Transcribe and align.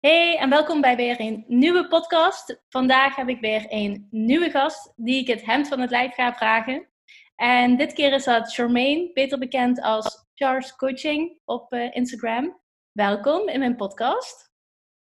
Hey 0.00 0.36
en 0.36 0.50
welkom 0.50 0.80
bij 0.80 0.96
weer 0.96 1.20
een 1.20 1.44
nieuwe 1.48 1.88
podcast. 1.88 2.62
Vandaag 2.68 3.16
heb 3.16 3.28
ik 3.28 3.40
weer 3.40 3.66
een 3.68 4.06
nieuwe 4.10 4.50
gast 4.50 4.92
die 4.96 5.20
ik 5.20 5.26
het 5.26 5.44
hemd 5.44 5.68
van 5.68 5.80
het 5.80 5.90
lijf 5.90 6.14
ga 6.14 6.34
vragen. 6.34 6.88
En 7.36 7.76
dit 7.76 7.92
keer 7.92 8.12
is 8.12 8.24
dat 8.24 8.54
Charmaine, 8.54 9.10
beter 9.12 9.38
bekend 9.38 9.82
als 9.82 10.26
Charles 10.34 10.76
Coaching 10.76 11.38
op 11.44 11.72
uh, 11.72 11.94
Instagram. 11.94 12.60
Welkom 12.92 13.48
in 13.48 13.58
mijn 13.58 13.76
podcast. 13.76 14.52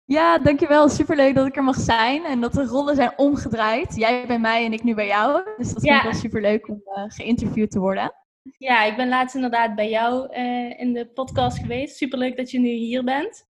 Ja, 0.04 0.38
dankjewel. 0.38 0.88
Superleuk 0.88 1.34
dat 1.34 1.46
ik 1.46 1.56
er 1.56 1.64
mag 1.64 1.76
zijn 1.76 2.24
en 2.24 2.40
dat 2.40 2.52
de 2.52 2.64
rollen 2.64 2.96
zijn 2.96 3.18
omgedraaid. 3.18 3.96
Jij 3.96 4.26
bij 4.26 4.38
mij 4.38 4.64
en 4.64 4.72
ik 4.72 4.82
nu 4.82 4.94
bij 4.94 5.06
jou. 5.06 5.44
Dus 5.56 5.72
dat 5.72 5.82
vind 5.82 5.96
ik 5.96 6.02
wel 6.02 6.14
superleuk 6.14 6.68
om 6.68 6.82
uh, 6.84 7.04
geïnterviewd 7.06 7.70
te 7.70 7.80
worden. 7.80 8.12
Ja, 8.58 8.84
ik 8.84 8.96
ben 8.96 9.08
laatst 9.08 9.34
inderdaad 9.34 9.74
bij 9.74 9.90
jou 9.90 10.36
uh, 10.36 10.80
in 10.80 10.92
de 10.92 11.06
podcast 11.06 11.58
geweest. 11.58 11.96
Superleuk 11.96 12.36
dat 12.36 12.50
je 12.50 12.58
nu 12.58 12.68
hier 12.68 13.04
bent. 13.04 13.48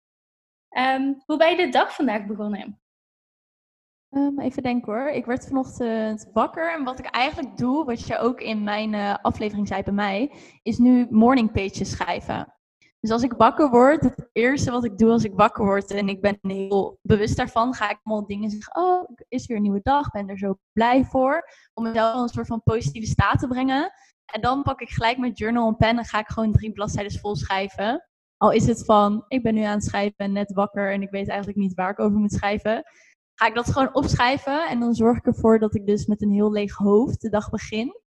Um, 0.78 1.24
hoe 1.26 1.38
ben 1.38 1.50
je 1.50 1.58
de 1.58 1.70
dag 1.70 1.96
vandaag 1.96 2.26
begonnen? 2.26 2.80
Um, 4.10 4.40
even 4.40 4.64
denken 4.64 4.94
hoor. 4.94 5.08
Ik 5.08 5.26
werd 5.26 5.48
vanochtend 5.48 6.30
wakker 6.34 6.74
en 6.74 6.84
wat 6.84 7.00
ik 7.00 7.06
eigenlijk 7.06 7.58
doe, 7.58 7.86
wat 7.86 8.08
je 8.08 8.18
ook 8.18 8.42
in 8.42 8.64
mijn 8.64 8.94
uh, 8.94 9.16
aflevering 9.22 9.68
zei 9.68 9.84
bij 9.84 9.94
mij, 9.94 10.34
is 10.64 10.78
nu 10.78 11.08
morning 11.10 11.52
pages 11.52 11.90
schrijven. 11.90 12.54
Dus 13.00 13.12
als 13.12 13.24
ik 13.24 13.34
wakker 13.34 13.70
word, 13.70 14.02
het 14.02 14.30
eerste 14.32 14.72
wat 14.72 14.84
ik 14.84 14.98
doe 14.98 15.12
als 15.12 15.24
ik 15.24 15.34
wakker 15.34 15.66
word 15.66 15.92
en 15.92 16.10
ik 16.10 16.22
ben 16.22 16.38
heel 16.42 17.00
bewust 17.02 17.38
daarvan, 17.38 17.74
ga 17.74 17.90
ik 17.90 18.00
allemaal 18.04 18.28
dingen 18.28 18.50
zeggen. 18.50 18.76
Oh, 18.76 19.10
is 19.28 19.46
weer 19.46 19.58
een 19.58 19.64
nieuwe 19.64 19.82
dag, 19.84 20.12
ben 20.12 20.30
er 20.30 20.38
zo 20.38 20.58
blij 20.72 21.06
voor. 21.06 21.50
Om 21.74 21.84
mezelf 21.84 22.22
een 22.22 22.28
soort 22.28 22.48
van 22.48 22.64
positieve 22.64 23.08
staat 23.08 23.40
te 23.40 23.48
brengen. 23.48 23.92
En 24.26 24.42
dan 24.42 24.64
pak 24.64 24.82
ik 24.82 24.90
gelijk 24.90 25.18
mijn 25.18 25.32
journal 25.32 25.68
en 25.68 25.78
pen 25.78 25.98
en 25.98 26.06
ga 26.06 26.20
ik 26.20 26.28
gewoon 26.28 26.52
drie 26.52 26.72
bladzijden 26.72 27.20
vol 27.20 27.36
schrijven. 27.36 28.09
Al 28.42 28.52
is 28.52 28.66
het 28.66 28.86
van, 28.86 29.26
ik 29.28 29.44
ben 29.44 29.54
nu 29.54 29.62
aan 29.62 29.74
het 29.74 29.84
schrijven, 29.84 30.32
net 30.32 30.54
wakker 30.54 30.92
en 30.92 31.02
ik 31.02 31.10
weet 31.10 31.28
eigenlijk 31.28 31.60
niet 31.60 31.74
waar 31.74 31.90
ik 31.90 32.00
over 32.00 32.18
moet 32.18 32.34
schrijven. 32.34 32.84
Ga 33.34 33.48
ik 33.48 33.56
dat 33.56 33.72
gewoon 33.72 33.96
opschrijven 33.96 34.68
en 34.68 34.80
dan 34.80 34.94
zorg 34.94 35.18
ik 35.18 35.26
ervoor 35.26 35.60
dat 35.60 35.76
ik 35.76 35.86
dus 35.86 36.06
met 36.06 36.22
een 36.22 36.32
heel 36.32 36.52
leeg 36.52 36.76
hoofd 36.76 37.22
de 37.22 37.30
dag 37.30 37.50
begin. 37.50 38.02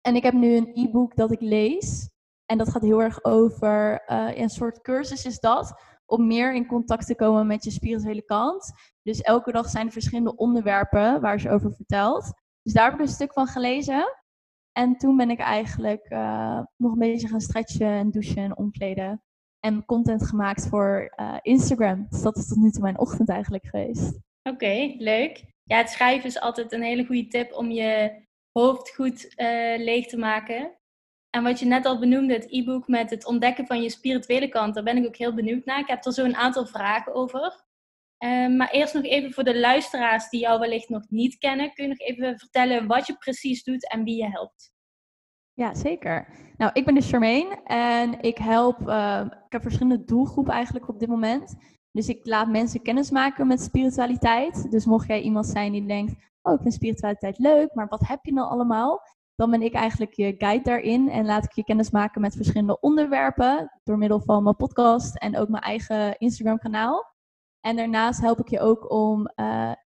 En 0.00 0.14
ik 0.14 0.22
heb 0.22 0.34
nu 0.34 0.56
een 0.56 0.70
e-book 0.74 1.16
dat 1.16 1.30
ik 1.30 1.40
lees. 1.40 2.10
En 2.46 2.58
dat 2.58 2.70
gaat 2.70 2.82
heel 2.82 3.02
erg 3.02 3.24
over, 3.24 4.02
uh, 4.06 4.36
een 4.36 4.48
soort 4.48 4.80
cursus 4.80 5.24
is 5.24 5.40
dat, 5.40 5.82
om 6.06 6.26
meer 6.26 6.54
in 6.54 6.66
contact 6.66 7.06
te 7.06 7.14
komen 7.14 7.46
met 7.46 7.64
je 7.64 7.70
spirituele 7.70 8.24
kant. 8.24 8.72
Dus 9.02 9.20
elke 9.20 9.52
dag 9.52 9.68
zijn 9.68 9.86
er 9.86 9.92
verschillende 9.92 10.36
onderwerpen 10.36 11.20
waar 11.20 11.40
ze 11.40 11.50
over 11.50 11.74
vertelt. 11.74 12.32
Dus 12.62 12.72
daar 12.72 12.84
heb 12.84 12.94
ik 12.94 13.00
een 13.00 13.12
stuk 13.12 13.32
van 13.32 13.46
gelezen. 13.46 14.16
En 14.72 14.96
toen 14.96 15.16
ben 15.16 15.30
ik 15.30 15.38
eigenlijk 15.38 16.10
uh, 16.10 16.60
nog 16.76 16.92
een 16.92 16.98
beetje 16.98 17.28
gaan 17.28 17.40
stretchen 17.40 17.86
en 17.86 18.10
douchen 18.10 18.42
en 18.42 18.56
omkleden 18.56 19.22
en 19.64 19.84
content 19.84 20.26
gemaakt 20.26 20.68
voor 20.68 21.12
uh, 21.16 21.36
Instagram. 21.42 22.06
Dus 22.10 22.22
dat 22.22 22.36
is 22.36 22.48
tot 22.48 22.58
nu 22.58 22.70
toe 22.70 22.82
mijn 22.82 22.98
ochtend 22.98 23.28
eigenlijk 23.28 23.66
geweest. 23.66 24.18
Oké, 24.42 24.94
leuk. 24.98 25.44
Ja, 25.64 25.76
het 25.76 25.90
schrijven 25.90 26.28
is 26.28 26.40
altijd 26.40 26.72
een 26.72 26.82
hele 26.82 27.06
goede 27.06 27.26
tip 27.28 27.52
om 27.52 27.70
je 27.70 28.22
hoofd 28.52 28.94
goed 28.94 29.24
uh, 29.24 29.78
leeg 29.78 30.06
te 30.06 30.16
maken. 30.16 30.76
En 31.30 31.42
wat 31.42 31.58
je 31.58 31.66
net 31.66 31.86
al 31.86 31.98
benoemde, 31.98 32.34
het 32.34 32.46
e-book 32.52 32.88
met 32.88 33.10
het 33.10 33.26
ontdekken 33.26 33.66
van 33.66 33.82
je 33.82 33.90
spirituele 33.90 34.48
kant, 34.48 34.74
daar 34.74 34.84
ben 34.84 34.96
ik 34.96 35.06
ook 35.06 35.16
heel 35.16 35.34
benieuwd 35.34 35.64
naar. 35.64 35.78
Ik 35.78 35.88
heb 35.88 36.04
er 36.04 36.12
zo 36.12 36.24
een 36.24 36.36
aantal 36.36 36.66
vragen 36.66 37.14
over. 37.14 37.64
Uh, 38.24 38.56
maar 38.56 38.70
eerst 38.70 38.94
nog 38.94 39.04
even 39.04 39.32
voor 39.32 39.44
de 39.44 39.58
luisteraars 39.58 40.28
die 40.28 40.40
jou 40.40 40.60
wellicht 40.60 40.88
nog 40.88 41.02
niet 41.08 41.38
kennen, 41.38 41.74
kun 41.74 41.84
je 41.84 41.90
nog 41.90 41.98
even 41.98 42.38
vertellen 42.38 42.86
wat 42.86 43.06
je 43.06 43.16
precies 43.16 43.64
doet 43.64 43.90
en 43.90 44.04
wie 44.04 44.16
je 44.16 44.30
helpt? 44.30 44.71
Ja, 45.54 45.74
zeker. 45.74 46.28
Nou, 46.56 46.70
ik 46.72 46.84
ben 46.84 46.94
dus 46.94 47.10
Charmaine 47.10 47.62
en 47.64 48.20
ik 48.20 48.38
help, 48.38 48.80
uh, 48.88 49.20
ik 49.24 49.52
heb 49.52 49.62
verschillende 49.62 50.04
doelgroepen 50.04 50.52
eigenlijk 50.52 50.88
op 50.88 50.98
dit 50.98 51.08
moment. 51.08 51.54
Dus 51.90 52.08
ik 52.08 52.26
laat 52.26 52.48
mensen 52.48 52.82
kennis 52.82 53.10
maken 53.10 53.46
met 53.46 53.60
spiritualiteit. 53.60 54.70
Dus 54.70 54.84
mocht 54.84 55.06
jij 55.06 55.20
iemand 55.20 55.46
zijn 55.46 55.72
die 55.72 55.86
denkt, 55.86 56.14
oh, 56.42 56.52
ik 56.52 56.60
vind 56.60 56.74
spiritualiteit 56.74 57.38
leuk, 57.38 57.74
maar 57.74 57.88
wat 57.88 58.06
heb 58.06 58.18
je 58.22 58.32
nou 58.32 58.48
allemaal? 58.48 59.00
Dan 59.34 59.50
ben 59.50 59.62
ik 59.62 59.74
eigenlijk 59.74 60.12
je 60.12 60.34
guide 60.38 60.64
daarin 60.64 61.10
en 61.10 61.24
laat 61.24 61.44
ik 61.44 61.52
je 61.52 61.64
kennis 61.64 61.90
maken 61.90 62.20
met 62.20 62.36
verschillende 62.36 62.80
onderwerpen 62.80 63.80
door 63.84 63.98
middel 63.98 64.20
van 64.20 64.42
mijn 64.42 64.56
podcast 64.56 65.16
en 65.16 65.36
ook 65.36 65.48
mijn 65.48 65.62
eigen 65.62 66.18
Instagram 66.18 66.58
kanaal. 66.58 67.14
En 67.60 67.76
daarnaast 67.76 68.20
help 68.20 68.40
ik 68.40 68.48
je 68.48 68.60
ook 68.60 68.92
om 68.92 69.20
uh, 69.20 69.26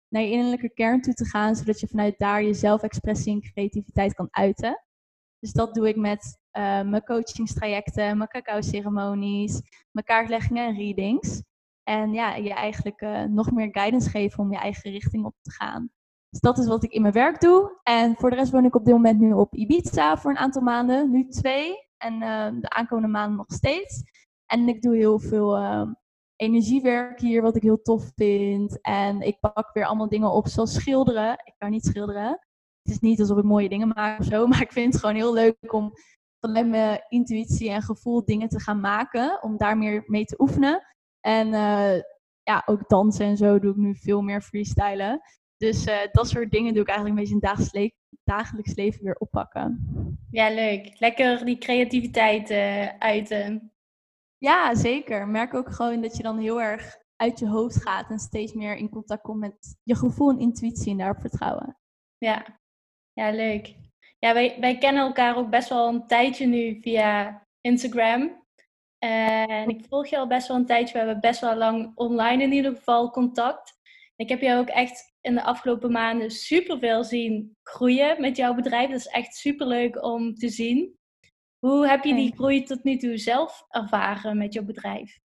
naar 0.08 0.22
je 0.22 0.30
innerlijke 0.30 0.72
kern 0.74 1.00
toe 1.00 1.14
te 1.14 1.24
gaan, 1.24 1.56
zodat 1.56 1.80
je 1.80 1.88
vanuit 1.88 2.18
daar 2.18 2.42
je 2.42 2.54
zelfexpressie 2.54 3.32
en 3.32 3.40
creativiteit 3.52 4.14
kan 4.14 4.28
uiten. 4.30 4.84
Dus 5.44 5.52
dat 5.52 5.74
doe 5.74 5.88
ik 5.88 5.96
met 5.96 6.38
uh, 6.52 6.62
mijn 6.82 7.04
coachingstrajecten, 7.04 8.16
mijn 8.16 8.28
cacao-ceremonies, 8.28 9.60
mijn 9.90 10.06
kaartleggingen 10.06 10.66
en 10.66 10.76
readings. 10.76 11.42
En 11.82 12.12
ja, 12.12 12.34
je 12.34 12.54
eigenlijk 12.54 13.00
uh, 13.00 13.22
nog 13.22 13.50
meer 13.50 13.68
guidance 13.72 14.10
geven 14.10 14.38
om 14.38 14.52
je 14.52 14.58
eigen 14.58 14.90
richting 14.90 15.24
op 15.24 15.34
te 15.42 15.50
gaan. 15.50 15.90
Dus 16.30 16.40
dat 16.40 16.58
is 16.58 16.66
wat 16.66 16.84
ik 16.84 16.92
in 16.92 17.02
mijn 17.02 17.14
werk 17.14 17.40
doe. 17.40 17.80
En 17.82 18.14
voor 18.16 18.30
de 18.30 18.36
rest 18.36 18.52
woon 18.52 18.64
ik 18.64 18.74
op 18.74 18.84
dit 18.84 18.94
moment 18.94 19.20
nu 19.20 19.32
op 19.32 19.54
Ibiza 19.54 20.16
voor 20.16 20.30
een 20.30 20.36
aantal 20.38 20.62
maanden. 20.62 21.10
Nu 21.10 21.28
twee. 21.28 21.88
En 21.96 22.14
uh, 22.14 22.48
de 22.60 22.70
aankomende 22.70 23.10
maanden 23.10 23.36
nog 23.36 23.52
steeds. 23.52 24.02
En 24.46 24.68
ik 24.68 24.82
doe 24.82 24.96
heel 24.96 25.18
veel 25.18 25.58
energiewerk 26.36 27.20
hier, 27.20 27.42
wat 27.42 27.56
ik 27.56 27.62
heel 27.62 27.82
tof 27.82 28.12
vind. 28.14 28.80
En 28.80 29.20
ik 29.20 29.40
pak 29.40 29.70
weer 29.72 29.86
allemaal 29.86 30.08
dingen 30.08 30.30
op, 30.30 30.48
zoals 30.48 30.74
schilderen. 30.74 31.32
Ik 31.32 31.54
kan 31.58 31.70
niet 31.70 31.84
schilderen 31.84 32.38
het 32.84 32.92
is 32.92 33.00
niet 33.00 33.20
alsof 33.20 33.38
ik 33.38 33.44
mooie 33.44 33.68
dingen 33.68 33.88
maak 33.88 34.20
of 34.20 34.26
zo, 34.26 34.46
maar 34.48 34.60
ik 34.60 34.72
vind 34.72 34.92
het 34.92 35.00
gewoon 35.00 35.16
heel 35.16 35.34
leuk 35.34 35.72
om 35.72 35.92
vanuit 36.40 36.68
mijn 36.68 37.04
intuïtie 37.08 37.70
en 37.70 37.82
gevoel 37.82 38.24
dingen 38.24 38.48
te 38.48 38.60
gaan 38.60 38.80
maken, 38.80 39.42
om 39.42 39.56
daar 39.56 39.78
meer 39.78 40.02
mee 40.06 40.24
te 40.24 40.40
oefenen. 40.40 40.86
En 41.20 41.46
uh, 41.46 42.00
ja, 42.42 42.62
ook 42.66 42.88
dansen 42.88 43.26
en 43.26 43.36
zo 43.36 43.58
doe 43.58 43.70
ik 43.70 43.76
nu 43.76 43.94
veel 43.94 44.22
meer 44.22 44.42
freestylen. 44.42 45.20
Dus 45.56 45.86
uh, 45.86 45.98
dat 46.12 46.28
soort 46.28 46.50
dingen 46.50 46.72
doe 46.72 46.82
ik 46.82 46.88
eigenlijk 46.88 47.18
een 47.18 47.24
beetje 47.24 47.34
in 47.34 47.54
dagelijks, 47.54 47.72
le 47.72 47.92
dagelijks 48.24 48.74
leven 48.74 49.04
weer 49.04 49.16
oppakken. 49.16 49.78
Ja, 50.30 50.50
leuk. 50.50 51.00
Lekker 51.00 51.44
die 51.44 51.58
creativiteit 51.58 52.50
uh, 52.50 52.88
uiten. 52.98 53.72
Ja, 54.38 54.74
zeker. 54.74 55.28
Merk 55.28 55.54
ook 55.54 55.72
gewoon 55.72 56.00
dat 56.00 56.16
je 56.16 56.22
dan 56.22 56.38
heel 56.38 56.62
erg 56.62 56.96
uit 57.16 57.38
je 57.38 57.48
hoofd 57.48 57.82
gaat 57.82 58.10
en 58.10 58.18
steeds 58.18 58.52
meer 58.52 58.76
in 58.76 58.88
contact 58.88 59.22
komt 59.22 59.40
met 59.40 59.76
je 59.82 59.96
gevoel 59.96 60.30
en 60.30 60.38
intuïtie 60.38 60.90
en 60.90 60.98
daarop 60.98 61.20
vertrouwen. 61.20 61.78
Ja, 62.18 62.60
ja, 63.14 63.30
leuk. 63.30 63.74
Ja, 64.18 64.34
wij, 64.34 64.56
wij 64.60 64.78
kennen 64.78 65.02
elkaar 65.02 65.36
ook 65.36 65.50
best 65.50 65.68
wel 65.68 65.88
een 65.88 66.06
tijdje 66.06 66.46
nu 66.46 66.80
via 66.80 67.42
Instagram. 67.60 68.42
En 68.98 69.68
ik 69.68 69.84
volg 69.88 70.06
je 70.06 70.18
al 70.18 70.26
best 70.26 70.48
wel 70.48 70.56
een 70.56 70.66
tijdje. 70.66 70.92
We 70.92 70.98
hebben 70.98 71.20
best 71.20 71.40
wel 71.40 71.56
lang 71.56 71.92
online 71.94 72.42
in 72.42 72.52
ieder 72.52 72.74
geval 72.74 73.10
contact. 73.10 73.72
Ik 74.16 74.28
heb 74.28 74.40
jou 74.40 74.60
ook 74.60 74.68
echt 74.68 75.14
in 75.20 75.34
de 75.34 75.42
afgelopen 75.42 75.92
maanden 75.92 76.30
superveel 76.30 77.04
zien 77.04 77.56
groeien 77.62 78.20
met 78.20 78.36
jouw 78.36 78.54
bedrijf. 78.54 78.90
Dat 78.90 78.98
is 78.98 79.06
echt 79.06 79.34
super 79.34 79.66
leuk 79.66 80.04
om 80.04 80.34
te 80.34 80.48
zien. 80.48 80.98
Hoe 81.58 81.88
heb 81.88 82.04
je 82.04 82.14
die 82.14 82.34
groei 82.34 82.62
tot 82.62 82.84
nu 82.84 82.96
toe 82.96 83.16
zelf 83.16 83.64
ervaren 83.68 84.38
met 84.38 84.52
jouw 84.52 84.64
bedrijf? 84.64 85.18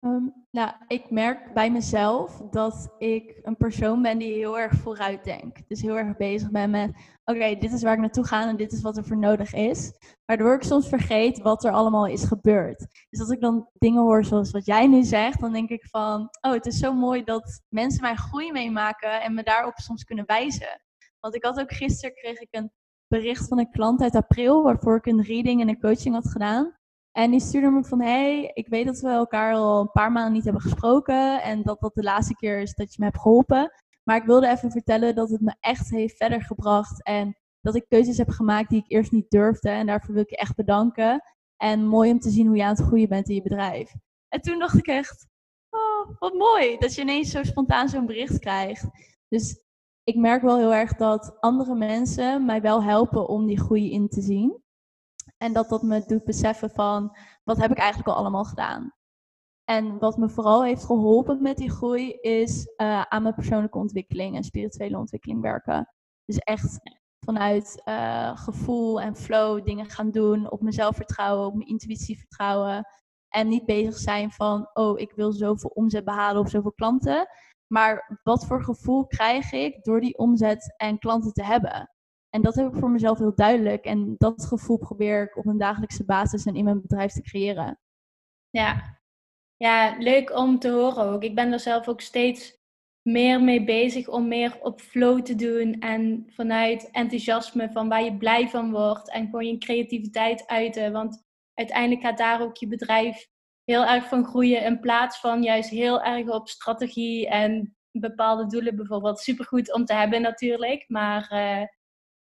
Um, 0.00 0.45
nou, 0.56 0.72
ik 0.86 1.10
merk 1.10 1.52
bij 1.54 1.70
mezelf 1.70 2.42
dat 2.50 2.94
ik 2.98 3.40
een 3.42 3.56
persoon 3.56 4.02
ben 4.02 4.18
die 4.18 4.32
heel 4.32 4.58
erg 4.58 4.74
vooruit 4.74 5.24
denkt. 5.24 5.68
Dus 5.68 5.80
heel 5.80 5.98
erg 5.98 6.16
bezig 6.16 6.50
ben 6.50 6.70
met, 6.70 6.90
oké, 7.24 7.56
dit 7.58 7.72
is 7.72 7.82
waar 7.82 7.92
ik 7.92 8.00
naartoe 8.00 8.26
ga 8.26 8.48
en 8.48 8.56
dit 8.56 8.72
is 8.72 8.82
wat 8.82 8.96
er 8.96 9.04
voor 9.04 9.18
nodig 9.18 9.52
is. 9.52 9.92
Waardoor 10.24 10.54
ik 10.54 10.62
soms 10.62 10.88
vergeet 10.88 11.38
wat 11.38 11.64
er 11.64 11.72
allemaal 11.72 12.06
is 12.06 12.24
gebeurd. 12.24 12.86
Dus 13.10 13.20
als 13.20 13.28
ik 13.28 13.40
dan 13.40 13.68
dingen 13.72 14.02
hoor 14.02 14.24
zoals 14.24 14.50
wat 14.50 14.66
jij 14.66 14.86
nu 14.86 15.02
zegt, 15.02 15.40
dan 15.40 15.52
denk 15.52 15.68
ik 15.68 15.86
van, 15.90 16.28
oh, 16.40 16.52
het 16.52 16.66
is 16.66 16.78
zo 16.78 16.92
mooi 16.92 17.24
dat 17.24 17.62
mensen 17.68 18.02
mijn 18.02 18.18
groei 18.18 18.52
meemaken 18.52 19.22
en 19.22 19.34
me 19.34 19.42
daarop 19.42 19.76
soms 19.76 20.04
kunnen 20.04 20.26
wijzen. 20.26 20.80
Want 21.20 21.34
ik 21.34 21.44
had 21.44 21.60
ook 21.60 21.72
gisteren, 21.72 22.14
kreeg 22.14 22.40
ik 22.40 22.48
een 22.50 22.72
bericht 23.06 23.48
van 23.48 23.58
een 23.58 23.70
klant 23.70 24.02
uit 24.02 24.14
april, 24.14 24.62
waarvoor 24.62 24.96
ik 24.96 25.06
een 25.06 25.22
reading 25.22 25.60
en 25.60 25.68
een 25.68 25.80
coaching 25.80 26.14
had 26.14 26.30
gedaan. 26.30 26.76
En 27.16 27.30
die 27.30 27.40
stuurde 27.40 27.70
me 27.70 27.84
van, 27.84 28.00
hey, 28.00 28.50
ik 28.54 28.68
weet 28.68 28.86
dat 28.86 29.00
we 29.00 29.08
elkaar 29.08 29.54
al 29.54 29.80
een 29.80 29.90
paar 29.90 30.12
maanden 30.12 30.32
niet 30.32 30.44
hebben 30.44 30.62
gesproken 30.62 31.42
en 31.42 31.62
dat 31.62 31.80
dat 31.80 31.94
de 31.94 32.02
laatste 32.02 32.34
keer 32.34 32.60
is 32.60 32.74
dat 32.74 32.94
je 32.94 32.96
me 32.98 33.04
hebt 33.04 33.20
geholpen. 33.20 33.72
Maar 34.02 34.16
ik 34.16 34.24
wilde 34.24 34.48
even 34.48 34.70
vertellen 34.70 35.14
dat 35.14 35.30
het 35.30 35.40
me 35.40 35.54
echt 35.60 35.90
heeft 35.90 36.16
verder 36.16 36.42
gebracht 36.42 37.02
en 37.02 37.36
dat 37.60 37.74
ik 37.74 37.88
keuzes 37.88 38.16
heb 38.16 38.28
gemaakt 38.28 38.70
die 38.70 38.78
ik 38.78 38.90
eerst 38.90 39.12
niet 39.12 39.30
durfde. 39.30 39.68
En 39.68 39.86
daarvoor 39.86 40.14
wil 40.14 40.22
ik 40.22 40.30
je 40.30 40.36
echt 40.36 40.56
bedanken. 40.56 41.22
En 41.56 41.86
mooi 41.86 42.10
om 42.10 42.18
te 42.18 42.30
zien 42.30 42.46
hoe 42.46 42.56
je 42.56 42.64
aan 42.64 42.74
het 42.74 42.86
groeien 42.86 43.08
bent 43.08 43.28
in 43.28 43.34
je 43.34 43.42
bedrijf. 43.42 43.94
En 44.28 44.40
toen 44.40 44.58
dacht 44.58 44.78
ik 44.78 44.86
echt, 44.86 45.26
oh, 45.70 46.18
wat 46.18 46.34
mooi 46.34 46.76
dat 46.78 46.94
je 46.94 47.00
ineens 47.00 47.30
zo 47.30 47.42
spontaan 47.42 47.88
zo'n 47.88 48.06
bericht 48.06 48.38
krijgt. 48.38 48.86
Dus 49.28 49.62
ik 50.04 50.16
merk 50.16 50.42
wel 50.42 50.58
heel 50.58 50.74
erg 50.74 50.96
dat 50.96 51.40
andere 51.40 51.74
mensen 51.74 52.44
mij 52.44 52.60
wel 52.60 52.82
helpen 52.82 53.28
om 53.28 53.46
die 53.46 53.60
groei 53.60 53.92
in 53.92 54.08
te 54.08 54.20
zien. 54.20 54.64
En 55.36 55.52
dat 55.52 55.68
dat 55.68 55.82
me 55.82 56.04
doet 56.06 56.24
beseffen 56.24 56.70
van 56.70 57.16
wat 57.44 57.56
heb 57.56 57.70
ik 57.70 57.78
eigenlijk 57.78 58.08
al 58.08 58.16
allemaal 58.16 58.44
gedaan. 58.44 58.94
En 59.64 59.98
wat 59.98 60.16
me 60.16 60.28
vooral 60.28 60.64
heeft 60.64 60.84
geholpen 60.84 61.42
met 61.42 61.56
die 61.56 61.70
groei 61.70 62.10
is 62.10 62.72
uh, 62.76 63.02
aan 63.02 63.22
mijn 63.22 63.34
persoonlijke 63.34 63.78
ontwikkeling 63.78 64.36
en 64.36 64.44
spirituele 64.44 64.98
ontwikkeling 64.98 65.40
werken. 65.40 65.92
Dus 66.24 66.38
echt 66.38 66.80
vanuit 67.20 67.82
uh, 67.84 68.36
gevoel 68.36 69.00
en 69.00 69.16
flow 69.16 69.64
dingen 69.64 69.90
gaan 69.90 70.10
doen, 70.10 70.50
op 70.50 70.60
mezelf 70.62 70.96
vertrouwen, 70.96 71.46
op 71.46 71.54
mijn 71.54 71.68
intuïtie 71.68 72.18
vertrouwen. 72.18 72.86
En 73.28 73.48
niet 73.48 73.64
bezig 73.64 73.96
zijn 73.96 74.30
van, 74.30 74.70
oh, 74.72 74.98
ik 74.98 75.12
wil 75.12 75.32
zoveel 75.32 75.70
omzet 75.74 76.04
behalen 76.04 76.42
of 76.42 76.48
zoveel 76.50 76.72
klanten. 76.72 77.28
Maar 77.66 78.20
wat 78.22 78.46
voor 78.46 78.64
gevoel 78.64 79.06
krijg 79.06 79.52
ik 79.52 79.84
door 79.84 80.00
die 80.00 80.18
omzet 80.18 80.74
en 80.76 80.98
klanten 80.98 81.32
te 81.32 81.44
hebben? 81.44 81.90
En 82.36 82.42
dat 82.42 82.54
heb 82.54 82.66
ik 82.66 82.78
voor 82.78 82.90
mezelf 82.90 83.18
heel 83.18 83.34
duidelijk. 83.34 83.84
En 83.84 84.14
dat 84.18 84.46
gevoel 84.46 84.78
probeer 84.78 85.22
ik 85.22 85.36
op 85.36 85.46
een 85.46 85.58
dagelijkse 85.58 86.04
basis 86.04 86.44
en 86.44 86.54
in 86.54 86.64
mijn 86.64 86.80
bedrijf 86.80 87.12
te 87.12 87.22
creëren. 87.22 87.78
Ja, 88.50 89.00
ja 89.56 89.96
leuk 89.98 90.36
om 90.36 90.58
te 90.58 90.70
horen 90.70 91.04
ook. 91.04 91.22
Ik 91.22 91.34
ben 91.34 91.52
er 91.52 91.60
zelf 91.60 91.88
ook 91.88 92.00
steeds 92.00 92.58
meer 93.02 93.42
mee 93.42 93.64
bezig 93.64 94.08
om 94.08 94.28
meer 94.28 94.58
op 94.62 94.80
flow 94.80 95.22
te 95.22 95.34
doen. 95.34 95.80
En 95.80 96.26
vanuit 96.28 96.90
enthousiasme 96.90 97.70
van 97.72 97.88
waar 97.88 98.04
je 98.04 98.16
blij 98.16 98.48
van 98.48 98.70
wordt. 98.70 99.10
En 99.10 99.24
gewoon 99.24 99.46
je 99.46 99.58
creativiteit 99.58 100.46
uiten. 100.46 100.92
Want 100.92 101.24
uiteindelijk 101.54 102.00
gaat 102.00 102.18
daar 102.18 102.42
ook 102.42 102.56
je 102.56 102.68
bedrijf 102.68 103.28
heel 103.64 103.84
erg 103.84 104.08
van 104.08 104.24
groeien. 104.24 104.62
In 104.62 104.80
plaats 104.80 105.20
van 105.20 105.42
juist 105.42 105.70
heel 105.70 106.02
erg 106.02 106.28
op 106.28 106.48
strategie 106.48 107.28
en 107.28 107.76
bepaalde 107.90 108.46
doelen 108.46 108.76
bijvoorbeeld. 108.76 109.20
Supergoed 109.20 109.74
om 109.74 109.84
te 109.84 109.94
hebben 109.94 110.22
natuurlijk. 110.22 110.84
Maar 110.88 111.32
uh, 111.32 111.66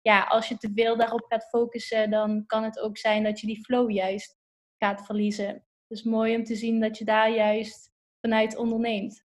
ja, 0.04 0.22
als 0.22 0.48
je 0.48 0.56
te 0.56 0.70
veel 0.74 0.96
daarop 0.96 1.24
gaat 1.28 1.48
focussen, 1.48 2.10
dan 2.10 2.46
kan 2.46 2.62
het 2.62 2.80
ook 2.80 2.98
zijn 2.98 3.22
dat 3.22 3.40
je 3.40 3.46
die 3.46 3.64
flow 3.64 3.90
juist 3.90 4.36
gaat 4.78 5.06
verliezen. 5.06 5.64
Dus 5.86 6.02
mooi 6.02 6.36
om 6.36 6.44
te 6.44 6.54
zien 6.56 6.80
dat 6.80 6.98
je 6.98 7.04
daar 7.04 7.30
juist 7.30 7.92
vanuit 8.20 8.56
onderneemt. 8.56 9.24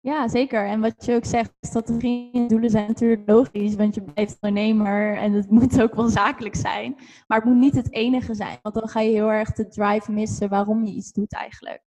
Ja, 0.00 0.28
zeker. 0.28 0.66
En 0.66 0.80
wat 0.80 1.04
je 1.04 1.14
ook 1.14 1.24
zegt, 1.24 1.52
strategieën 1.60 2.32
en 2.32 2.46
doelen 2.46 2.70
zijn 2.70 2.86
natuurlijk 2.86 3.28
logisch, 3.28 3.74
want 3.74 3.94
je 3.94 4.02
blijft 4.02 4.38
ondernemer 4.40 5.16
en 5.16 5.32
het 5.32 5.50
moet 5.60 5.82
ook 5.82 5.94
wel 5.94 6.08
zakelijk 6.08 6.54
zijn. 6.54 6.94
Maar 7.26 7.38
het 7.38 7.44
moet 7.44 7.60
niet 7.60 7.74
het 7.74 7.92
enige 7.92 8.34
zijn, 8.34 8.58
want 8.62 8.74
dan 8.74 8.88
ga 8.88 9.00
je 9.00 9.10
heel 9.10 9.30
erg 9.32 9.52
de 9.52 9.68
drive 9.68 10.12
missen 10.12 10.48
waarom 10.48 10.84
je 10.84 10.92
iets 10.92 11.12
doet 11.12 11.34
eigenlijk. 11.34 11.82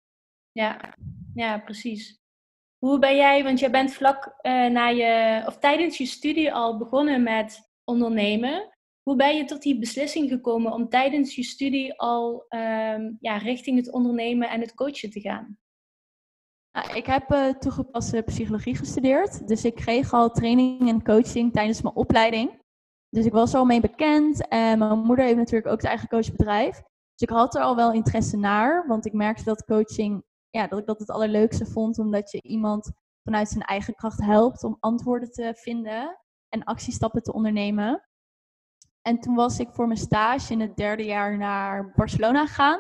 Ja, 0.52 0.94
ja 1.34 1.58
precies. 1.58 2.20
Hoe 2.79 2.99
ben 2.99 3.17
jij, 3.17 3.44
want 3.44 3.58
jij 3.61 3.70
bent 3.70 3.93
vlak 3.93 4.25
uh, 4.43 4.67
na 4.67 4.88
je, 4.88 5.43
of 5.46 5.58
tijdens 5.58 5.99
je 5.99 6.06
studie 6.06 6.52
al 6.52 6.79
begonnen 6.79 7.23
met 7.23 7.72
ondernemen. 7.84 8.70
Hoe 9.02 9.17
ben 9.17 9.37
je 9.37 9.44
tot 9.44 9.62
die 9.62 9.79
beslissing 9.79 10.29
gekomen 10.29 10.73
om 10.73 10.88
tijdens 10.88 11.34
je 11.34 11.43
studie 11.43 11.99
al 11.99 12.46
um, 12.49 13.17
ja, 13.20 13.37
richting 13.37 13.76
het 13.76 13.93
ondernemen 13.93 14.50
en 14.50 14.61
het 14.61 14.75
coachen 14.75 15.11
te 15.11 15.20
gaan? 15.20 15.58
Nou, 16.73 16.96
ik 16.96 17.06
heb 17.06 17.31
uh, 17.31 17.49
toegepaste 17.49 18.23
psychologie 18.23 18.76
gestudeerd. 18.76 19.49
Dus 19.49 19.64
ik 19.64 19.75
kreeg 19.75 20.12
al 20.12 20.31
training 20.31 20.88
en 20.88 21.02
coaching 21.02 21.52
tijdens 21.52 21.82
mijn 21.82 21.94
opleiding. 21.94 22.61
Dus 23.08 23.25
ik 23.25 23.32
was 23.32 23.55
al 23.55 23.64
mee 23.64 23.81
bekend. 23.81 24.49
En 24.49 24.79
mijn 24.79 24.99
moeder 24.99 25.25
heeft 25.25 25.37
natuurlijk 25.37 25.67
ook 25.67 25.81
het 25.81 25.90
eigen 25.90 26.08
coachbedrijf. 26.08 26.76
Dus 27.14 27.29
ik 27.29 27.31
had 27.31 27.55
er 27.55 27.62
al 27.62 27.76
wel 27.76 27.93
interesse 27.93 28.37
naar. 28.37 28.87
Want 28.87 29.06
ik 29.06 29.12
merkte 29.12 29.44
dat 29.44 29.64
coaching, 29.64 30.23
ja, 30.50 30.67
dat 30.67 30.79
ik 30.79 30.87
dat 30.87 30.99
het 30.99 31.11
allerleukste 31.11 31.67
vond. 31.67 31.99
Omdat 31.99 32.31
je 32.31 32.43
iemand 32.43 32.93
vanuit 33.23 33.49
zijn 33.49 33.62
eigen 33.62 33.94
kracht 33.94 34.20
helpt 34.20 34.64
om 34.64 34.76
antwoorden 34.81 35.31
te 35.31 35.55
vinden 35.56 36.22
en 36.53 36.65
actiestappen 36.65 37.23
te 37.23 37.33
ondernemen. 37.33 38.09
En 39.03 39.21
toen 39.21 39.35
was 39.35 39.59
ik 39.59 39.73
voor 39.73 39.87
mijn 39.87 39.99
stage 39.99 40.53
in 40.53 40.61
het 40.61 40.77
derde 40.77 41.05
jaar 41.05 41.37
naar 41.37 41.93
Barcelona 41.95 42.47
gegaan. 42.47 42.79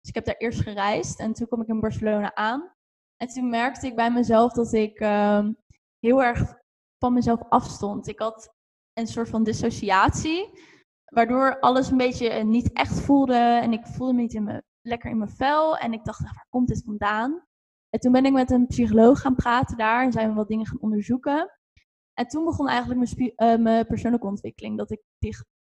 Dus 0.00 0.08
ik 0.08 0.14
heb 0.14 0.24
daar 0.24 0.36
eerst 0.36 0.60
gereisd 0.60 1.18
en 1.18 1.32
toen 1.32 1.46
kwam 1.46 1.60
ik 1.60 1.68
in 1.68 1.80
Barcelona 1.80 2.34
aan. 2.34 2.72
En 3.16 3.28
toen 3.28 3.50
merkte 3.50 3.86
ik 3.86 3.96
bij 3.96 4.10
mezelf 4.10 4.52
dat 4.52 4.72
ik 4.72 5.00
uh, 5.00 5.48
heel 5.98 6.22
erg 6.22 6.54
van 6.98 7.12
mezelf 7.12 7.42
afstond. 7.48 8.08
Ik 8.08 8.18
had 8.18 8.54
een 8.92 9.06
soort 9.06 9.28
van 9.28 9.44
dissociatie, 9.44 10.50
waardoor 11.04 11.60
alles 11.60 11.90
een 11.90 11.96
beetje 11.96 12.44
niet 12.44 12.72
echt 12.72 13.00
voelde. 13.00 13.34
En 13.34 13.72
ik 13.72 13.86
voelde 13.86 14.12
me 14.12 14.20
niet 14.20 14.62
lekker 14.80 15.10
in 15.10 15.18
mijn 15.18 15.30
vel. 15.30 15.76
En 15.76 15.92
ik 15.92 16.04
dacht, 16.04 16.22
waar 16.22 16.46
komt 16.48 16.68
dit 16.68 16.82
vandaan? 16.84 17.44
En 17.90 18.00
toen 18.00 18.12
ben 18.12 18.24
ik 18.24 18.32
met 18.32 18.50
een 18.50 18.66
psycholoog 18.66 19.20
gaan 19.20 19.34
praten 19.34 19.76
daar 19.76 20.04
en 20.04 20.12
zijn 20.12 20.28
we 20.28 20.34
wat 20.34 20.48
dingen 20.48 20.66
gaan 20.66 20.80
onderzoeken. 20.80 21.59
En 22.20 22.26
toen 22.26 22.44
begon 22.44 22.68
eigenlijk 22.68 23.16
mijn, 23.16 23.32
uh, 23.36 23.64
mijn 23.64 23.86
persoonlijke 23.86 24.26
ontwikkeling. 24.26 24.78
Dat 24.78 24.90
ik 24.90 25.02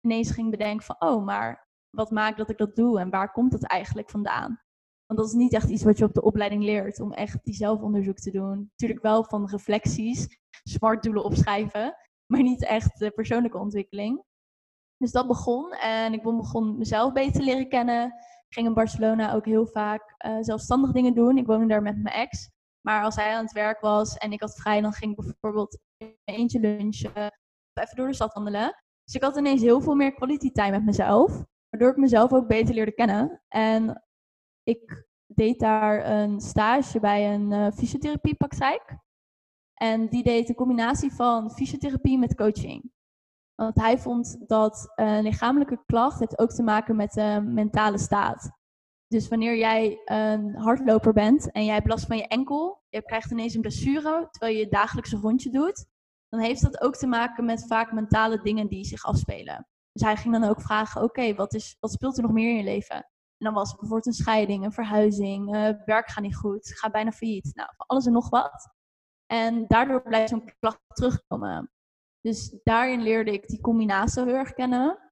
ineens 0.01 0.31
ging 0.31 0.51
bedenken 0.51 0.85
van, 0.85 0.95
oh, 0.99 1.25
maar 1.25 1.67
wat 1.89 2.11
maakt 2.11 2.37
dat 2.37 2.49
ik 2.49 2.57
dat 2.57 2.75
doe 2.75 2.99
en 2.99 3.09
waar 3.09 3.31
komt 3.31 3.51
dat 3.51 3.63
eigenlijk 3.63 4.09
vandaan? 4.09 4.61
Want 5.05 5.19
dat 5.19 5.27
is 5.27 5.33
niet 5.33 5.53
echt 5.53 5.69
iets 5.69 5.83
wat 5.83 5.97
je 5.97 6.05
op 6.05 6.13
de 6.13 6.21
opleiding 6.21 6.63
leert, 6.63 6.99
om 6.99 7.13
echt 7.13 7.43
die 7.43 7.53
zelfonderzoek 7.53 8.17
te 8.17 8.31
doen. 8.31 8.69
Natuurlijk 8.69 9.01
wel 9.01 9.23
van 9.23 9.49
reflecties, 9.49 10.39
smart 10.63 11.03
doelen 11.03 11.23
opschrijven, 11.23 11.95
maar 12.31 12.41
niet 12.41 12.65
echt 12.65 12.99
de 12.99 13.11
persoonlijke 13.11 13.57
ontwikkeling. 13.57 14.23
Dus 14.97 15.11
dat 15.11 15.27
begon 15.27 15.71
en 15.71 16.13
ik 16.13 16.23
begon 16.23 16.77
mezelf 16.77 17.13
beter 17.13 17.41
leren 17.41 17.69
kennen. 17.69 18.05
Ik 18.47 18.55
ging 18.55 18.67
in 18.67 18.73
Barcelona 18.73 19.33
ook 19.33 19.45
heel 19.45 19.67
vaak 19.67 20.15
uh, 20.25 20.37
zelfstandig 20.41 20.91
dingen 20.91 21.13
doen. 21.13 21.37
Ik 21.37 21.45
woonde 21.45 21.67
daar 21.67 21.81
met 21.81 22.01
mijn 22.01 22.15
ex. 22.15 22.49
Maar 22.89 23.03
als 23.03 23.15
hij 23.15 23.35
aan 23.35 23.43
het 23.43 23.53
werk 23.53 23.79
was 23.79 24.17
en 24.17 24.31
ik 24.31 24.41
had 24.41 24.55
vrij, 24.55 24.81
dan 24.81 24.93
ging 24.93 25.17
ik 25.17 25.25
bijvoorbeeld 25.25 25.79
eentje 26.23 26.59
lunchen, 26.59 27.11
of 27.15 27.83
even 27.83 27.95
door 27.95 28.07
de 28.07 28.13
stad 28.13 28.33
wandelen. 28.33 28.83
Dus 29.03 29.15
ik 29.15 29.23
had 29.23 29.37
ineens 29.37 29.61
heel 29.61 29.81
veel 29.81 29.95
meer 29.95 30.13
quality 30.13 30.51
time 30.51 30.71
met 30.71 30.85
mezelf, 30.85 31.43
waardoor 31.69 31.89
ik 31.89 31.97
mezelf 31.97 32.33
ook 32.33 32.47
beter 32.47 32.73
leerde 32.73 32.91
kennen. 32.91 33.41
En 33.47 34.03
ik 34.63 35.07
deed 35.25 35.59
daar 35.59 36.05
een 36.05 36.39
stage 36.39 36.99
bij 36.99 37.33
een 37.33 37.51
uh, 37.51 37.71
fysiotherapiepraktijk. 37.71 38.97
En 39.73 40.07
die 40.07 40.23
deed 40.23 40.49
een 40.49 40.55
combinatie 40.55 41.11
van 41.11 41.51
fysiotherapie 41.51 42.17
met 42.17 42.35
coaching. 42.35 42.91
Want 43.55 43.75
hij 43.75 43.97
vond 43.97 44.49
dat 44.49 44.91
een 44.95 45.23
lichamelijke 45.23 45.83
klacht 45.85 46.39
ook 46.39 46.51
te 46.51 46.63
maken 46.63 46.95
met 46.95 47.13
de 47.13 47.41
mentale 47.45 47.97
staat. 47.97 48.58
Dus 49.09 49.27
wanneer 49.27 49.57
jij 49.57 50.01
een 50.05 50.55
hardloper 50.55 51.13
bent 51.13 51.51
en 51.51 51.65
jij 51.65 51.73
hebt 51.73 51.87
last 51.87 52.05
van 52.05 52.17
je 52.17 52.27
enkel, 52.27 52.83
je 52.89 53.01
krijgt 53.01 53.31
ineens 53.31 53.53
een 53.53 53.61
blessure 53.61 54.27
terwijl 54.31 54.53
je 54.53 54.59
je 54.59 54.69
dagelijkse 54.69 55.17
rondje 55.17 55.49
doet, 55.49 55.85
dan 56.27 56.39
heeft 56.39 56.61
dat 56.61 56.81
ook 56.81 56.95
te 56.95 57.07
maken 57.07 57.45
met 57.45 57.67
vaak 57.67 57.91
mentale 57.91 58.41
dingen 58.41 58.67
die 58.67 58.85
zich 58.85 59.05
afspelen. 59.05 59.67
Dus 59.91 60.03
hij 60.03 60.17
ging 60.17 60.33
dan 60.33 60.49
ook 60.49 60.61
vragen, 60.61 61.03
oké, 61.03 61.35
wat 61.35 61.53
wat, 61.53 61.75
wat 61.79 61.91
speelt 61.91 62.17
er 62.17 62.23
nog 62.23 62.31
meer 62.31 62.49
in 62.49 62.57
je 62.57 62.63
leven? 62.63 62.95
En 62.95 63.45
dan 63.45 63.53
was 63.53 63.69
het 63.69 63.79
bijvoorbeeld 63.79 64.07
een 64.07 64.23
scheiding, 64.23 64.63
een 64.63 64.71
verhuizing, 64.71 65.55
uh, 65.55 65.69
werk 65.85 66.09
gaat 66.09 66.23
niet 66.23 66.35
goed, 66.35 66.77
ga 66.77 66.89
bijna 66.89 67.11
failliet. 67.11 67.51
Nou, 67.55 67.69
alles 67.77 68.05
en 68.05 68.11
nog 68.11 68.29
wat. 68.29 68.69
En 69.25 69.67
daardoor 69.67 70.01
blijft 70.01 70.29
zo'n 70.29 70.53
klacht 70.59 70.81
terugkomen. 70.87 71.71
Dus 72.21 72.59
daarin 72.63 73.01
leerde 73.01 73.31
ik 73.31 73.47
die 73.47 73.61
combinatie 73.61 74.23
heel 74.23 74.33
erg 74.33 74.53
kennen. 74.53 75.11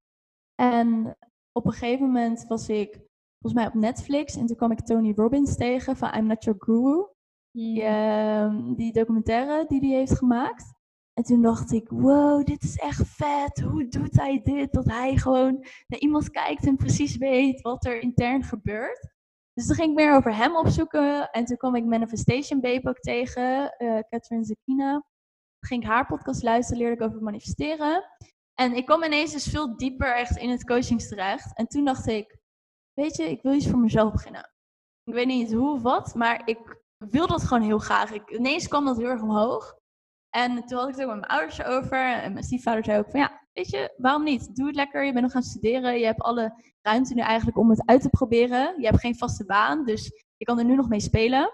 En 0.54 1.16
op 1.52 1.66
een 1.66 1.72
gegeven 1.72 2.06
moment 2.06 2.46
was 2.46 2.68
ik 2.68 3.07
volgens 3.40 3.62
mij 3.62 3.66
op 3.66 3.74
Netflix. 3.74 4.36
En 4.36 4.46
toen 4.46 4.56
kwam 4.56 4.70
ik 4.70 4.80
Tony 4.80 5.12
Robbins 5.16 5.56
tegen 5.56 5.96
van 5.96 6.14
I'm 6.14 6.26
Not 6.26 6.44
Your 6.44 6.58
Guru. 6.62 7.06
Die, 7.50 7.82
ehm, 7.82 8.74
die 8.74 8.92
documentaire 8.92 9.64
die 9.68 9.80
hij 9.80 9.98
heeft 9.98 10.18
gemaakt. 10.18 10.76
En 11.12 11.24
toen 11.24 11.42
dacht 11.42 11.72
ik, 11.72 11.88
wow, 11.88 12.44
dit 12.44 12.62
is 12.62 12.76
echt 12.76 13.06
vet. 13.06 13.60
Hoe 13.60 13.88
doet 13.88 14.16
hij 14.16 14.40
dit? 14.42 14.72
Dat 14.72 14.84
hij 14.84 15.16
gewoon 15.16 15.66
naar 15.86 16.00
iemand 16.00 16.30
kijkt 16.30 16.66
en 16.66 16.76
precies 16.76 17.16
weet 17.16 17.60
wat 17.60 17.84
er 17.84 18.00
intern 18.00 18.42
gebeurt. 18.42 19.16
Dus 19.52 19.66
toen 19.66 19.76
ging 19.76 19.88
ik 19.90 19.96
meer 19.96 20.14
over 20.14 20.36
hem 20.36 20.56
opzoeken. 20.56 21.30
En 21.30 21.44
toen 21.44 21.56
kwam 21.56 21.74
ik 21.74 21.84
Manifestation 21.84 22.60
Babe 22.60 22.88
ook 22.88 22.98
tegen, 22.98 23.74
uh, 23.78 23.98
Catherine 24.08 24.44
Zekina. 24.44 24.92
Toen 24.92 25.68
ging 25.68 25.82
ik 25.82 25.88
haar 25.88 26.06
podcast 26.06 26.42
luisteren, 26.42 26.82
leerde 26.82 27.04
ik 27.04 27.10
over 27.10 27.22
manifesteren. 27.22 28.04
En 28.54 28.74
ik 28.74 28.86
kwam 28.86 29.02
ineens 29.02 29.32
dus 29.32 29.46
veel 29.46 29.76
dieper 29.76 30.16
echt 30.16 30.36
in 30.36 30.50
het 30.50 30.64
coachings 30.64 31.08
terecht. 31.08 31.56
En 31.56 31.66
toen 31.66 31.84
dacht 31.84 32.06
ik, 32.06 32.37
weet 32.98 33.16
je, 33.16 33.30
ik 33.30 33.42
wil 33.42 33.52
iets 33.52 33.68
voor 33.68 33.78
mezelf 33.78 34.12
beginnen. 34.12 34.50
Ik 35.04 35.14
weet 35.14 35.26
niet 35.26 35.52
hoe 35.52 35.72
of 35.72 35.82
wat, 35.82 36.14
maar 36.14 36.42
ik 36.44 36.82
wil 36.96 37.26
dat 37.26 37.42
gewoon 37.42 37.62
heel 37.62 37.78
graag. 37.78 38.10
Ik, 38.10 38.30
ineens 38.30 38.68
kwam 38.68 38.84
dat 38.84 38.96
heel 38.96 39.06
erg 39.06 39.22
omhoog. 39.22 39.76
En 40.30 40.66
toen 40.66 40.78
had 40.78 40.88
ik 40.88 40.94
het 40.94 41.04
ook 41.04 41.10
met 41.10 41.20
mijn 41.20 41.32
ouders 41.32 41.64
over. 41.64 42.12
En 42.22 42.32
mijn 42.32 42.44
stiefvader 42.44 42.84
zei 42.84 42.98
ook 42.98 43.10
van 43.10 43.20
ja, 43.20 43.46
weet 43.52 43.70
je, 43.70 43.94
waarom 43.96 44.24
niet? 44.24 44.56
Doe 44.56 44.66
het 44.66 44.76
lekker. 44.76 45.04
Je 45.04 45.12
bent 45.12 45.24
nog 45.24 45.32
gaan 45.32 45.42
studeren. 45.42 45.98
Je 45.98 46.04
hebt 46.04 46.20
alle 46.20 46.62
ruimte 46.82 47.14
nu 47.14 47.20
eigenlijk 47.20 47.58
om 47.58 47.70
het 47.70 47.86
uit 47.86 48.02
te 48.02 48.08
proberen. 48.08 48.80
Je 48.80 48.86
hebt 48.86 49.00
geen 49.00 49.18
vaste 49.18 49.44
baan, 49.44 49.84
dus 49.84 50.24
je 50.36 50.44
kan 50.44 50.58
er 50.58 50.64
nu 50.64 50.74
nog 50.74 50.88
mee 50.88 51.00
spelen. 51.00 51.52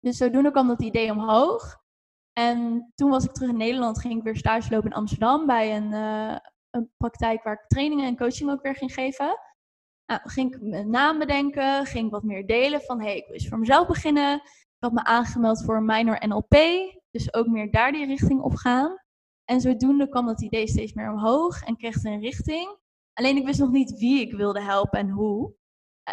Dus 0.00 0.16
zodoende 0.16 0.50
kwam 0.50 0.68
dat 0.68 0.82
idee 0.82 1.10
omhoog. 1.10 1.84
En 2.32 2.90
toen 2.94 3.10
was 3.10 3.24
ik 3.24 3.32
terug 3.32 3.50
in 3.50 3.56
Nederland, 3.56 4.00
ging 4.00 4.18
ik 4.18 4.22
weer 4.22 4.36
stage 4.36 4.70
lopen 4.70 4.90
in 4.90 4.96
Amsterdam 4.96 5.46
bij 5.46 5.76
een, 5.76 5.92
uh, 5.92 6.36
een 6.70 6.90
praktijk 6.96 7.42
waar 7.42 7.54
ik 7.54 7.68
trainingen 7.68 8.06
en 8.06 8.16
coaching 8.16 8.50
ook 8.50 8.62
weer 8.62 8.74
ging 8.74 8.92
geven. 8.94 9.38
Nou, 10.06 10.20
ging 10.24 10.54
ik 10.54 10.60
mijn 10.62 10.90
naam 10.90 11.18
bedenken, 11.18 11.86
ging 11.86 12.10
wat 12.10 12.22
meer 12.22 12.46
delen 12.46 12.80
van 12.80 13.00
hey, 13.00 13.16
ik 13.16 13.24
wil 13.26 13.34
eens 13.34 13.48
voor 13.48 13.58
mezelf 13.58 13.86
beginnen. 13.86 14.34
Ik 14.34 14.76
had 14.78 14.92
me 14.92 15.04
aangemeld 15.04 15.64
voor 15.64 15.76
een 15.76 15.84
minor 15.84 16.26
NLP, 16.26 16.56
dus 17.10 17.34
ook 17.34 17.46
meer 17.46 17.70
daar 17.70 17.92
die 17.92 18.06
richting 18.06 18.40
op 18.40 18.54
gaan. 18.54 18.96
En 19.44 19.60
zodoende 19.60 20.08
kwam 20.08 20.26
dat 20.26 20.42
idee 20.42 20.68
steeds 20.68 20.92
meer 20.92 21.12
omhoog 21.12 21.62
en 21.62 21.76
kreeg 21.76 22.04
een 22.04 22.20
richting. 22.20 22.78
Alleen 23.12 23.36
ik 23.36 23.44
wist 23.44 23.58
nog 23.58 23.70
niet 23.70 23.98
wie 23.98 24.20
ik 24.20 24.32
wilde 24.32 24.60
helpen 24.60 24.98
en 24.98 25.08
hoe. 25.08 25.54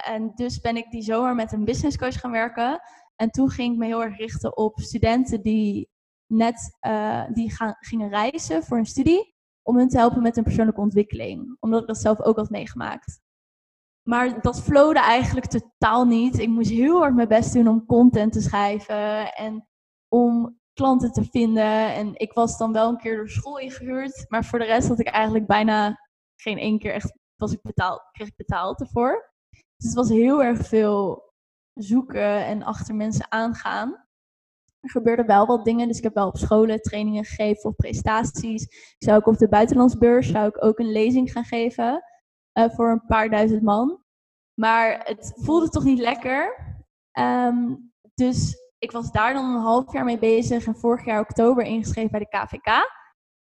En 0.05 0.31
dus 0.35 0.59
ben 0.59 0.77
ik 0.77 0.91
die 0.91 1.01
zomer 1.01 1.35
met 1.35 1.51
een 1.51 1.65
business 1.65 1.97
coach 1.97 2.19
gaan 2.19 2.31
werken. 2.31 2.81
En 3.15 3.29
toen 3.29 3.49
ging 3.49 3.73
ik 3.73 3.79
me 3.79 3.85
heel 3.85 4.03
erg 4.03 4.17
richten 4.17 4.57
op 4.57 4.79
studenten 4.79 5.41
die 5.41 5.89
net 6.25 6.77
uh, 6.87 7.25
die 7.33 7.51
gaan, 7.51 7.75
gingen 7.79 8.09
reizen 8.09 8.63
voor 8.63 8.77
een 8.77 8.85
studie. 8.85 9.35
Om 9.61 9.77
hen 9.77 9.87
te 9.87 9.97
helpen 9.97 10.21
met 10.21 10.37
een 10.37 10.43
persoonlijke 10.43 10.81
ontwikkeling. 10.81 11.57
Omdat 11.59 11.81
ik 11.81 11.87
dat 11.87 11.97
zelf 11.97 12.21
ook 12.21 12.37
had 12.37 12.49
meegemaakt. 12.49 13.22
Maar 14.03 14.41
dat 14.41 14.61
flowde 14.61 14.99
eigenlijk 14.99 15.47
totaal 15.47 16.05
niet. 16.05 16.39
Ik 16.39 16.47
moest 16.47 16.69
heel 16.69 16.99
hard 16.99 17.15
mijn 17.15 17.27
best 17.27 17.53
doen 17.53 17.67
om 17.67 17.85
content 17.85 18.33
te 18.33 18.41
schrijven 18.41 19.33
en 19.33 19.67
om 20.07 20.59
klanten 20.73 21.11
te 21.11 21.23
vinden. 21.23 21.93
En 21.93 22.11
ik 22.13 22.33
was 22.33 22.57
dan 22.57 22.73
wel 22.73 22.89
een 22.89 22.97
keer 22.97 23.15
door 23.15 23.29
school 23.29 23.59
ingehuurd, 23.59 24.25
maar 24.27 24.45
voor 24.45 24.59
de 24.59 24.65
rest 24.65 24.87
had 24.87 24.99
ik 24.99 25.07
eigenlijk 25.07 25.47
bijna 25.47 25.99
geen 26.35 26.57
één 26.57 26.79
keer 26.79 26.93
echt 26.93 27.21
was 27.35 27.51
ik 27.51 27.61
betaald, 27.61 28.01
kreeg 28.11 28.27
ik 28.27 28.35
betaald 28.35 28.79
ervoor. 28.79 29.31
Dus 29.49 29.85
het 29.87 29.93
was 29.93 30.09
heel 30.09 30.43
erg 30.43 30.67
veel 30.67 31.31
zoeken 31.73 32.45
en 32.45 32.63
achter 32.63 32.95
mensen 32.95 33.31
aangaan. 33.31 34.05
Er 34.79 34.89
gebeurden 34.89 35.25
wel 35.25 35.45
wat 35.45 35.65
dingen, 35.65 35.87
dus 35.87 35.97
ik 35.97 36.03
heb 36.03 36.13
wel 36.13 36.27
op 36.27 36.37
scholen 36.37 36.81
trainingen 36.81 37.25
gegeven 37.25 37.69
of 37.69 37.75
presentaties. 37.75 38.63
Ik 38.63 38.95
zou 38.97 39.17
ook 39.17 39.27
op 39.27 39.37
de 39.37 39.49
buitenlandsbeurs 39.49 40.29
zou 40.29 40.47
ik 40.47 40.63
ook 40.63 40.79
een 40.79 40.91
lezing 40.91 41.31
gaan 41.31 41.43
geven 41.43 42.03
uh, 42.53 42.69
voor 42.69 42.91
een 42.91 43.05
paar 43.05 43.29
duizend 43.29 43.61
man. 43.61 44.03
Maar 44.53 45.01
het 45.03 45.33
voelde 45.35 45.69
toch 45.69 45.83
niet 45.83 45.99
lekker. 45.99 46.71
Um, 47.19 47.91
dus 48.13 48.55
ik 48.77 48.91
was 48.91 49.11
daar 49.11 49.33
dan 49.33 49.55
een 49.55 49.61
half 49.61 49.93
jaar 49.93 50.05
mee 50.05 50.19
bezig 50.19 50.65
en 50.65 50.75
vorig 50.75 51.05
jaar 51.05 51.19
oktober 51.19 51.63
ingeschreven 51.63 52.11
bij 52.11 52.19
de 52.19 52.37
KVK. 52.37 52.91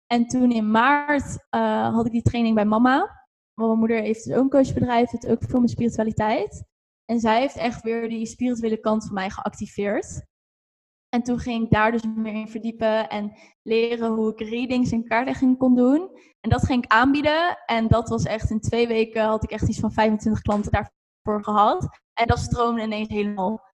En 0.07 0.27
toen 0.27 0.51
in 0.51 0.71
maart 0.71 1.47
uh, 1.55 1.95
had 1.95 2.07
ik 2.07 2.13
die 2.13 2.23
training 2.23 2.55
bij 2.55 2.65
mama. 2.65 3.27
Mijn 3.55 3.79
moeder 3.79 4.01
heeft 4.01 4.25
dus 4.25 4.35
ook 4.35 4.43
een 4.43 4.51
coachbedrijf, 4.51 5.11
het 5.11 5.29
ook 5.29 5.43
veel 5.45 5.61
met 5.61 5.71
spiritualiteit. 5.71 6.65
En 7.05 7.21
zij 7.21 7.41
heeft 7.41 7.57
echt 7.57 7.83
weer 7.83 8.09
die 8.09 8.27
spirituele 8.27 8.81
kant 8.81 9.05
van 9.05 9.15
mij 9.15 9.31
geactiveerd. 9.31 10.27
En 11.09 11.23
toen 11.23 11.39
ging 11.39 11.65
ik 11.65 11.71
daar 11.71 11.93
dus 11.93 12.03
meer 12.15 12.35
in 12.35 12.49
verdiepen 12.49 13.09
en 13.09 13.33
leren 13.63 14.11
hoe 14.11 14.33
ik 14.33 14.49
readings 14.49 14.91
en 14.91 15.05
kaartlegging 15.05 15.59
kon 15.59 15.75
doen. 15.75 16.11
En 16.43 16.51
dat 16.51 16.65
ging 16.65 16.85
ik 16.85 16.91
aanbieden. 16.91 17.59
En 17.67 17.89
dat 17.89 18.09
was 18.09 18.25
echt 18.25 18.51
in 18.51 18.61
twee 18.61 18.89
weken 18.89 19.25
had 19.25 19.45
ik 19.45 19.51
echt 19.51 19.69
iets 19.69 19.81
van 19.81 19.93
25 19.93 20.43
klanten 20.43 20.73
daarvoor 20.73 21.45
gehad. 21.45 22.01
En 22.15 22.27
dat 22.27 22.39
stroomde 22.39 22.83
ineens 22.83 23.09
helemaal. 23.09 23.71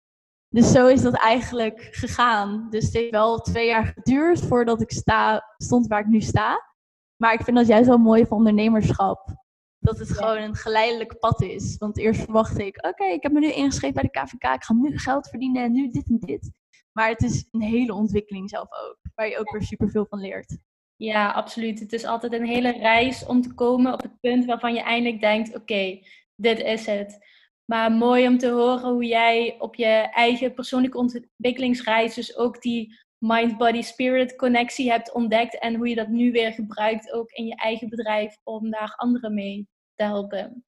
Dus 0.48 0.72
zo 0.72 0.86
is 0.86 1.02
dat 1.02 1.14
eigenlijk 1.14 1.88
gegaan. 1.90 2.66
Dus 2.70 2.84
het 2.84 2.92
heeft 2.92 3.10
wel 3.10 3.38
twee 3.38 3.66
jaar 3.66 3.86
geduurd 3.86 4.40
voordat 4.40 4.80
ik 4.80 4.90
sta, 4.90 5.54
stond 5.56 5.86
waar 5.86 6.00
ik 6.00 6.06
nu 6.06 6.20
sta. 6.20 6.74
Maar 7.16 7.32
ik 7.32 7.42
vind 7.42 7.56
dat 7.56 7.66
juist 7.66 7.88
wel 7.88 7.98
mooi 7.98 8.26
van 8.26 8.36
ondernemerschap. 8.36 9.34
Dat 9.78 9.98
het 9.98 10.10
gewoon 10.10 10.36
een 10.36 10.54
geleidelijk 10.54 11.18
pad 11.18 11.42
is. 11.42 11.76
Want 11.76 11.98
eerst 11.98 12.20
verwachtte 12.20 12.66
ik, 12.66 12.86
oké, 12.86 13.04
ik 13.04 13.22
heb 13.22 13.32
me 13.32 13.40
nu 13.40 13.52
ingeschreven 13.52 14.00
bij 14.00 14.10
de 14.12 14.20
KVK, 14.20 14.54
ik 14.54 14.64
ga 14.64 14.72
nu 14.72 14.98
geld 14.98 15.28
verdienen 15.28 15.62
en 15.62 15.72
nu 15.72 15.90
dit 15.90 16.08
en 16.08 16.18
dit. 16.18 16.50
Maar 16.92 17.08
het 17.08 17.22
is 17.22 17.48
een 17.50 17.62
hele 17.62 17.94
ontwikkeling 17.94 18.50
zelf 18.50 18.68
ook, 18.70 18.98
waar 19.14 19.28
je 19.28 19.38
ook 19.38 19.50
weer 19.50 19.62
superveel 19.62 20.06
van 20.06 20.20
leert. 20.20 20.58
Ja, 20.98 21.30
absoluut. 21.30 21.80
Het 21.80 21.92
is 21.92 22.04
altijd 22.04 22.32
een 22.32 22.46
hele 22.46 22.72
reis 22.72 23.26
om 23.26 23.42
te 23.42 23.54
komen 23.54 23.92
op 23.92 24.02
het 24.02 24.20
punt 24.20 24.44
waarvan 24.44 24.74
je 24.74 24.80
eindelijk 24.80 25.20
denkt, 25.20 25.54
oké, 25.54 26.00
dit 26.34 26.60
is 26.60 26.86
het. 26.86 27.26
Maar 27.64 27.92
mooi 27.92 28.26
om 28.26 28.38
te 28.38 28.50
horen 28.50 28.92
hoe 28.92 29.04
jij 29.04 29.56
op 29.58 29.74
je 29.74 30.08
eigen 30.12 30.54
persoonlijke 30.54 30.98
ontwikkelingsreis 30.98 32.14
dus 32.14 32.36
ook 32.36 32.62
die 32.62 32.98
mind-body-spirit 33.18 34.36
connectie 34.36 34.90
hebt 34.90 35.12
ontdekt 35.12 35.58
en 35.58 35.74
hoe 35.74 35.88
je 35.88 35.94
dat 35.94 36.08
nu 36.08 36.32
weer 36.32 36.52
gebruikt 36.52 37.12
ook 37.12 37.30
in 37.30 37.46
je 37.46 37.56
eigen 37.56 37.88
bedrijf 37.88 38.38
om 38.44 38.70
daar 38.70 38.94
anderen 38.96 39.34
mee 39.34 39.68
te 39.94 40.04
helpen. 40.04 40.64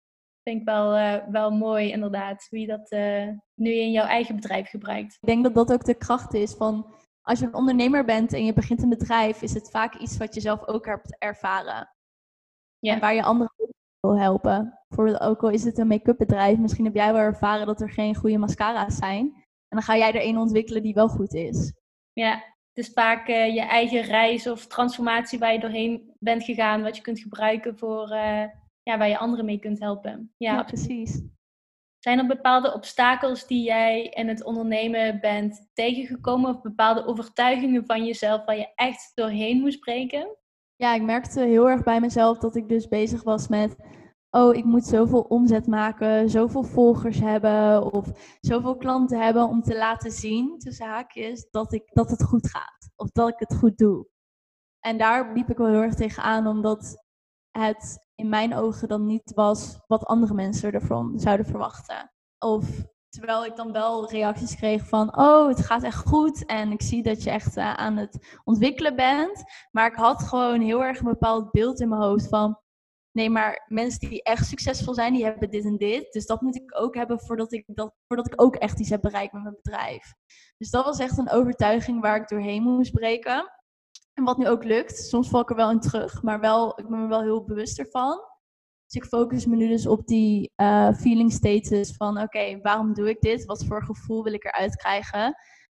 Vind 0.43 0.61
ik 0.61 0.65
wel, 0.65 0.97
uh, 0.97 1.17
wel 1.29 1.51
mooi 1.51 1.91
inderdaad, 1.91 2.47
hoe 2.51 2.59
je 2.59 2.67
dat 2.67 2.93
uh, 2.93 3.29
nu 3.55 3.71
in 3.71 3.91
jouw 3.91 4.07
eigen 4.07 4.35
bedrijf 4.35 4.69
gebruikt. 4.69 5.19
Ik 5.21 5.29
denk 5.29 5.45
dat 5.45 5.55
dat 5.55 5.73
ook 5.73 5.85
de 5.85 5.95
kracht 5.95 6.35
is 6.35 6.55
van 6.55 6.95
als 7.25 7.39
je 7.39 7.47
een 7.47 7.55
ondernemer 7.55 8.05
bent 8.05 8.33
en 8.33 8.45
je 8.45 8.53
begint 8.53 8.83
een 8.83 8.89
bedrijf, 8.89 9.43
is 9.43 9.55
het 9.55 9.71
vaak 9.71 9.95
iets 9.95 10.17
wat 10.17 10.35
je 10.35 10.41
zelf 10.41 10.67
ook 10.67 10.87
hebt 10.87 11.17
ervaren. 11.19 11.89
Ja. 12.79 12.95
En 12.95 13.01
waar 13.01 13.15
je 13.15 13.23
anderen 13.23 13.53
wil 14.01 14.19
helpen. 14.19 14.79
Bijvoorbeeld 14.89 15.21
ook 15.21 15.43
al 15.43 15.51
is 15.51 15.65
het 15.65 15.79
een 15.79 15.87
make-up 15.87 16.19
bedrijf, 16.19 16.59
misschien 16.59 16.85
heb 16.85 16.95
jij 16.95 17.13
wel 17.13 17.23
ervaren 17.23 17.67
dat 17.67 17.81
er 17.81 17.91
geen 17.91 18.15
goede 18.15 18.39
mascara's 18.39 18.97
zijn. 18.97 19.25
En 19.69 19.81
dan 19.81 19.83
ga 19.83 19.97
jij 19.97 20.13
er 20.13 20.27
een 20.27 20.39
ontwikkelen 20.39 20.83
die 20.83 20.95
wel 20.95 21.09
goed 21.09 21.35
is. 21.35 21.73
Ja, 22.13 22.33
het 22.75 22.87
is 22.87 22.93
vaak 22.93 23.29
uh, 23.29 23.55
je 23.55 23.61
eigen 23.61 24.03
reis 24.03 24.47
of 24.47 24.67
transformatie 24.67 25.39
waar 25.39 25.53
je 25.53 25.61
doorheen 25.61 26.15
bent 26.19 26.45
gegaan, 26.45 26.83
wat 26.83 26.97
je 26.97 27.03
kunt 27.03 27.21
gebruiken 27.21 27.79
voor 27.79 28.11
uh, 28.11 28.45
ja, 28.83 28.99
waar 28.99 29.09
je 29.09 29.19
anderen 29.19 29.45
mee 29.45 29.59
kunt 29.59 29.79
helpen. 29.79 30.33
Ja, 30.37 30.55
ja, 30.55 30.63
precies. 30.63 31.23
Zijn 32.05 32.19
er 32.19 32.27
bepaalde 32.27 32.75
obstakels 32.75 33.47
die 33.47 33.65
jij 33.65 34.05
in 34.05 34.29
het 34.29 34.45
ondernemen 34.45 35.21
bent 35.21 35.71
tegengekomen 35.73 36.51
of 36.51 36.61
bepaalde 36.61 37.07
overtuigingen 37.07 37.87
van 37.87 38.05
jezelf 38.05 38.45
waar 38.45 38.57
je 38.57 38.73
echt 38.75 39.13
doorheen 39.15 39.61
moest 39.61 39.81
breken? 39.81 40.37
Ja, 40.77 40.95
ik 40.95 41.03
merkte 41.03 41.41
heel 41.41 41.69
erg 41.69 41.83
bij 41.83 42.01
mezelf 42.01 42.39
dat 42.39 42.57
ik 42.57 42.69
dus 42.69 42.89
bezig 42.89 43.23
was 43.23 43.49
met 43.49 43.77
oh, 44.31 44.55
ik 44.55 44.65
moet 44.65 44.85
zoveel 44.85 45.21
omzet 45.21 45.67
maken, 45.67 46.31
zoveel 46.31 46.63
volgers 46.63 47.21
hebben 47.21 47.93
of 47.93 48.37
zoveel 48.41 48.77
klanten 48.77 49.21
hebben 49.21 49.49
om 49.49 49.63
te 49.63 49.77
laten 49.77 50.11
zien, 50.11 50.59
tussen 50.59 50.87
haakjes, 50.87 51.51
dat, 51.51 51.73
ik, 51.73 51.83
dat 51.93 52.11
het 52.11 52.23
goed 52.23 52.51
gaat 52.51 52.91
of 52.97 53.11
dat 53.11 53.29
ik 53.29 53.39
het 53.39 53.57
goed 53.57 53.79
doe. 53.79 54.07
En 54.81 54.99
daar 54.99 55.33
liep 55.35 55.51
ik 55.51 55.57
wel 55.57 55.69
heel 55.69 55.83
erg 55.83 55.95
tegenaan, 55.95 56.47
omdat 56.47 57.04
het 57.59 58.09
in 58.15 58.29
mijn 58.29 58.55
ogen 58.55 58.89
dan 58.89 59.07
niet 59.07 59.33
was 59.35 59.79
wat 59.87 60.05
andere 60.05 60.35
mensen 60.35 60.73
ervan 60.73 61.19
zouden 61.19 61.47
verwachten. 61.47 62.13
Of 62.39 62.67
terwijl 63.09 63.45
ik 63.45 63.57
dan 63.57 63.73
wel 63.73 64.11
reacties 64.11 64.57
kreeg 64.57 64.89
van, 64.89 65.19
oh, 65.19 65.49
het 65.49 65.61
gaat 65.61 65.83
echt 65.83 66.07
goed 66.07 66.47
en 66.47 66.73
ik 66.73 66.83
zie 66.83 67.03
dat 67.03 67.23
je 67.23 67.31
echt 67.31 67.57
uh, 67.57 67.75
aan 67.75 67.97
het 67.97 68.41
ontwikkelen 68.45 68.97
bent. 68.97 69.45
Maar 69.71 69.87
ik 69.87 69.95
had 69.97 70.23
gewoon 70.23 70.61
heel 70.61 70.85
erg 70.85 70.99
een 70.99 71.05
bepaald 71.05 71.51
beeld 71.51 71.81
in 71.81 71.89
mijn 71.89 72.03
hoofd 72.03 72.29
van, 72.29 72.59
Nee, 73.17 73.31
maar 73.31 73.65
mensen 73.69 74.09
die 74.09 74.23
echt 74.23 74.47
succesvol 74.47 74.95
zijn, 74.95 75.13
die 75.13 75.25
hebben 75.25 75.51
dit 75.51 75.65
en 75.65 75.77
dit. 75.77 76.13
Dus 76.13 76.27
dat 76.27 76.41
moet 76.41 76.57
ik 76.57 76.81
ook 76.81 76.95
hebben 76.95 77.21
voordat 77.21 77.53
ik, 77.53 77.65
dat, 77.67 77.95
voordat 78.07 78.27
ik 78.27 78.43
ook 78.43 78.57
echt 78.57 78.81
iets 78.81 78.91
heb 78.91 79.01
bereikt 79.01 79.33
met 79.33 79.43
mijn 79.43 79.59
bedrijf. 79.63 80.15
Dus 80.59 80.71
dat 80.71 80.85
was 80.85 80.99
echt 80.99 81.19
een 81.19 81.31
overtuiging 81.31 82.01
waar 82.01 82.17
ik 82.17 82.29
doorheen 82.29 82.63
moest 82.63 82.93
breken. 82.93 83.53
En 84.15 84.25
wat 84.25 84.39
nu 84.39 84.49
ook 84.49 84.65
lukt. 84.65 84.99
Soms 84.99 85.29
val 85.29 85.41
ik 85.41 85.51
er 85.51 85.57
wel 85.57 85.71
in 85.71 85.81
terug, 85.81 86.23
maar 86.23 86.41
wel, 86.41 86.79
ik 86.79 86.89
ben 86.89 87.01
me 87.01 87.09
wel 87.09 87.23
heel 87.23 87.45
bewust 87.45 87.79
ervan. 87.79 88.19
Dus 88.87 89.03
ik 89.03 89.05
focus 89.05 89.47
me 89.47 89.57
nu 89.57 89.69
dus 89.69 89.87
op 89.87 90.07
die 90.07 90.53
uh, 90.57 90.93
feeling 90.93 91.33
status 91.33 91.97
van 91.97 92.21
oké, 92.21 92.61
waarom 92.61 92.95
doe 92.95 93.09
ik 93.09 93.21
dit? 93.21 93.45
Wat 93.45 93.65
voor 93.65 93.85
gevoel 93.85 94.23
wil 94.23 94.33
ik 94.33 94.45
eruit 94.45 94.77
krijgen? 94.77 95.37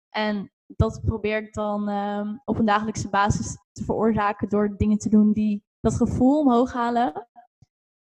En 0.10 0.52
dat 0.68 1.02
probeer 1.06 1.38
ik 1.38 1.54
dan 1.54 1.90
um, 1.90 2.42
op 2.46 2.60
een 2.60 2.66
dagelijkse 2.66 3.10
basis 3.10 3.58
te 3.72 3.84
veroorzaken 3.84 4.50
door 4.50 4.78
dingen 4.78 4.98
te 4.98 5.10
doen 5.10 5.34
die 5.34 5.64
dat 5.80 5.96
gevoel 5.96 6.40
omhoog 6.40 6.74
halen. 6.74 7.28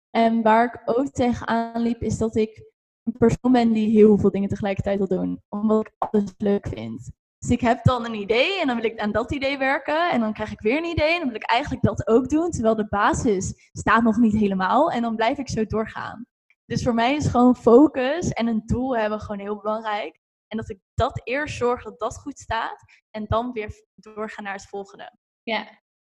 En 0.10 0.42
waar 0.42 0.66
ik 0.66 0.82
ook 0.98 1.08
tegenaan 1.08 1.82
liep, 1.82 2.01
is 2.01 2.18
dat 2.18 2.36
ik 2.36 2.72
een 3.04 3.18
persoon 3.18 3.51
ben 3.51 3.72
die 3.72 3.90
heel 3.90 4.18
veel 4.18 4.32
dingen 4.32 4.50
tegelijkertijd 4.50 4.98
wil 4.98 5.08
doen. 5.08 5.42
Omdat 5.50 5.88
ik 5.88 5.94
alles 5.98 6.34
leuk 6.38 6.68
vind. 6.68 7.12
Dus 7.41 7.50
ik 7.50 7.62
heb 7.62 7.83
dan 7.83 8.05
een 8.05 8.13
idee 8.13 8.60
en 8.60 8.67
dan 8.67 8.75
wil 8.75 8.86
ik 8.86 9.00
aan 9.00 9.12
dat 9.12 9.31
idee 9.31 9.57
werken. 9.57 10.12
En 10.12 10.19
dan 10.19 10.33
krijg 10.33 10.51
ik 10.51 10.62
weer 10.62 10.77
een 10.77 10.91
idee 10.91 11.13
en 11.13 11.19
dan 11.19 11.27
wil 11.27 11.36
ik 11.36 11.50
eigenlijk 11.50 11.83
dat 11.83 12.07
ook 12.07 12.29
doen. 12.29 12.51
Terwijl 12.51 12.75
de 12.75 12.88
basis 12.88 13.69
staat 13.71 14.03
nog 14.03 14.17
niet 14.17 14.36
helemaal. 14.36 14.91
En 14.91 15.01
dan 15.01 15.15
blijf 15.15 15.38
ik 15.38 15.50
zo 15.50 15.65
doorgaan. 15.65 16.25
Dus 16.65 16.83
voor 16.83 16.93
mij 16.93 17.15
is 17.15 17.27
gewoon 17.27 17.55
focus 17.55 18.29
en 18.29 18.48
een 18.48 18.62
doel 18.65 18.98
hebben 18.98 19.19
gewoon 19.19 19.39
heel 19.39 19.62
belangrijk. 19.62 20.19
En 20.48 20.57
dat 20.57 20.69
ik 20.69 20.79
dat 20.93 21.21
eerst 21.24 21.57
zorg 21.57 21.83
dat 21.83 22.00
dat 22.00 22.17
goed 22.17 22.39
staat. 22.39 22.83
En 23.12 23.25
dan 23.27 23.51
weer 23.51 23.86
doorgaan 23.95 24.43
naar 24.43 24.53
het 24.53 24.67
volgende. 24.67 25.17
Ja, 25.43 25.67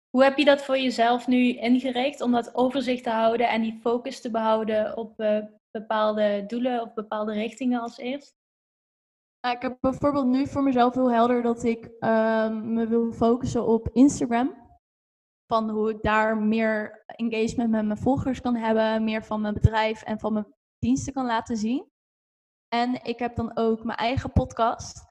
hoe 0.09 0.23
heb 0.23 0.37
je 0.37 0.45
dat 0.45 0.63
voor 0.63 0.77
jezelf 0.77 1.27
nu 1.27 1.53
ingericht 1.53 2.21
om 2.21 2.31
dat 2.31 2.55
overzicht 2.55 3.03
te 3.03 3.09
houden 3.09 3.49
en 3.49 3.61
die 3.61 3.79
focus 3.81 4.21
te 4.21 4.31
behouden 4.31 4.97
op 4.97 5.19
uh, 5.19 5.39
bepaalde 5.71 6.43
doelen 6.47 6.81
of 6.81 6.93
bepaalde 6.93 7.33
richtingen 7.33 7.81
als 7.81 7.97
eerst? 7.97 8.36
Ik 9.51 9.61
heb 9.61 9.77
bijvoorbeeld 9.81 10.25
nu 10.25 10.47
voor 10.47 10.63
mezelf 10.63 10.93
heel 10.93 11.11
helder 11.11 11.41
dat 11.41 11.63
ik 11.63 11.83
um, 11.85 12.73
me 12.73 12.87
wil 12.87 13.11
focussen 13.11 13.67
op 13.67 13.89
Instagram. 13.91 14.65
Van 15.45 15.69
hoe 15.69 15.89
ik 15.89 16.01
daar 16.01 16.37
meer 16.37 17.03
engagement 17.05 17.69
met 17.69 17.85
mijn 17.85 17.97
volgers 17.97 18.41
kan 18.41 18.55
hebben, 18.55 19.03
meer 19.03 19.23
van 19.23 19.41
mijn 19.41 19.53
bedrijf 19.53 20.03
en 20.03 20.19
van 20.19 20.33
mijn 20.33 20.53
diensten 20.79 21.13
kan 21.13 21.25
laten 21.25 21.57
zien. 21.57 21.91
En 22.67 23.03
ik 23.03 23.19
heb 23.19 23.35
dan 23.35 23.57
ook 23.57 23.83
mijn 23.83 23.97
eigen 23.97 24.31
podcast. 24.31 25.05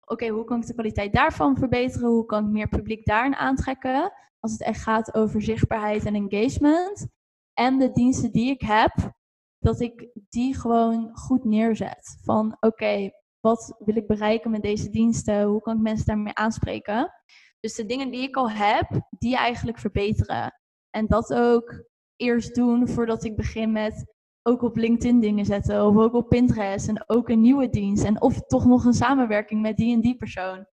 Oké, 0.00 0.28
hoe 0.28 0.44
kan 0.44 0.60
ik 0.60 0.66
de 0.66 0.74
kwaliteit 0.74 1.12
daarvan 1.12 1.56
verbeteren? 1.56 2.08
Hoe 2.08 2.26
kan 2.26 2.44
ik 2.44 2.50
meer 2.50 2.68
publiek 2.68 3.04
daarin 3.04 3.34
aantrekken? 3.34 4.12
als 4.46 4.52
het 4.52 4.62
echt 4.62 4.82
gaat 4.82 5.14
over 5.14 5.42
zichtbaarheid 5.42 6.04
en 6.04 6.14
engagement. 6.14 7.06
En 7.52 7.78
de 7.78 7.92
diensten 7.92 8.32
die 8.32 8.50
ik 8.50 8.60
heb, 8.60 9.12
dat 9.58 9.80
ik 9.80 10.08
die 10.28 10.54
gewoon 10.54 11.16
goed 11.16 11.44
neerzet. 11.44 12.18
Van 12.22 12.56
oké, 12.60 13.10
wat 13.46 13.74
wil 13.78 13.96
ik 13.96 14.06
bereiken 14.06 14.50
met 14.50 14.62
deze 14.62 14.90
diensten? 14.90 15.42
Hoe 15.42 15.60
kan 15.60 15.76
ik 15.76 15.82
mensen 15.82 16.06
daarmee 16.06 16.34
aanspreken? 16.34 17.12
Dus 17.60 17.74
de 17.74 17.86
dingen 17.86 18.10
die 18.10 18.22
ik 18.22 18.36
al 18.36 18.50
heb, 18.50 19.00
die 19.18 19.36
eigenlijk 19.36 19.78
verbeteren. 19.78 20.60
En 20.90 21.06
dat 21.06 21.34
ook 21.34 21.84
eerst 22.16 22.54
doen 22.54 22.88
voordat 22.88 23.24
ik 23.24 23.36
begin 23.36 23.72
met 23.72 24.14
ook 24.42 24.62
op 24.62 24.76
LinkedIn 24.76 25.20
dingen 25.20 25.44
zetten. 25.44 25.86
Of 25.86 25.96
ook 25.96 26.14
op 26.14 26.28
Pinterest. 26.28 26.88
En 26.88 27.04
ook 27.06 27.28
een 27.28 27.40
nieuwe 27.40 27.68
dienst. 27.68 28.04
En 28.04 28.20
of 28.20 28.40
toch 28.40 28.66
nog 28.66 28.84
een 28.84 28.92
samenwerking 28.94 29.62
met 29.62 29.76
die 29.76 29.94
en 29.94 30.00
die 30.00 30.16
persoon 30.16 30.66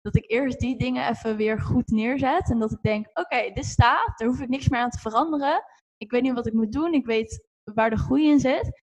dat 0.00 0.16
ik 0.16 0.30
eerst 0.30 0.58
die 0.58 0.78
dingen 0.78 1.08
even 1.08 1.36
weer 1.36 1.60
goed 1.60 1.88
neerzet. 1.88 2.50
En 2.50 2.58
dat 2.58 2.72
ik 2.72 2.82
denk, 2.82 3.06
oké, 3.12 3.50
dit 3.52 3.64
staat, 3.64 4.18
daar 4.18 4.28
hoef 4.28 4.40
ik 4.40 4.48
niks 4.48 4.68
meer 4.68 4.80
aan 4.80 4.90
te 4.90 4.98
veranderen. 4.98 5.64
Ik 5.96 6.10
weet 6.10 6.22
niet 6.22 6.32
wat 6.32 6.46
ik 6.46 6.52
moet 6.52 6.72
doen, 6.72 6.92
ik 6.92 7.06
weet 7.06 7.48
waar 7.74 7.90
de 7.90 7.96
groei 7.96 8.28
in 8.28 8.40
zit. 8.40 8.82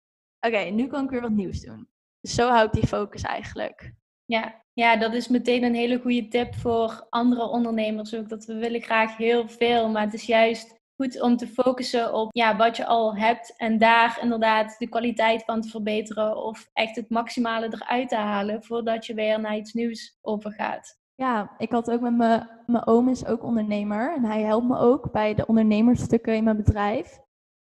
oké, 0.41 0.59
nu 0.59 0.87
kan 0.87 1.05
ik 1.05 1.11
weer 1.11 1.21
wat 1.21 1.31
nieuws 1.31 1.61
doen. 1.61 1.89
Dus 2.21 2.35
zo 2.35 2.49
hou 2.49 2.67
ik 2.67 2.73
die 2.73 2.87
focus 2.87 3.23
eigenlijk. 3.23 3.93
Ja, 4.25 4.65
ja, 4.73 4.97
dat 4.97 5.15
is 5.15 5.29
meteen 5.29 5.63
een 5.63 5.75
hele 5.75 6.01
goede 6.01 6.29
tip 6.29 6.55
voor 6.55 7.07
andere 7.11 7.49
ondernemers 7.49 8.15
ook. 8.15 8.29
Dat 8.29 8.45
we 8.45 8.55
willen 8.55 8.83
graag 8.83 9.17
heel 9.17 9.49
veel, 9.49 9.89
maar 9.89 10.03
het 10.03 10.15
is 10.15 10.27
juist 10.27 10.77
goed 10.97 11.21
om 11.21 11.37
te 11.37 11.49
focussen 11.49 12.15
op 12.15 12.29
ja, 12.33 12.57
wat 12.57 12.77
je 12.77 12.87
al 12.87 13.17
hebt 13.17 13.57
en 13.57 13.79
daar 13.79 14.19
inderdaad 14.23 14.79
de 14.79 14.89
kwaliteit 14.89 15.45
van 15.45 15.61
te 15.61 15.69
verbeteren 15.69 16.45
of 16.45 16.71
echt 16.73 16.97
het 16.97 17.11
maximale 17.11 17.67
eruit 17.67 18.09
te 18.09 18.17
halen 18.17 18.63
voordat 18.63 19.07
je 19.07 19.15
weer 19.15 19.41
naar 19.41 19.57
iets 19.57 19.73
nieuws 19.73 20.19
overgaat. 20.21 20.99
Ja, 21.15 21.55
ik 21.59 21.71
had 21.71 21.91
ook 21.91 22.01
met 22.01 22.17
mijn, 22.17 22.49
mijn 22.67 22.87
oom 22.87 23.09
is 23.09 23.27
ook 23.27 23.43
ondernemer 23.43 24.15
en 24.15 24.25
hij 24.25 24.43
helpt 24.43 24.69
me 24.69 24.79
ook 24.79 25.13
bij 25.13 25.35
de 25.35 25.47
ondernemerstukken 25.47 26.35
in 26.35 26.45
mijn 26.45 26.57
bedrijf. 26.57 27.19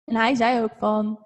En 0.03 0.15
hij 0.15 0.35
zei 0.35 0.63
ook 0.63 0.75
van, 0.77 1.25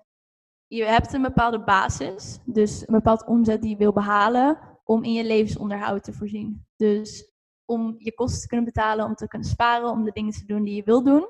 je 0.67 0.83
hebt 0.83 1.13
een 1.13 1.21
bepaalde 1.21 1.63
basis, 1.63 2.39
dus 2.45 2.81
een 2.87 2.93
bepaald 2.93 3.25
omzet 3.25 3.61
die 3.61 3.69
je 3.69 3.77
wil 3.77 3.93
behalen 3.93 4.59
om 4.83 5.03
in 5.03 5.13
je 5.13 5.23
levensonderhoud 5.23 6.03
te 6.03 6.13
voorzien. 6.13 6.65
Dus 6.75 7.33
om 7.65 7.95
je 7.97 8.13
kosten 8.13 8.41
te 8.41 8.47
kunnen 8.47 8.65
betalen, 8.65 9.05
om 9.05 9.15
te 9.15 9.27
kunnen 9.27 9.47
sparen, 9.47 9.89
om 9.89 10.03
de 10.03 10.11
dingen 10.11 10.33
te 10.33 10.45
doen 10.45 10.63
die 10.63 10.75
je 10.75 10.83
wil 10.83 11.03
doen. 11.03 11.29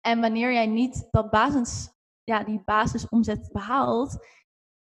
En 0.00 0.20
wanneer 0.20 0.52
jij 0.52 0.66
niet 0.66 1.08
dat 1.10 1.30
basis, 1.30 1.92
ja, 2.24 2.44
die 2.44 2.62
basisomzet 2.64 3.48
behaalt, 3.52 4.26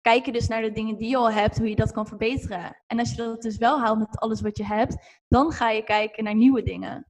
kijk 0.02 0.26
je 0.26 0.32
dus 0.32 0.48
naar 0.48 0.62
de 0.62 0.72
dingen 0.72 0.98
die 0.98 1.10
je 1.10 1.18
al 1.18 1.32
hebt, 1.32 1.58
hoe 1.58 1.70
je 1.70 1.76
dat 1.76 1.92
kan 1.92 2.08
verbeteren. 2.08 2.84
En 2.88 3.00
als 3.00 3.10
je 3.10 3.18
dat 3.18 3.42
dus 3.42 3.58
wel 3.58 3.80
haalt 3.80 4.00
met 4.00 4.20
alles 4.20 4.42
wat 4.42 4.58
je 4.58 4.66
hebt, 4.66 5.24
dan 5.28 5.52
ga 5.52 5.70
je 5.70 5.84
kijken 5.84 6.24
naar 6.24 6.36
nieuwe 6.36 6.64
dingen. 6.64 7.08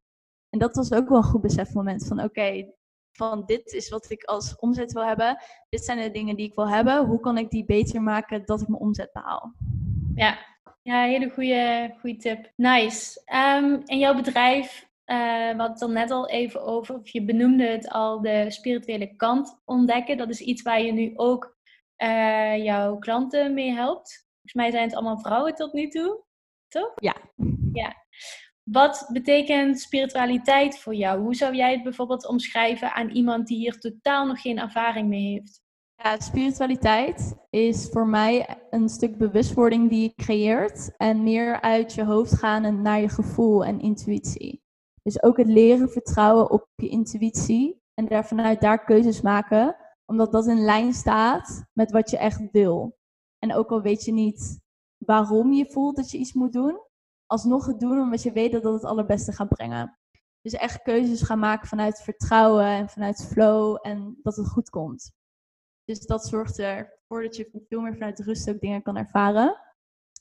En 0.49 0.59
dat 0.59 0.75
was 0.75 0.93
ook 0.93 1.09
wel 1.09 1.17
een 1.17 1.23
goed 1.23 1.41
besefmoment 1.41 2.07
van 2.07 2.23
oké, 2.23 2.73
van 3.17 3.43
dit 3.45 3.73
is 3.73 3.89
wat 3.89 4.09
ik 4.09 4.23
als 4.23 4.55
omzet 4.55 4.91
wil 4.91 5.05
hebben. 5.05 5.37
Dit 5.69 5.83
zijn 5.83 5.99
de 5.99 6.11
dingen 6.11 6.35
die 6.35 6.47
ik 6.47 6.55
wil 6.55 6.69
hebben. 6.69 7.05
Hoe 7.05 7.19
kan 7.19 7.37
ik 7.37 7.49
die 7.49 7.65
beter 7.65 8.01
maken 8.01 8.45
dat 8.45 8.61
ik 8.61 8.67
mijn 8.67 8.81
omzet 8.81 9.13
behaal? 9.13 9.53
Ja, 10.15 10.37
ja 10.83 11.03
hele 11.03 11.29
goede, 11.29 11.93
goede 11.99 12.17
tip. 12.17 12.51
Nice. 12.55 13.21
Um, 13.25 13.81
en 13.85 13.97
jouw 13.97 14.15
bedrijf, 14.15 14.89
uh, 15.05 15.17
we 15.55 15.63
het 15.63 15.81
er 15.81 15.89
net 15.89 16.11
al 16.11 16.29
even 16.29 16.61
over, 16.63 16.95
of 16.95 17.07
je 17.07 17.23
benoemde 17.23 17.67
het 17.67 17.89
al, 17.89 18.21
de 18.21 18.45
spirituele 18.51 19.15
kant 19.15 19.61
ontdekken. 19.65 20.17
Dat 20.17 20.29
is 20.29 20.41
iets 20.41 20.61
waar 20.61 20.81
je 20.81 20.91
nu 20.91 21.11
ook 21.15 21.55
uh, 21.97 22.63
jouw 22.63 22.97
klanten 22.97 23.53
mee 23.53 23.71
helpt. 23.71 24.25
Volgens 24.31 24.53
mij 24.53 24.71
zijn 24.71 24.83
het 24.83 24.93
allemaal 24.93 25.19
vrouwen 25.19 25.55
tot 25.55 25.73
nu 25.73 25.87
toe, 25.87 26.23
toch? 26.67 26.91
Ja. 26.95 27.15
Ja. 27.73 28.05
Wat 28.71 29.09
betekent 29.11 29.79
spiritualiteit 29.79 30.79
voor 30.79 30.95
jou? 30.95 31.21
Hoe 31.21 31.35
zou 31.35 31.55
jij 31.55 31.71
het 31.71 31.83
bijvoorbeeld 31.83 32.27
omschrijven 32.27 32.93
aan 32.93 33.09
iemand 33.09 33.47
die 33.47 33.57
hier 33.57 33.79
totaal 33.79 34.25
nog 34.25 34.41
geen 34.41 34.59
ervaring 34.59 35.07
mee 35.07 35.31
heeft? 35.31 35.61
Ja, 35.95 36.19
spiritualiteit 36.19 37.35
is 37.49 37.87
voor 37.91 38.07
mij 38.07 38.57
een 38.69 38.89
stuk 38.89 39.17
bewustwording 39.17 39.89
die 39.89 40.01
je 40.01 40.23
creëert 40.23 40.97
en 40.97 41.23
meer 41.23 41.61
uit 41.61 41.93
je 41.93 42.03
hoofd 42.03 42.33
gaan 42.33 42.63
en 42.63 42.81
naar 42.81 43.01
je 43.01 43.09
gevoel 43.09 43.65
en 43.65 43.79
intuïtie. 43.79 44.63
Dus 45.03 45.23
ook 45.23 45.37
het 45.37 45.47
leren 45.47 45.89
vertrouwen 45.89 46.51
op 46.51 46.67
je 46.75 46.89
intuïtie 46.89 47.81
en 47.93 48.07
daar 48.07 48.27
vanuit 48.27 48.61
daar 48.61 48.83
keuzes 48.83 49.21
maken, 49.21 49.75
omdat 50.05 50.31
dat 50.31 50.47
in 50.47 50.63
lijn 50.63 50.93
staat 50.93 51.63
met 51.73 51.91
wat 51.91 52.09
je 52.09 52.17
echt 52.17 52.51
wil. 52.51 52.97
En 53.39 53.53
ook 53.53 53.71
al 53.71 53.81
weet 53.81 54.05
je 54.05 54.11
niet 54.11 54.59
waarom 54.97 55.53
je 55.53 55.71
voelt 55.71 55.95
dat 55.95 56.11
je 56.11 56.17
iets 56.17 56.33
moet 56.33 56.53
doen, 56.53 56.85
alsnog 57.27 57.65
het 57.65 57.79
doen 57.79 57.99
omdat 57.99 58.23
je 58.23 58.31
weet 58.31 58.51
dat 58.51 58.63
dat 58.63 58.73
het 58.73 58.83
allerbeste 58.83 59.31
gaat 59.31 59.47
brengen. 59.47 59.97
Dus 60.41 60.53
echt 60.53 60.81
keuzes 60.81 61.21
gaan 61.21 61.39
maken 61.39 61.67
vanuit 61.67 62.01
vertrouwen 62.01 62.65
en 62.65 62.89
vanuit 62.89 63.27
flow 63.31 63.77
en 63.81 64.19
dat 64.23 64.35
het 64.35 64.47
goed 64.47 64.69
komt. 64.69 65.11
Dus 65.83 65.99
dat 65.99 66.27
zorgt 66.27 66.59
ervoor 66.59 67.23
dat 67.23 67.35
je 67.35 67.65
veel 67.69 67.81
meer 67.81 67.93
vanuit 67.93 68.19
rust 68.19 68.49
ook 68.49 68.59
dingen 68.59 68.81
kan 68.81 68.97
ervaren. 68.97 69.61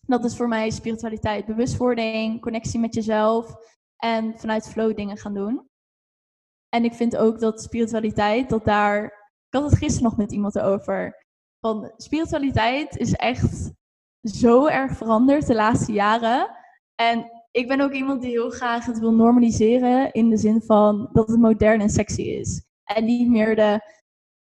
Dat 0.06 0.24
is 0.24 0.36
voor 0.36 0.48
mij 0.48 0.70
spiritualiteit, 0.70 1.46
bewustwording, 1.46 2.40
connectie 2.40 2.80
met 2.80 2.94
jezelf 2.94 3.56
en 3.96 4.38
vanuit 4.38 4.68
flow 4.68 4.96
dingen 4.96 5.16
gaan 5.16 5.34
doen. 5.34 5.68
En 6.68 6.84
ik 6.84 6.94
vind 6.94 7.16
ook 7.16 7.40
dat 7.40 7.62
spiritualiteit, 7.62 8.48
dat 8.48 8.64
daar. 8.64 9.04
Ik 9.48 9.60
had 9.60 9.70
het 9.70 9.78
gisteren 9.78 10.08
nog 10.08 10.16
met 10.16 10.32
iemand 10.32 10.58
over. 10.58 11.26
Van 11.60 11.92
spiritualiteit 11.96 12.96
is 12.96 13.12
echt 13.12 13.72
zo 14.22 14.66
erg 14.66 14.96
veranderd 14.96 15.46
de 15.46 15.54
laatste 15.54 15.92
jaren. 15.92 16.56
En 16.96 17.30
ik 17.50 17.68
ben 17.68 17.80
ook 17.80 17.92
iemand 17.92 18.22
die 18.22 18.30
heel 18.30 18.50
graag 18.50 18.86
het 18.86 18.98
wil 18.98 19.12
normaliseren 19.12 20.12
in 20.12 20.30
de 20.30 20.36
zin 20.36 20.62
van 20.62 21.08
dat 21.12 21.28
het 21.28 21.38
modern 21.38 21.80
en 21.80 21.90
sexy 21.90 22.22
is. 22.22 22.64
En 22.84 23.04
niet 23.04 23.28
meer 23.28 23.56
de 23.56 23.80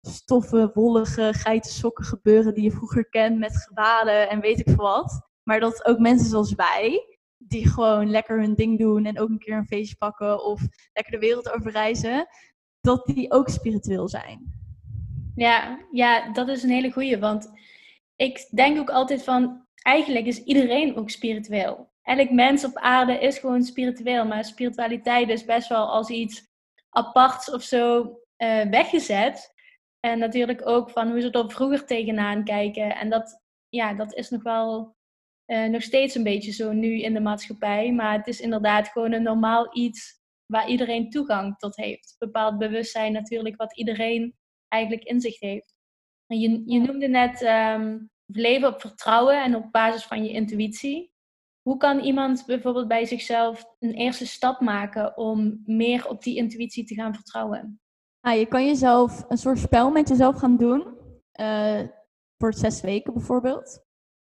stoffen, 0.02 0.72
wollige, 0.74 1.34
geitensokken 1.34 2.06
gebeuren 2.06 2.54
die 2.54 2.64
je 2.64 2.72
vroeger 2.72 3.10
kent 3.10 3.38
met 3.38 3.68
gewaden 3.68 4.30
en 4.30 4.40
weet 4.40 4.60
ik 4.60 4.66
veel 4.66 4.76
wat. 4.76 5.22
Maar 5.44 5.60
dat 5.60 5.86
ook 5.86 6.00
mensen 6.00 6.30
zoals 6.30 6.54
wij, 6.54 7.18
die 7.38 7.68
gewoon 7.68 8.10
lekker 8.10 8.40
hun 8.40 8.56
ding 8.56 8.80
doen 8.80 9.06
en 9.06 9.20
ook 9.20 9.30
een 9.30 9.40
keer 9.40 9.58
een 9.58 9.68
feestje 9.68 9.96
pakken 9.96 10.46
of 10.46 10.62
lekker 10.94 11.14
de 11.14 11.20
wereld 11.20 11.52
over 11.52 11.72
reizen, 11.72 12.28
dat 12.82 13.06
die 13.06 13.32
ook 13.32 13.50
spiritueel 13.50 14.08
zijn. 14.08 14.54
Ja, 15.36 15.80
ja, 15.92 16.32
dat 16.32 16.48
is 16.48 16.64
een 16.64 16.70
hele 16.70 16.92
goeie, 16.92 17.20
want 17.20 17.52
ik 18.16 18.48
denk 18.56 18.80
ook 18.80 18.90
altijd 18.90 19.24
van, 19.24 19.66
eigenlijk 19.76 20.26
is 20.26 20.44
iedereen 20.44 20.96
ook 20.96 21.10
spiritueel. 21.10 21.94
Elk 22.06 22.30
mens 22.30 22.66
op 22.66 22.78
aarde 22.78 23.20
is 23.20 23.38
gewoon 23.38 23.64
spiritueel, 23.64 24.26
maar 24.26 24.46
spiritualiteit 24.46 25.30
is 25.30 25.46
best 25.46 25.68
wel 25.68 25.88
als 25.90 26.10
iets 26.10 26.48
aparts 26.90 27.52
of 27.52 27.64
zo 27.64 28.02
uh, 28.38 28.62
weggezet. 28.62 29.54
En 30.00 30.20
natuurlijk 30.20 30.68
ook 30.68 30.90
van 30.90 31.12
hoe 31.12 31.22
ze 31.22 31.32
er 31.32 31.52
vroeger 31.52 31.86
tegenaan 31.86 32.44
kijken. 32.44 32.96
En 32.96 33.10
dat, 33.10 33.42
ja, 33.70 33.94
dat 33.94 34.14
is 34.14 34.30
nog 34.30 34.44
wel 34.44 34.96
uh, 35.52 35.66
nog 35.66 35.82
steeds 35.82 36.16
een 36.16 36.24
beetje 36.24 36.52
zo 36.52 36.72
nu 36.72 37.02
in 37.02 37.14
de 37.14 37.20
maatschappij. 37.20 37.92
Maar 37.92 38.18
het 38.18 38.28
is 38.28 38.40
inderdaad 38.40 38.88
gewoon 38.88 39.12
een 39.12 39.24
normaal 39.24 39.78
iets 39.78 40.22
waar 40.46 40.70
iedereen 40.70 41.10
toegang 41.10 41.58
tot 41.58 41.76
heeft. 41.76 42.16
Bepaald 42.18 42.58
bewustzijn 42.58 43.12
natuurlijk 43.12 43.56
wat 43.56 43.78
iedereen 43.78 44.36
eigenlijk 44.68 45.04
in 45.04 45.22
zich 45.22 45.40
heeft. 45.40 45.74
En 46.28 46.40
je, 46.40 46.64
je 46.66 46.80
noemde 46.80 47.08
net 47.08 47.42
um, 47.42 48.10
leven 48.26 48.68
op 48.68 48.82
vertrouwen 48.82 49.44
en 49.44 49.56
op 49.56 49.72
basis 49.72 50.04
van 50.04 50.24
je 50.24 50.32
intuïtie. 50.32 51.14
Hoe 51.68 51.78
kan 51.78 52.00
iemand 52.00 52.46
bijvoorbeeld 52.46 52.88
bij 52.88 53.06
zichzelf 53.06 53.66
een 53.80 53.94
eerste 53.94 54.28
stap 54.28 54.60
maken 54.60 55.18
om 55.18 55.62
meer 55.66 56.08
op 56.08 56.24
die 56.24 56.36
intuïtie 56.36 56.86
te 56.86 56.94
gaan 56.94 57.14
vertrouwen? 57.14 57.80
Nou, 58.22 58.38
je 58.38 58.46
kan 58.46 58.66
jezelf 58.66 59.26
een 59.28 59.38
soort 59.38 59.60
spel 59.60 59.92
met 59.92 60.08
jezelf 60.08 60.38
gaan 60.38 60.58
doen. 60.58 60.98
Uh, 61.40 61.82
voor 62.38 62.54
zes 62.54 62.82
weken 62.82 63.14
bijvoorbeeld. 63.14 63.84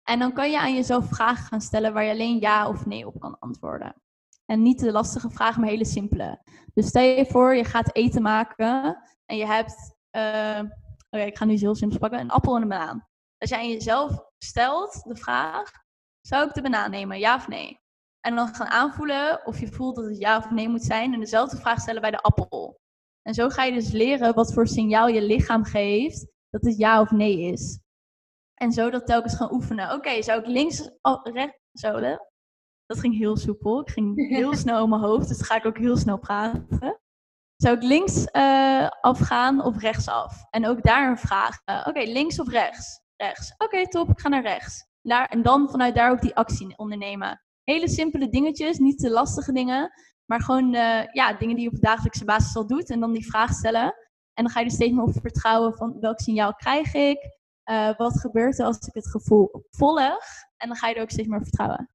En 0.04 0.20
dan 0.20 0.34
kan 0.34 0.52
je 0.52 0.60
aan 0.60 0.74
jezelf 0.74 1.08
vragen 1.08 1.46
gaan 1.46 1.62
stellen 1.62 1.94
waar 1.94 2.04
je 2.04 2.12
alleen 2.12 2.40
ja 2.40 2.70
of 2.70 2.86
nee 2.86 3.08
op 3.08 3.20
kan 3.20 3.40
antwoorden. 3.40 4.02
En 4.46 4.62
niet 4.62 4.80
de 4.80 4.92
lastige 4.92 5.30
vragen, 5.30 5.62
maar 5.62 5.70
hele 5.70 5.86
simpele. 5.86 6.42
Dus 6.74 6.88
stel 6.88 7.04
je 7.04 7.26
voor, 7.26 7.56
je 7.56 7.63
gaat 7.63 7.96
eten 7.96 8.22
maken 8.22 8.98
en 9.26 9.38
je 9.38 9.46
hebt, 9.46 9.96
uh, 10.12 10.62
oké, 11.10 11.24
ik 11.24 11.38
ga 11.38 11.46
nu 11.46 11.56
heel 11.56 11.76
simpel 11.76 12.00
pakken, 12.00 12.20
een 12.20 12.30
appel 12.30 12.56
en 12.56 12.62
een 12.62 12.68
banaan. 12.68 13.08
Als 13.38 13.50
jij 13.50 13.60
aan 13.60 13.70
jezelf 13.70 14.24
stelt 14.38 15.04
de 15.04 15.16
vraag, 15.16 15.72
zou 16.28 16.48
ik 16.48 16.54
de 16.54 16.62
banaan 16.62 16.92
nemen, 16.92 17.20
ja 17.20 17.36
of 17.36 17.48
nee? 17.48 17.80
En 18.20 18.36
dan 18.36 18.56
gaan 18.56 18.68
aanvoelen 18.68 19.46
of 19.46 19.60
je 19.60 19.68
voelt 19.68 19.96
dat 19.96 20.06
het 20.06 20.18
ja 20.18 20.38
of 20.38 20.50
nee 20.50 20.70
moet 20.70 20.84
zijn 20.84 21.13
en 21.13 21.20
dezelfde 21.20 21.58
vraag 21.58 21.80
stellen 21.80 22.02
bij 22.02 22.12
de 22.12 22.22
appel. 22.22 22.80
En 23.22 23.34
zo 23.34 23.50
ga 23.50 23.63
je 23.63 23.72
dus 23.72 23.92
leren 23.92 24.34
wat 24.34 24.54
voor 24.54 24.68
signaal 24.68 25.08
je 25.08 25.22
lichaam 25.22 25.63
geeft 25.63 26.28
dat 26.50 26.62
het 26.62 26.78
ja 26.78 27.02
of 27.02 27.12
nee 27.12 27.40
is. 27.40 27.80
En 28.54 28.72
zo 28.72 28.90
dat 28.90 29.06
telkens 29.06 29.36
gaan 29.36 29.54
oefenen. 29.54 29.94
Oké, 29.94 30.22
zou 30.22 30.40
ik 30.40 30.48
links, 30.48 30.90
oh, 31.02 31.24
rechts, 31.24 31.58
zo. 31.72 31.96
Hè? 31.96 32.16
Dat 32.86 33.00
ging 33.00 33.18
heel 33.18 33.38
soepel. 33.38 33.80
Ik 33.80 33.90
ging 33.90 34.30
heel 34.30 34.56
snel 34.63 34.84
in 34.84 34.90
mijn 34.90 35.02
hoofd, 35.02 35.28
dus 35.28 35.42
ga 35.42 35.56
ik 35.56 35.66
ook 35.66 35.78
heel 35.78 35.98
snel 35.98 36.18
praten. 36.18 37.00
Zou 37.56 37.76
ik 37.76 37.84
links 37.84 38.28
uh, 38.32 38.88
afgaan 39.02 39.63
of 39.63 39.78
rechtsaf? 39.78 40.44
En 40.50 40.68
ook 40.68 40.84
daar 40.84 41.10
een 41.10 41.18
vraag. 41.18 41.62
Oké, 41.86 42.00
links 42.00 42.40
of 42.40 42.50
rechts? 42.50 43.02
Rechts. 43.16 43.54
Oké, 43.58 43.88
top, 43.88 44.10
ik 44.10 44.20
ga 44.20 44.30
naar 44.30 44.42
rechts. 44.42 44.86
Daar, 45.08 45.26
en 45.26 45.41
dan 45.41 45.70
vanuit 45.70 45.96
daar 45.96 46.12
ook 46.12 46.22
die 46.22 46.36
actie 46.36 46.78
ondernemen. 46.78 47.41
Hele 47.63 47.89
simpele 47.89 48.30
dingetjes, 48.30 48.78
niet 48.78 49.00
te 49.00 49.10
lastige 49.10 49.52
dingen. 49.52 49.91
Maar 50.26 50.41
gewoon 50.41 50.74
uh, 50.74 51.04
ja, 51.12 51.34
dingen 51.34 51.56
die 51.56 51.63
je 51.63 51.76
op 51.76 51.82
dagelijkse 51.82 52.26
basis 52.26 52.56
al 52.56 52.67
doet. 52.67 52.89
En 52.89 53.00
dan 53.00 53.13
die 53.13 53.28
vraag 53.28 53.54
stellen. 53.54 53.96
En 54.34 54.43
dan 54.43 54.50
ga 54.50 54.60
je 54.60 54.65
er 54.65 54.72
steeds 54.72 54.93
meer 54.93 55.04
op 55.04 55.13
vertrouwen 55.22 55.74
van 55.76 56.00
welk 56.00 56.20
signaal 56.20 56.54
krijg 56.54 56.93
ik? 56.93 57.17
Uh, 57.70 57.98
wat 57.98 58.20
gebeurt 58.20 58.60
er 58.60 58.65
als 58.65 58.78
ik 58.78 58.93
het 58.93 59.08
gevoel 59.08 59.65
volg? 59.70 60.24
En 60.58 60.67
dan 60.67 60.76
ga 60.76 60.88
je 60.88 60.96
er 60.96 61.02
ook 61.02 61.12
steeds 61.12 61.28
meer 61.28 61.41
vertrouwen. 61.41 61.89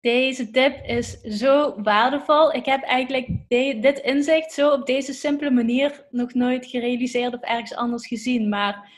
Deze 0.00 0.50
tip 0.50 0.84
is 0.84 1.20
zo 1.20 1.82
waardevol. 1.82 2.52
Ik 2.52 2.64
heb 2.64 2.82
eigenlijk 2.82 3.48
dit 3.48 3.98
inzicht 3.98 4.52
zo 4.52 4.72
op 4.72 4.86
deze 4.86 5.12
simpele 5.12 5.50
manier 5.50 6.06
nog 6.10 6.34
nooit 6.34 6.66
gerealiseerd 6.66 7.34
of 7.34 7.40
ergens 7.40 7.74
anders 7.74 8.06
gezien. 8.06 8.48
Maar 8.48 8.90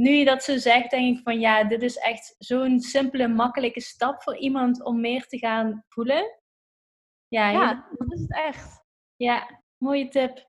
nu 0.00 0.10
je 0.10 0.24
dat 0.24 0.42
zo 0.42 0.56
zegt, 0.56 0.90
denk 0.90 1.16
ik 1.16 1.22
van 1.22 1.40
ja, 1.40 1.64
dit 1.64 1.82
is 1.82 1.96
echt 1.96 2.34
zo'n 2.38 2.80
simpele, 2.80 3.28
makkelijke 3.28 3.80
stap 3.80 4.22
voor 4.22 4.36
iemand 4.36 4.84
om 4.84 5.00
meer 5.00 5.26
te 5.26 5.38
gaan 5.38 5.84
voelen. 5.88 6.38
Ja, 7.28 7.50
ja 7.50 7.88
dat 7.98 8.12
is 8.12 8.20
het 8.20 8.34
echt. 8.34 8.84
Ja, 9.16 9.62
mooie 9.76 10.08
tip. 10.08 10.48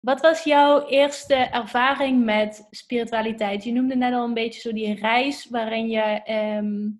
Wat 0.00 0.20
was 0.20 0.44
jouw 0.44 0.86
eerste 0.86 1.34
ervaring 1.34 2.24
met 2.24 2.66
spiritualiteit? 2.70 3.64
Je 3.64 3.72
noemde 3.72 3.96
net 3.96 4.14
al 4.14 4.24
een 4.24 4.34
beetje 4.34 4.60
zo 4.60 4.72
die 4.72 4.94
reis 4.94 5.48
waarin 5.48 5.88
je 5.88 6.00
ehm, 6.22 6.90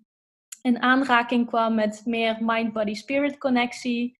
in 0.61 0.81
aanraking 0.81 1.47
kwam 1.47 1.75
met 1.75 2.01
meer 2.05 2.37
mind-body-spirit 2.39 3.37
connectie. 3.37 4.19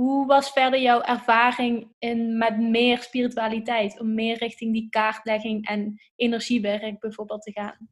Hoe 0.00 0.26
was 0.26 0.50
verder 0.50 0.80
jouw 0.80 1.00
ervaring 1.00 1.94
in, 1.98 2.38
met 2.38 2.58
meer 2.58 3.02
spiritualiteit? 3.02 4.00
Om 4.00 4.14
meer 4.14 4.38
richting 4.38 4.72
die 4.72 4.88
kaartlegging 4.88 5.66
en 5.66 6.00
energiewerk 6.16 7.00
bijvoorbeeld 7.00 7.42
te 7.42 7.52
gaan? 7.52 7.88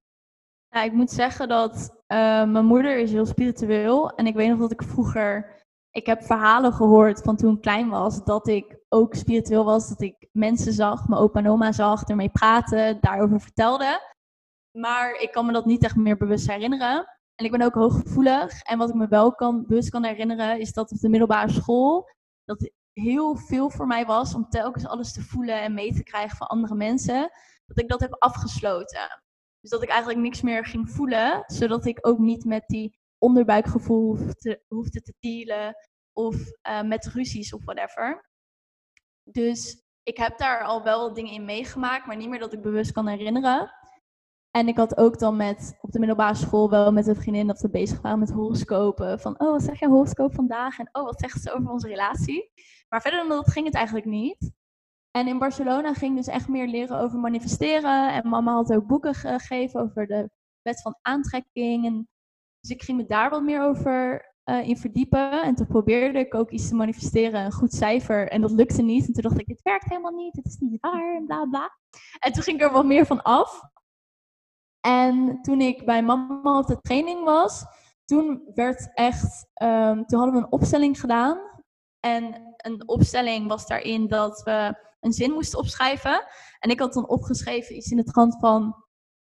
Nou, 0.68 0.86
ik 0.86 0.92
moet 0.92 1.10
zeggen 1.10 1.48
dat 1.48 1.90
uh, 1.90 2.44
mijn 2.44 2.64
moeder 2.64 2.98
is 2.98 3.12
heel 3.12 3.26
spiritueel. 3.26 4.10
En 4.10 4.26
ik 4.26 4.34
weet 4.34 4.48
nog 4.48 4.58
dat 4.58 4.72
ik 4.72 4.82
vroeger... 4.82 5.56
Ik 5.90 6.06
heb 6.06 6.22
verhalen 6.22 6.72
gehoord 6.72 7.20
van 7.20 7.36
toen 7.36 7.54
ik 7.54 7.60
klein 7.60 7.88
was... 7.88 8.24
dat 8.24 8.48
ik 8.48 8.78
ook 8.88 9.14
spiritueel 9.14 9.64
was. 9.64 9.88
Dat 9.88 10.02
ik 10.02 10.28
mensen 10.32 10.72
zag, 10.72 11.08
mijn 11.08 11.20
opa 11.20 11.38
en 11.38 11.48
oma 11.48 11.72
zag, 11.72 12.02
ermee 12.02 12.30
praten, 12.30 13.00
daarover 13.00 13.40
vertelde. 13.40 14.00
Maar 14.78 15.14
ik 15.14 15.32
kan 15.32 15.46
me 15.46 15.52
dat 15.52 15.66
niet 15.66 15.84
echt 15.84 15.96
meer 15.96 16.16
bewust 16.16 16.50
herinneren. 16.50 17.17
En 17.38 17.44
ik 17.44 17.50
ben 17.50 17.62
ook 17.62 17.74
hooggevoelig. 17.74 18.62
En 18.62 18.78
wat 18.78 18.88
ik 18.88 18.94
me 18.94 19.08
wel 19.08 19.34
kan, 19.34 19.66
bewust 19.66 19.90
kan 19.90 20.04
herinneren, 20.04 20.60
is 20.60 20.72
dat 20.72 20.92
op 20.92 20.98
de 20.98 21.08
middelbare 21.08 21.52
school 21.52 22.10
dat 22.44 22.70
heel 22.92 23.36
veel 23.36 23.70
voor 23.70 23.86
mij 23.86 24.06
was 24.06 24.34
om 24.34 24.48
telkens 24.48 24.86
alles 24.86 25.12
te 25.12 25.22
voelen 25.22 25.60
en 25.62 25.74
mee 25.74 25.94
te 25.94 26.02
krijgen 26.02 26.36
van 26.36 26.46
andere 26.46 26.74
mensen. 26.74 27.30
Dat 27.66 27.78
ik 27.78 27.88
dat 27.88 28.00
heb 28.00 28.16
afgesloten. 28.18 29.22
Dus 29.60 29.70
dat 29.70 29.82
ik 29.82 29.88
eigenlijk 29.88 30.20
niks 30.20 30.40
meer 30.40 30.66
ging 30.66 30.90
voelen, 30.90 31.42
zodat 31.46 31.86
ik 31.86 32.06
ook 32.06 32.18
niet 32.18 32.44
met 32.44 32.64
die 32.66 32.98
onderbuikgevoel 33.18 34.18
hoefde, 34.68 35.02
te 35.02 35.14
dealen 35.20 35.76
of 36.12 36.36
uh, 36.68 36.82
met 36.82 37.06
ruzies 37.06 37.52
of 37.52 37.64
whatever. 37.64 38.30
Dus 39.22 39.82
ik 40.02 40.16
heb 40.16 40.38
daar 40.38 40.64
al 40.64 40.82
wel 40.82 41.14
dingen 41.14 41.32
in 41.32 41.44
meegemaakt, 41.44 42.06
maar 42.06 42.16
niet 42.16 42.28
meer 42.28 42.38
dat 42.38 42.52
ik 42.52 42.62
bewust 42.62 42.92
kan 42.92 43.06
herinneren. 43.06 43.70
En 44.50 44.68
ik 44.68 44.76
had 44.76 44.96
ook 44.96 45.18
dan 45.18 45.36
met, 45.36 45.78
op 45.80 45.92
de 45.92 45.98
middelbare 45.98 46.34
school 46.34 46.70
wel 46.70 46.92
met 46.92 47.06
een 47.06 47.16
vriendin 47.16 47.46
dat 47.46 47.60
we 47.60 47.70
bezig 47.70 48.00
waren 48.00 48.18
met 48.18 48.30
horoscopen. 48.30 49.20
Van, 49.20 49.40
oh, 49.40 49.50
wat 49.50 49.62
zeg 49.62 49.80
je 49.80 49.88
horoscoop 49.88 50.34
vandaag? 50.34 50.78
En 50.78 50.88
oh, 50.92 51.04
wat 51.04 51.20
zegt 51.20 51.42
ze 51.42 51.52
over 51.52 51.70
onze 51.70 51.88
relatie? 51.88 52.50
Maar 52.88 53.00
verder 53.00 53.20
dan 53.20 53.28
dat 53.28 53.50
ging 53.50 53.66
het 53.66 53.74
eigenlijk 53.74 54.06
niet. 54.06 54.52
En 55.10 55.26
in 55.26 55.38
Barcelona 55.38 55.94
ging 55.94 56.16
dus 56.16 56.26
echt 56.26 56.48
meer 56.48 56.66
leren 56.66 56.98
over 56.98 57.18
manifesteren. 57.18 58.12
En 58.12 58.28
mama 58.28 58.52
had 58.52 58.72
ook 58.72 58.86
boeken 58.86 59.14
gegeven 59.14 59.80
over 59.80 60.06
de 60.06 60.30
wet 60.62 60.82
van 60.82 60.98
aantrekking. 61.02 61.86
En 61.86 62.08
dus 62.60 62.70
ik 62.70 62.82
ging 62.82 62.98
me 62.98 63.06
daar 63.06 63.30
wat 63.30 63.42
meer 63.42 63.62
over 63.62 64.26
uh, 64.44 64.68
in 64.68 64.76
verdiepen. 64.76 65.42
En 65.42 65.54
toen 65.54 65.66
probeerde 65.66 66.18
ik 66.18 66.34
ook 66.34 66.50
iets 66.50 66.68
te 66.68 66.74
manifesteren, 66.74 67.44
een 67.44 67.52
goed 67.52 67.72
cijfer. 67.72 68.28
En 68.28 68.40
dat 68.40 68.50
lukte 68.50 68.82
niet. 68.82 69.06
En 69.06 69.12
toen 69.12 69.22
dacht 69.22 69.38
ik, 69.38 69.46
dit 69.46 69.62
werkt 69.62 69.88
helemaal 69.88 70.14
niet, 70.14 70.36
het 70.36 70.46
is 70.46 70.56
niet 70.58 70.80
waar 70.80 71.16
en 71.16 71.26
bla 71.26 71.44
bla. 71.44 71.78
En 72.18 72.32
toen 72.32 72.42
ging 72.42 72.56
ik 72.56 72.66
er 72.66 72.72
wat 72.72 72.84
meer 72.84 73.06
van 73.06 73.22
af. 73.22 73.60
En 74.80 75.42
toen 75.42 75.60
ik 75.60 75.84
bij 75.84 76.02
mama 76.02 76.58
op 76.58 76.66
de 76.66 76.80
training 76.80 77.24
was, 77.24 77.64
toen 78.04 78.42
werd 78.54 78.90
echt, 78.94 79.46
um, 79.62 80.06
toen 80.06 80.18
hadden 80.18 80.36
we 80.36 80.44
een 80.44 80.52
opstelling 80.52 81.00
gedaan. 81.00 81.38
En 82.00 82.54
een 82.56 82.88
opstelling 82.88 83.48
was 83.48 83.66
daarin 83.66 84.08
dat 84.08 84.42
we 84.42 84.86
een 85.00 85.12
zin 85.12 85.32
moesten 85.32 85.58
opschrijven. 85.58 86.24
En 86.58 86.70
ik 86.70 86.78
had 86.78 86.92
dan 86.92 87.08
opgeschreven 87.08 87.76
iets 87.76 87.90
in 87.90 87.96
de 87.96 88.04
trant 88.04 88.36
van, 88.38 88.84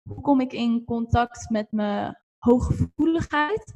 hoe 0.09 0.21
kom 0.21 0.41
ik 0.41 0.53
in 0.53 0.85
contact 0.85 1.51
met 1.51 1.73
mijn 1.73 2.23
hooggevoeligheid? 2.39 3.75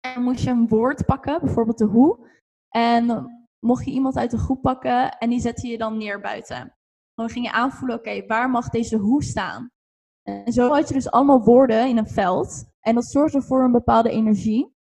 En 0.00 0.22
moest 0.22 0.44
je 0.44 0.50
een 0.50 0.68
woord 0.68 1.06
pakken, 1.06 1.40
bijvoorbeeld 1.40 1.78
de 1.78 1.84
hoe. 1.84 2.28
En 2.68 3.26
mocht 3.58 3.84
je 3.84 3.90
iemand 3.90 4.16
uit 4.16 4.30
de 4.30 4.38
groep 4.38 4.62
pakken 4.62 5.18
en 5.18 5.30
die 5.30 5.40
zette 5.40 5.68
je 5.68 5.78
dan 5.78 5.96
neer 5.96 6.20
buiten. 6.20 6.76
Dan 7.14 7.28
ging 7.28 7.44
je 7.44 7.52
aanvoelen, 7.52 7.96
oké, 7.96 8.26
waar 8.26 8.50
mag 8.50 8.68
deze 8.68 8.96
hoe 8.96 9.22
staan? 9.22 9.70
En 10.22 10.52
zo 10.52 10.68
had 10.68 10.88
je 10.88 10.94
dus 10.94 11.10
allemaal 11.10 11.44
woorden 11.44 11.88
in 11.88 11.96
een 11.96 12.08
veld. 12.08 12.64
En 12.80 12.94
dat 12.94 13.06
zorgde 13.06 13.42
voor 13.42 13.64
een 13.64 13.72
bepaalde 13.72 14.10
energie. 14.10 14.74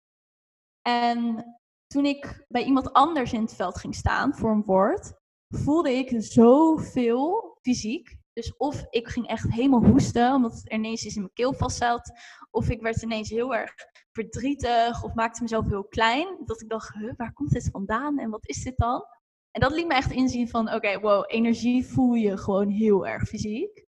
En 0.82 1.44
toen 1.86 2.04
ik 2.04 2.44
bij 2.48 2.64
iemand 2.64 2.92
anders 2.92 3.32
in 3.32 3.40
het 3.40 3.54
veld 3.54 3.78
ging 3.78 3.94
staan 3.94 4.34
voor 4.34 4.50
een 4.50 4.64
woord, 4.64 5.12
voelde 5.48 5.92
ik 5.92 6.22
zoveel 6.22 7.56
fysiek. 7.62 8.16
Dus 8.32 8.56
of 8.56 8.86
ik 8.90 9.08
ging 9.08 9.26
echt 9.26 9.52
helemaal 9.52 9.84
hoesten, 9.84 10.34
omdat 10.34 10.52
het 10.52 10.72
ineens 10.72 11.04
iets 11.04 11.14
in 11.14 11.20
mijn 11.20 11.34
keel 11.34 11.54
vast 11.54 11.76
zat. 11.76 12.12
Of 12.50 12.68
ik 12.68 12.80
werd 12.80 13.02
ineens 13.02 13.30
heel 13.30 13.54
erg 13.54 13.74
verdrietig 14.12 15.02
of 15.02 15.14
maakte 15.14 15.42
mezelf 15.42 15.68
heel 15.68 15.84
klein. 15.84 16.36
Dat 16.44 16.60
ik 16.60 16.68
dacht, 16.68 16.94
waar 17.16 17.32
komt 17.32 17.50
dit 17.50 17.68
vandaan 17.72 18.18
en 18.18 18.30
wat 18.30 18.48
is 18.48 18.62
dit 18.62 18.76
dan? 18.76 19.04
En 19.50 19.60
dat 19.60 19.72
liet 19.72 19.86
me 19.86 19.94
echt 19.94 20.10
inzien 20.10 20.48
van, 20.48 20.74
oké, 20.74 21.00
wow, 21.00 21.24
energie 21.26 21.86
voel 21.86 22.14
je 22.14 22.36
gewoon 22.36 22.68
heel 22.68 23.06
erg 23.06 23.28
fysiek. 23.28 23.86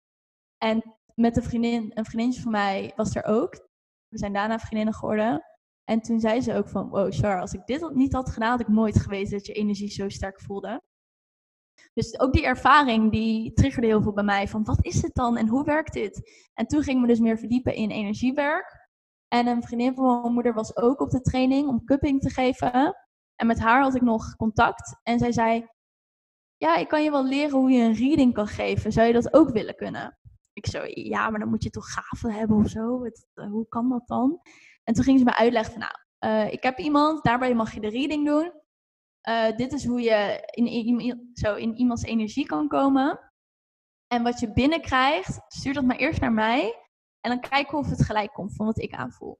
En 0.59 0.94
met 1.15 1.37
een 1.37 1.43
vriendin, 1.43 1.91
een 1.95 2.05
vriendinnetje 2.05 2.43
van 2.43 2.53
mij 2.53 2.93
was 2.97 3.15
er 3.15 3.25
ook. 3.25 3.69
We 4.09 4.19
zijn 4.19 4.33
daarna 4.33 4.59
vriendinnen 4.59 4.95
geworden. 4.95 5.45
En 5.85 6.01
toen 6.01 6.21
zei 6.21 6.41
ze 6.41 6.55
ook 6.55 6.69
van, 6.69 6.89
wow 6.89 7.13
Char, 7.13 7.41
als 7.41 7.53
ik 7.53 7.67
dit 7.67 7.95
niet 7.95 8.13
had 8.13 8.31
gedaan, 8.31 8.51
had 8.51 8.61
ik 8.61 8.69
nooit 8.69 9.01
geweten 9.01 9.31
dat 9.31 9.47
je 9.47 9.53
energie 9.53 9.91
zo 9.91 10.09
sterk 10.09 10.41
voelde. 10.41 10.83
Dus 11.93 12.21
ook 12.21 12.33
die 12.33 12.45
ervaring, 12.45 13.13
die 13.13 13.53
triggerde 13.53 13.87
heel 13.87 14.03
veel 14.03 14.13
bij 14.13 14.25
mij 14.25 14.49
van, 14.49 14.65
wat 14.65 14.85
is 14.85 15.03
het 15.03 15.15
dan 15.15 15.37
en 15.37 15.49
hoe 15.49 15.65
werkt 15.65 15.93
dit? 15.93 16.31
En 16.55 16.67
toen 16.67 16.83
ging 16.83 16.97
ik 16.97 17.03
me 17.03 17.09
dus 17.09 17.21
meer 17.21 17.39
verdiepen 17.39 17.75
in 17.75 17.91
energiewerk. 17.91 18.89
En 19.29 19.47
een 19.47 19.63
vriendin 19.63 19.95
van 19.95 20.21
mijn 20.21 20.33
moeder 20.33 20.55
was 20.55 20.77
ook 20.77 21.01
op 21.01 21.11
de 21.11 21.21
training 21.21 21.69
om 21.69 21.85
cupping 21.85 22.21
te 22.21 22.31
geven. 22.31 22.97
En 23.35 23.47
met 23.47 23.59
haar 23.59 23.83
had 23.83 23.95
ik 23.95 24.03
nog 24.03 24.37
contact. 24.37 25.01
En 25.03 25.19
zij 25.19 25.33
zei, 25.33 25.67
ja, 26.57 26.77
ik 26.77 26.89
kan 26.89 27.03
je 27.03 27.11
wel 27.11 27.25
leren 27.25 27.59
hoe 27.59 27.71
je 27.71 27.83
een 27.83 27.95
reading 27.95 28.35
kan 28.35 28.47
geven. 28.47 28.93
Zou 28.93 29.07
je 29.07 29.13
dat 29.13 29.35
ook 29.35 29.51
willen 29.51 29.77
kunnen? 29.77 30.19
Ik 30.55 30.67
zo, 30.67 30.83
ja, 30.87 31.31
maar 31.31 31.41
dan 31.41 31.49
moet 31.49 31.63
je 31.63 31.71
toch 31.71 31.93
gaven 31.93 32.31
hebben 32.31 32.57
of 32.57 32.69
zo. 32.69 33.05
Eh, 33.05 33.51
hoe 33.51 33.69
kan 33.69 33.89
dat 33.89 34.07
dan? 34.07 34.41
En 34.85 34.95
toen 34.95 35.05
ging 35.05 35.19
ze 35.19 35.25
me 35.25 35.37
uitleggen 35.37 35.73
van, 35.73 35.81
nou, 35.81 35.95
uh, 36.47 36.53
ik 36.53 36.63
heb 36.63 36.79
iemand, 36.79 37.25
daarbij 37.25 37.55
mag 37.55 37.75
je 37.75 37.81
de 37.81 37.89
reading 37.89 38.27
doen. 38.27 38.53
Uh, 39.29 39.57
dit 39.57 39.73
is 39.73 39.87
hoe 39.87 40.01
je 40.01 40.49
in, 40.51 40.67
in, 40.67 41.31
zo 41.33 41.55
in 41.55 41.77
iemands 41.77 42.03
energie 42.03 42.47
kan 42.47 42.69
komen. 42.69 43.33
En 44.07 44.23
wat 44.23 44.41
je 44.41 44.53
binnenkrijgt, 44.53 45.41
stuur 45.49 45.73
dat 45.73 45.85
maar 45.85 45.97
eerst 45.97 46.21
naar 46.21 46.33
mij. 46.33 46.75
En 47.21 47.31
dan 47.31 47.41
kijken 47.41 47.79
of 47.79 47.91
het 47.91 48.05
gelijk 48.05 48.33
komt 48.33 48.57
van 48.57 48.67
wat 48.67 48.79
ik 48.79 48.95
aanvoel. 48.95 49.39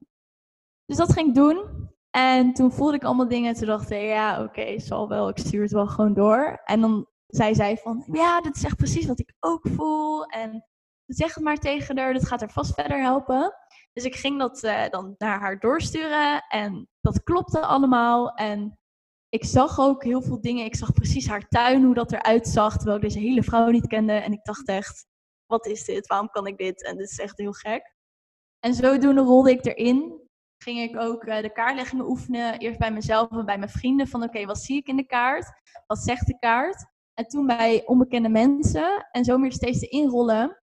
Dus 0.85 0.97
dat 0.97 1.13
ging 1.13 1.27
ik 1.27 1.35
doen. 1.35 1.89
En 2.09 2.53
toen 2.53 2.71
voelde 2.71 2.95
ik 2.95 3.03
allemaal 3.03 3.27
dingen. 3.27 3.49
En 3.49 3.55
toen 3.55 3.67
dacht 3.67 3.89
ik, 3.89 4.01
ja, 4.01 4.43
oké, 4.43 4.79
zal 4.79 5.09
wel. 5.09 5.29
Ik 5.29 5.37
stuur 5.37 5.61
het 5.61 5.71
wel 5.71 5.87
gewoon 5.87 6.13
door. 6.13 6.61
En 6.63 6.81
dan 6.81 7.07
zei 7.27 7.55
zij 7.55 7.77
van, 7.77 8.03
ja, 8.11 8.41
dit 8.41 8.55
is 8.55 8.63
echt 8.63 8.77
precies 8.77 9.05
wat 9.05 9.19
ik 9.19 9.35
ook 9.39 9.67
voel. 9.67 10.25
En 10.25 10.65
zeg 11.05 11.33
het 11.33 11.43
maar 11.43 11.57
tegen 11.57 11.97
haar, 11.97 12.13
dat 12.13 12.27
gaat 12.27 12.39
haar 12.39 12.51
vast 12.51 12.73
verder 12.73 13.01
helpen. 13.01 13.53
Dus 13.93 14.03
ik 14.03 14.15
ging 14.15 14.39
dat 14.39 14.63
uh, 14.63 14.89
dan 14.89 15.15
naar 15.17 15.39
haar 15.39 15.59
doorsturen 15.59 16.45
en 16.47 16.89
dat 17.01 17.23
klopte 17.23 17.59
allemaal. 17.59 18.33
En 18.33 18.79
ik 19.29 19.45
zag 19.45 19.79
ook 19.79 20.03
heel 20.03 20.21
veel 20.21 20.41
dingen. 20.41 20.65
Ik 20.65 20.75
zag 20.75 20.93
precies 20.93 21.27
haar 21.27 21.47
tuin, 21.47 21.83
hoe 21.83 21.93
dat 21.93 22.11
eruit 22.11 22.47
zag, 22.47 22.75
terwijl 22.75 22.95
ik 22.95 23.03
deze 23.03 23.19
hele 23.19 23.43
vrouw 23.43 23.69
niet 23.69 23.87
kende. 23.87 24.13
En 24.13 24.31
ik 24.31 24.43
dacht 24.43 24.67
echt, 24.67 25.05
wat 25.45 25.65
is 25.65 25.85
dit? 25.85 26.07
Waarom 26.07 26.29
kan 26.29 26.47
ik 26.47 26.57
dit? 26.57 26.83
En 26.83 26.97
dit 26.97 27.09
is 27.09 27.19
echt 27.19 27.37
heel 27.37 27.51
gek. 27.51 27.95
En 28.59 28.73
zodoende 28.73 29.21
rolde 29.21 29.51
ik 29.51 29.65
erin. 29.65 30.23
Ging 30.63 30.79
ik 30.79 30.99
ook 30.99 31.23
uh, 31.23 31.41
de 31.41 31.51
kaartleggingen 31.51 32.09
oefenen. 32.09 32.59
Eerst 32.59 32.79
bij 32.79 32.91
mezelf 32.91 33.31
en 33.31 33.45
bij 33.45 33.57
mijn 33.57 33.69
vrienden. 33.69 34.07
Van 34.07 34.23
oké, 34.23 34.45
wat 34.45 34.57
zie 34.59 34.77
ik 34.77 34.87
in 34.87 34.95
de 34.95 35.05
kaart? 35.05 35.51
Wat 35.87 35.99
zegt 35.99 36.27
de 36.27 36.39
kaart? 36.39 36.85
En 37.13 37.27
toen 37.27 37.45
bij 37.45 37.85
onbekende 37.85 38.29
mensen. 38.29 39.07
En 39.11 39.23
zo 39.23 39.37
meer 39.37 39.51
steeds 39.51 39.79
te 39.79 39.87
inrollen. 39.87 40.63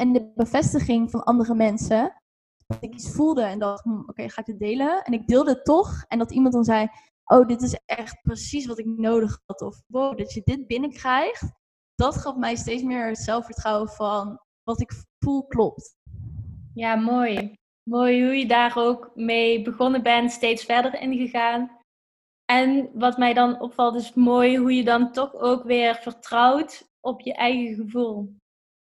En 0.00 0.12
de 0.12 0.32
bevestiging 0.34 1.10
van 1.10 1.24
andere 1.24 1.54
mensen. 1.54 2.22
Dat 2.66 2.82
ik 2.82 2.94
iets 2.94 3.10
voelde 3.10 3.42
en 3.42 3.58
dacht, 3.58 3.84
hm, 3.84 4.00
oké, 4.06 4.28
ga 4.28 4.40
ik 4.40 4.46
het 4.46 4.58
delen? 4.58 5.02
En 5.02 5.12
ik 5.12 5.26
deelde 5.26 5.50
het 5.50 5.64
toch. 5.64 6.04
En 6.08 6.18
dat 6.18 6.32
iemand 6.32 6.54
dan 6.54 6.64
zei, 6.64 6.88
oh, 7.24 7.46
dit 7.46 7.62
is 7.62 7.78
echt 7.86 8.22
precies 8.22 8.66
wat 8.66 8.78
ik 8.78 8.86
nodig 8.86 9.40
had. 9.46 9.62
Of 9.62 9.82
wow, 9.86 10.18
dat 10.18 10.32
je 10.32 10.42
dit 10.44 10.66
binnenkrijgt. 10.66 11.52
Dat 11.94 12.16
gaf 12.16 12.36
mij 12.36 12.56
steeds 12.56 12.82
meer 12.82 13.06
het 13.06 13.18
zelfvertrouwen 13.18 13.88
van 13.88 14.40
wat 14.62 14.80
ik 14.80 14.92
voel 15.18 15.46
klopt. 15.46 15.96
Ja, 16.74 16.94
mooi. 16.94 17.54
Mooi 17.90 18.24
hoe 18.24 18.34
je 18.34 18.46
daar 18.46 18.76
ook 18.76 19.10
mee 19.14 19.62
begonnen 19.62 20.02
bent, 20.02 20.32
steeds 20.32 20.64
verder 20.64 21.00
ingegaan. 21.00 21.70
En 22.44 22.90
wat 22.94 23.18
mij 23.18 23.34
dan 23.34 23.60
opvalt 23.60 23.94
is 23.94 24.14
mooi 24.14 24.58
hoe 24.58 24.74
je 24.74 24.84
dan 24.84 25.12
toch 25.12 25.34
ook 25.34 25.62
weer 25.62 25.94
vertrouwt 25.94 26.88
op 27.00 27.20
je 27.20 27.34
eigen 27.34 27.74
gevoel. 27.74 28.36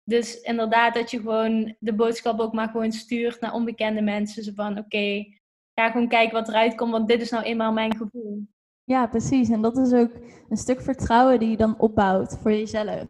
Dus 0.04 0.42
inderdaad, 0.42 0.94
dat 0.94 1.12
je 1.12 1.18
gewoon 1.18 1.76
de 1.80 1.94
boodschap 1.94 2.40
ook 2.40 2.54
maar 2.54 2.70
gewoon 2.70 2.92
stuurt 2.92 3.40
naar 3.40 3.54
onbekende 3.54 4.02
mensen. 4.02 4.44
Zo 4.44 4.52
van, 4.56 4.78
oké, 4.78 5.26
ga 5.74 5.92
gewoon 5.92 6.08
kijken 6.08 6.34
wat 6.34 6.48
eruit 6.48 6.76
komt, 6.76 6.92
want 6.92 7.08
dit 7.08 7.22
is 7.22 7.30
nou 7.30 7.44
eenmaal 7.44 7.72
mijn 7.74 7.96
gevoel. 7.96 8.48
Ja, 8.84 9.08
precies. 9.08 9.50
En 9.50 9.62
dat 9.62 9.78
is 9.78 9.94
ook 9.94 10.12
een 10.50 10.58
stuk 10.58 10.82
vertrouwen 10.82 11.40
die 11.40 11.50
je 11.50 11.58
dan 11.58 11.80
opbouwt 11.80 12.38
voor 12.38 12.52
jezelf. 12.52 13.08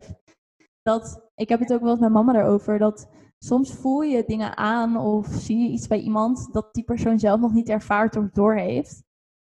Dat, 0.81 1.29
ik 1.35 1.49
heb 1.49 1.59
het 1.59 1.73
ook 1.73 1.81
wel 1.81 1.91
met 1.91 1.99
mijn 1.99 2.11
mama 2.11 2.35
erover, 2.35 2.77
dat 2.77 3.09
soms 3.37 3.73
voel 3.73 4.01
je 4.01 4.23
dingen 4.27 4.57
aan 4.57 4.97
of 4.97 5.27
zie 5.27 5.57
je 5.57 5.69
iets 5.69 5.87
bij 5.87 5.99
iemand 5.99 6.53
dat 6.53 6.73
die 6.73 6.83
persoon 6.83 7.19
zelf 7.19 7.39
nog 7.39 7.53
niet 7.53 7.69
ervaart 7.69 8.15
of 8.15 8.29
doorheeft. 8.29 9.03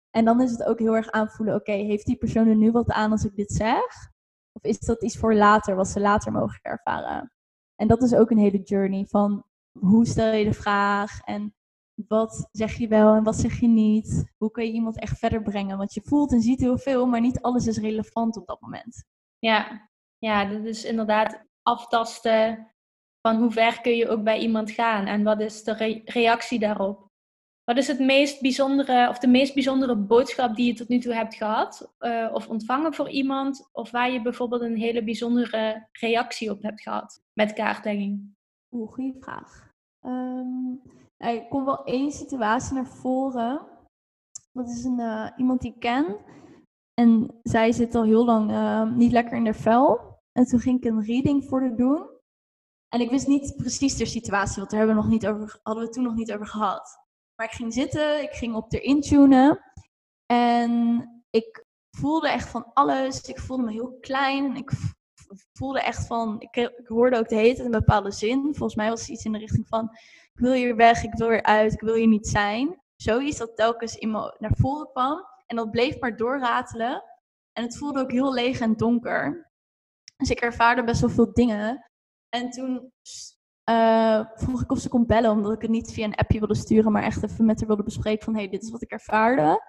En 0.09 0.25
dan 0.25 0.41
is 0.41 0.51
het 0.51 0.63
ook 0.63 0.79
heel 0.79 0.95
erg 0.95 1.11
aanvoelen, 1.11 1.55
oké, 1.55 1.71
heeft 1.71 2.05
die 2.05 2.17
persoon 2.17 2.47
er 2.47 2.55
nu 2.55 2.71
wat 2.71 2.89
aan 2.89 3.11
als 3.11 3.25
ik 3.25 3.35
dit 3.35 3.51
zeg? 3.51 4.11
Of 4.61 4.69
is 4.69 4.79
dat 4.79 5.03
iets 5.03 5.17
voor 5.17 5.35
later, 5.35 5.75
wat 5.75 5.87
ze 5.87 5.99
later 5.99 6.31
mogen 6.31 6.59
ervaren? 6.61 7.31
En 7.75 7.87
dat 7.87 8.01
is 8.01 8.13
ook 8.13 8.31
een 8.31 8.37
hele 8.37 8.61
journey 8.61 9.05
van 9.05 9.43
hoe 9.79 10.05
stel 10.05 10.33
je 10.33 10.45
de 10.45 10.53
vraag 10.53 11.21
en 11.21 11.53
wat 12.07 12.47
zeg 12.51 12.77
je 12.77 12.87
wel 12.87 13.13
en 13.13 13.23
wat 13.23 13.35
zeg 13.35 13.59
je 13.59 13.67
niet? 13.67 14.31
Hoe 14.37 14.51
kun 14.51 14.65
je 14.65 14.71
iemand 14.71 14.99
echt 14.99 15.17
verder 15.17 15.41
brengen? 15.41 15.77
Want 15.77 15.93
je 15.93 16.01
voelt 16.01 16.31
en 16.31 16.41
ziet 16.41 16.59
heel 16.59 16.77
veel, 16.77 17.05
maar 17.05 17.21
niet 17.21 17.41
alles 17.41 17.67
is 17.67 17.77
relevant 17.77 18.37
op 18.37 18.47
dat 18.47 18.61
moment. 18.61 19.03
Ja, 19.37 19.89
ja 20.17 20.45
dat 20.45 20.65
is 20.65 20.85
inderdaad 20.85 21.43
aftasten 21.61 22.73
van 23.21 23.35
hoe 23.35 23.51
ver 23.51 23.81
kun 23.81 23.95
je 23.95 24.09
ook 24.09 24.23
bij 24.23 24.39
iemand 24.39 24.71
gaan 24.71 25.05
en 25.05 25.23
wat 25.23 25.39
is 25.39 25.63
de 25.63 26.01
reactie 26.05 26.59
daarop. 26.59 27.08
Wat 27.69 27.77
is 27.77 27.87
het 27.87 27.99
meest 27.99 28.41
bijzondere 28.41 29.09
of 29.09 29.19
de 29.19 29.27
meest 29.27 29.53
bijzondere 29.53 29.95
boodschap 29.95 30.55
die 30.55 30.65
je 30.65 30.73
tot 30.73 30.87
nu 30.87 30.99
toe 30.99 31.13
hebt 31.13 31.35
gehad 31.35 31.93
uh, 31.99 32.29
of 32.33 32.47
ontvangen 32.47 32.93
voor 32.93 33.09
iemand 33.09 33.69
of 33.71 33.91
waar 33.91 34.11
je 34.11 34.21
bijvoorbeeld 34.21 34.61
een 34.61 34.77
hele 34.77 35.03
bijzondere 35.03 35.87
reactie 35.91 36.51
op 36.51 36.61
hebt 36.61 36.81
gehad 36.81 37.23
met 37.33 37.53
kaartlegging? 37.53 38.35
Oeh, 38.71 38.91
goede 38.91 39.17
vraag. 39.19 39.71
Um, 40.05 40.81
er 41.17 41.47
komt 41.47 41.65
wel 41.65 41.83
één 41.83 42.11
situatie 42.11 42.73
naar 42.73 42.87
voren. 42.87 43.61
Dat 44.51 44.69
is 44.69 44.83
een, 44.83 44.99
uh, 44.99 45.29
iemand 45.37 45.61
die 45.61 45.73
ik 45.73 45.79
ken. 45.79 46.17
En 46.93 47.39
zij 47.43 47.71
zit 47.71 47.95
al 47.95 48.03
heel 48.03 48.25
lang 48.25 48.51
uh, 48.51 48.91
niet 48.91 49.11
lekker 49.11 49.37
in 49.37 49.45
haar 49.45 49.55
vel. 49.55 50.17
En 50.31 50.45
toen 50.45 50.59
ging 50.59 50.77
ik 50.77 50.91
een 50.91 51.03
reading 51.03 51.45
voor 51.45 51.61
haar 51.61 51.75
doen. 51.75 52.09
En 52.87 53.01
ik 53.01 53.09
wist 53.09 53.27
niet 53.27 53.55
precies 53.55 53.95
de 53.95 54.05
situatie, 54.05 54.55
want 54.55 54.69
daar 54.69 54.79
hebben 54.79 54.97
we 54.97 55.01
nog 55.01 55.11
niet 55.11 55.27
over, 55.27 55.59
hadden 55.63 55.83
we 55.83 55.89
toen 55.89 56.03
nog 56.03 56.15
niet 56.15 56.33
over 56.33 56.47
gehad. 56.47 57.07
Maar 57.39 57.47
ik 57.47 57.53
ging 57.53 57.73
zitten, 57.73 58.21
ik 58.21 58.31
ging 58.31 58.55
op 58.55 58.69
de 58.69 58.81
intunen. 58.81 59.63
En 60.25 61.23
ik 61.29 61.65
voelde 61.97 62.29
echt 62.29 62.49
van 62.49 62.73
alles. 62.73 63.21
Ik 63.21 63.39
voelde 63.39 63.63
me 63.63 63.71
heel 63.71 63.97
klein. 63.99 64.55
Ik 64.55 64.71
voelde 65.51 65.81
echt 65.81 66.07
van, 66.07 66.41
ik, 66.41 66.55
ik 66.55 66.87
hoorde 66.87 67.17
ook 67.17 67.29
de 67.29 67.35
tijd 67.35 67.59
een 67.59 67.71
bepaalde 67.71 68.11
zin. 68.11 68.41
Volgens 68.41 68.75
mij 68.75 68.89
was 68.89 68.99
het 68.99 69.09
iets 69.09 69.25
in 69.25 69.31
de 69.31 69.37
richting 69.37 69.67
van, 69.67 69.89
ik 70.33 70.39
wil 70.39 70.51
hier 70.51 70.75
weg, 70.75 71.03
ik 71.03 71.13
wil 71.13 71.27
weer 71.27 71.43
uit, 71.43 71.73
ik 71.73 71.81
wil 71.81 71.93
hier 71.93 72.07
niet 72.07 72.27
zijn. 72.27 72.81
Zoiets 72.95 73.37
dat 73.37 73.55
telkens 73.55 73.95
in 73.95 74.11
naar 74.11 74.55
voren 74.57 74.91
kwam. 74.91 75.25
En 75.45 75.55
dat 75.55 75.71
bleef 75.71 75.99
maar 75.99 76.17
doorratelen. 76.17 77.03
En 77.53 77.63
het 77.63 77.77
voelde 77.77 77.99
ook 77.99 78.11
heel 78.11 78.33
leeg 78.33 78.59
en 78.59 78.75
donker. 78.75 79.51
Dus 80.17 80.29
ik 80.29 80.39
ervaarde 80.39 80.83
best 80.83 81.01
wel 81.01 81.09
veel 81.09 81.33
dingen. 81.33 81.89
En 82.29 82.49
toen 82.49 82.91
uh, 83.69 84.25
vroeg 84.35 84.61
ik 84.61 84.71
of 84.71 84.79
ze 84.79 84.89
kon 84.89 85.05
bellen, 85.05 85.31
omdat 85.31 85.53
ik 85.53 85.61
het 85.61 85.71
niet 85.71 85.91
via 85.91 86.05
een 86.05 86.15
appje 86.15 86.39
wilde 86.39 86.55
sturen, 86.55 86.91
maar 86.91 87.03
echt 87.03 87.23
even 87.23 87.45
met 87.45 87.59
haar 87.59 87.67
wilde 87.67 87.83
bespreken 87.83 88.23
van, 88.23 88.35
hey, 88.35 88.49
dit 88.49 88.63
is 88.63 88.71
wat 88.71 88.81
ik 88.81 88.91
ervaarde. 88.91 89.61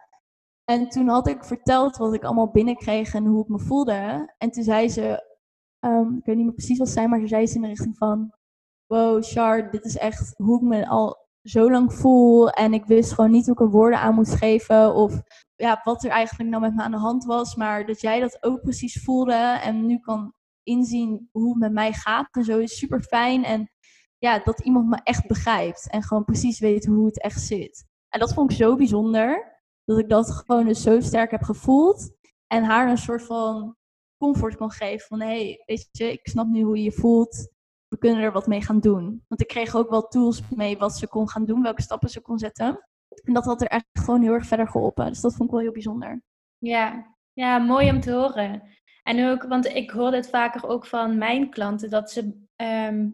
En 0.65 0.89
toen 0.89 1.09
had 1.09 1.29
ik 1.29 1.45
verteld 1.45 1.97
wat 1.97 2.15
ik 2.15 2.25
allemaal 2.25 2.51
binnenkreeg 2.51 3.15
en 3.15 3.27
hoe 3.27 3.43
ik 3.43 3.49
me 3.49 3.59
voelde. 3.59 4.33
En 4.39 4.51
toen 4.51 4.63
zei 4.63 4.89
ze, 4.89 5.27
um, 5.81 6.17
ik 6.17 6.25
weet 6.25 6.37
niet 6.37 6.45
meer 6.45 6.55
precies 6.55 6.79
wat 6.79 6.89
zei, 6.89 7.07
maar 7.07 7.21
ze 7.21 7.27
zei 7.27 7.47
ze 7.47 7.55
in 7.55 7.61
de 7.61 7.69
richting 7.69 7.97
van, 7.97 8.35
wow, 8.87 9.25
Char, 9.25 9.71
dit 9.71 9.85
is 9.85 9.97
echt 9.97 10.35
hoe 10.37 10.57
ik 10.57 10.63
me 10.63 10.89
al 10.89 11.29
zo 11.43 11.71
lang 11.71 11.95
voel. 11.95 12.51
En 12.51 12.75
ik 12.75 12.85
wist 12.85 13.13
gewoon 13.13 13.31
niet 13.31 13.45
hoe 13.45 13.55
ik 13.55 13.61
er 13.61 13.71
woorden 13.71 14.01
aan 14.01 14.15
moest 14.15 14.35
geven 14.35 14.95
of 14.95 15.23
ja, 15.57 15.81
wat 15.85 16.05
er 16.05 16.11
eigenlijk 16.11 16.51
nou 16.51 16.63
met 16.63 16.75
me 16.75 16.83
aan 16.83 16.91
de 16.91 16.97
hand 16.97 17.25
was. 17.25 17.55
Maar 17.55 17.87
dat 17.87 18.01
jij 18.01 18.21
dat 18.21 18.43
ook 18.43 18.61
precies 18.61 19.03
voelde 19.03 19.59
en 19.63 19.87
nu 19.87 19.99
kan 19.99 20.33
inzien 20.63 21.29
hoe 21.33 21.49
het 21.49 21.59
met 21.59 21.73
mij 21.73 21.93
gaat 21.93 22.29
en 22.31 22.45
zo 22.45 22.59
is 22.59 22.79
super 22.79 23.03
fijn. 23.03 23.45
En 23.45 23.71
ja, 24.21 24.39
dat 24.39 24.61
iemand 24.61 24.89
me 24.89 25.01
echt 25.03 25.27
begrijpt 25.27 25.91
en 25.91 26.03
gewoon 26.03 26.25
precies 26.25 26.59
weet 26.59 26.87
hoe 26.87 27.07
het 27.07 27.23
echt 27.23 27.41
zit. 27.41 27.85
En 28.09 28.21
dat 28.21 28.35
vond 28.35 28.51
ik 28.51 28.57
zo 28.57 28.77
bijzonder, 28.77 29.61
dat 29.85 29.99
ik 29.99 30.09
dat 30.09 30.31
gewoon 30.31 30.67
dus 30.67 30.83
zo 30.83 31.01
sterk 31.01 31.31
heb 31.31 31.43
gevoeld. 31.43 32.11
En 32.47 32.65
haar 32.65 32.91
een 32.91 32.99
soort 32.99 33.23
van 33.23 33.77
comfort 34.17 34.57
kon 34.57 34.71
geven 34.71 35.07
van, 35.07 35.21
hé, 35.21 35.27
hey, 35.27 35.63
weet 35.67 35.89
je, 35.93 36.13
ik 36.13 36.29
snap 36.29 36.47
nu 36.47 36.63
hoe 36.63 36.77
je 36.77 36.83
je 36.83 36.93
voelt. 36.93 37.49
We 37.89 37.99
kunnen 37.99 38.23
er 38.23 38.33
wat 38.33 38.47
mee 38.47 38.63
gaan 38.63 38.81
doen. 38.81 39.25
Want 39.29 39.41
ik 39.41 39.49
kreeg 39.49 39.75
ook 39.75 39.91
wel 39.91 40.09
tools 40.09 40.43
mee 40.51 40.79
wat 40.79 40.97
ze 40.97 41.09
kon 41.09 41.29
gaan 41.29 41.45
doen, 41.45 41.63
welke 41.63 41.83
stappen 41.83 42.09
ze 42.09 42.21
kon 42.21 42.39
zetten. 42.39 42.89
En 43.25 43.33
dat 43.33 43.45
had 43.45 43.61
er 43.61 43.67
echt 43.67 43.87
gewoon 43.93 44.23
heel 44.23 44.33
erg 44.33 44.47
verder 44.47 44.69
geholpen. 44.69 45.07
Dus 45.07 45.21
dat 45.21 45.35
vond 45.35 45.49
ik 45.49 45.55
wel 45.55 45.65
heel 45.65 45.73
bijzonder. 45.73 46.23
Ja, 46.59 47.15
ja 47.33 47.59
mooi 47.59 47.91
om 47.91 48.01
te 48.01 48.13
horen. 48.13 48.63
En 49.03 49.29
ook, 49.29 49.43
want 49.43 49.67
ik 49.67 49.91
hoor 49.91 50.11
dit 50.11 50.31
vaker 50.31 50.69
ook 50.69 50.87
van 50.87 51.19
mijn 51.19 51.51
klanten, 51.51 51.91
dat 51.91 52.11
ze, 52.11 52.47
ehm, 52.57 53.09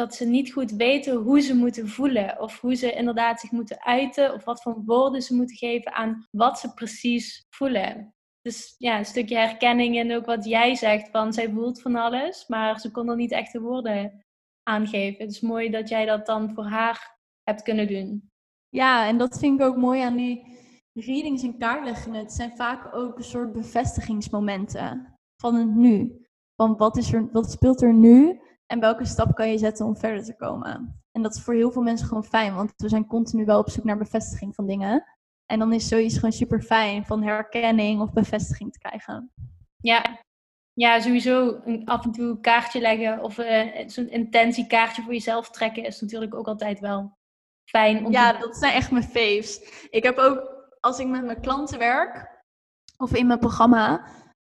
dat 0.00 0.14
ze 0.14 0.24
niet 0.24 0.52
goed 0.52 0.70
weten 0.70 1.16
hoe 1.16 1.40
ze 1.40 1.54
moeten 1.54 1.88
voelen. 1.88 2.40
Of 2.40 2.60
hoe 2.60 2.74
ze 2.74 2.92
inderdaad 2.92 3.40
zich 3.40 3.50
moeten 3.50 3.82
uiten. 3.82 4.34
Of 4.34 4.44
wat 4.44 4.62
voor 4.62 4.82
woorden 4.84 5.22
ze 5.22 5.34
moeten 5.34 5.56
geven 5.56 5.92
aan 5.92 6.26
wat 6.30 6.58
ze 6.58 6.74
precies 6.74 7.46
voelen. 7.50 8.14
Dus 8.42 8.74
ja, 8.78 8.98
een 8.98 9.04
stukje 9.04 9.36
herkenning 9.36 9.98
en 9.98 10.14
ook 10.14 10.26
wat 10.26 10.44
jij 10.44 10.74
zegt 10.74 11.10
van 11.10 11.32
zij 11.32 11.50
voelt 11.50 11.82
van 11.82 11.96
alles, 11.96 12.46
maar 12.48 12.80
ze 12.80 12.90
kon 12.90 13.08
er 13.08 13.16
niet 13.16 13.32
echt 13.32 13.52
de 13.52 13.60
woorden 13.60 14.24
aangeven. 14.62 15.24
Het 15.24 15.30
is 15.30 15.40
mooi 15.40 15.70
dat 15.70 15.88
jij 15.88 16.06
dat 16.06 16.26
dan 16.26 16.54
voor 16.54 16.64
haar 16.64 17.18
hebt 17.42 17.62
kunnen 17.62 17.86
doen. 17.86 18.30
Ja, 18.68 19.06
en 19.06 19.18
dat 19.18 19.38
vind 19.38 19.60
ik 19.60 19.66
ook 19.66 19.76
mooi 19.76 20.00
aan 20.00 20.16
die 20.16 20.58
readings 20.92 21.42
en 21.42 21.58
kaartleggingen. 21.58 22.20
Het 22.20 22.32
zijn 22.32 22.56
vaak 22.56 22.94
ook 22.94 23.16
een 23.16 23.24
soort 23.24 23.52
bevestigingsmomenten 23.52 25.18
van 25.36 25.54
het 25.54 25.74
nu. 25.74 26.24
Van 26.56 26.76
wat, 26.76 26.96
is 26.96 27.12
er, 27.12 27.28
wat 27.32 27.50
speelt 27.50 27.82
er 27.82 27.94
nu 27.94 28.40
en 28.70 28.80
welke 28.80 29.04
stap 29.04 29.34
kan 29.34 29.50
je 29.50 29.58
zetten 29.58 29.86
om 29.86 29.96
verder 29.96 30.24
te 30.24 30.36
komen. 30.36 31.02
En 31.12 31.22
dat 31.22 31.34
is 31.34 31.42
voor 31.42 31.54
heel 31.54 31.70
veel 31.70 31.82
mensen 31.82 32.06
gewoon 32.06 32.24
fijn, 32.24 32.54
want 32.54 32.72
we 32.76 32.88
zijn 32.88 33.06
continu 33.06 33.44
wel 33.44 33.58
op 33.58 33.70
zoek 33.70 33.84
naar 33.84 33.98
bevestiging 33.98 34.54
van 34.54 34.66
dingen. 34.66 35.04
En 35.46 35.58
dan 35.58 35.72
is 35.72 35.88
zoiets 35.88 36.14
gewoon 36.14 36.32
super 36.32 36.62
fijn 36.62 37.04
van 37.06 37.22
herkenning 37.22 38.00
of 38.00 38.12
bevestiging 38.12 38.72
te 38.72 38.78
krijgen. 38.78 39.32
Ja, 39.76 40.20
ja 40.72 41.00
sowieso 41.00 41.60
een, 41.64 41.86
af 41.86 42.04
en 42.04 42.12
toe 42.12 42.24
een 42.24 42.40
kaartje 42.40 42.80
leggen 42.80 43.22
of 43.22 43.38
uh, 43.38 43.88
zo'n 43.88 44.10
intentiekaartje 44.10 45.02
voor 45.02 45.12
jezelf 45.12 45.50
trekken 45.50 45.84
is 45.84 46.00
natuurlijk 46.00 46.34
ook 46.34 46.46
altijd 46.46 46.80
wel 46.80 47.18
fijn. 47.64 48.06
Om 48.06 48.12
ja, 48.12 48.32
dat 48.32 48.56
zijn 48.56 48.72
echt 48.72 48.90
mijn 48.90 49.04
faves. 49.04 49.60
Ik 49.90 50.02
heb 50.02 50.18
ook, 50.18 50.68
als 50.80 50.98
ik 50.98 51.06
met 51.06 51.24
mijn 51.24 51.40
klanten 51.40 51.78
werk 51.78 52.42
of 52.96 53.14
in 53.14 53.26
mijn 53.26 53.38
programma, 53.38 54.06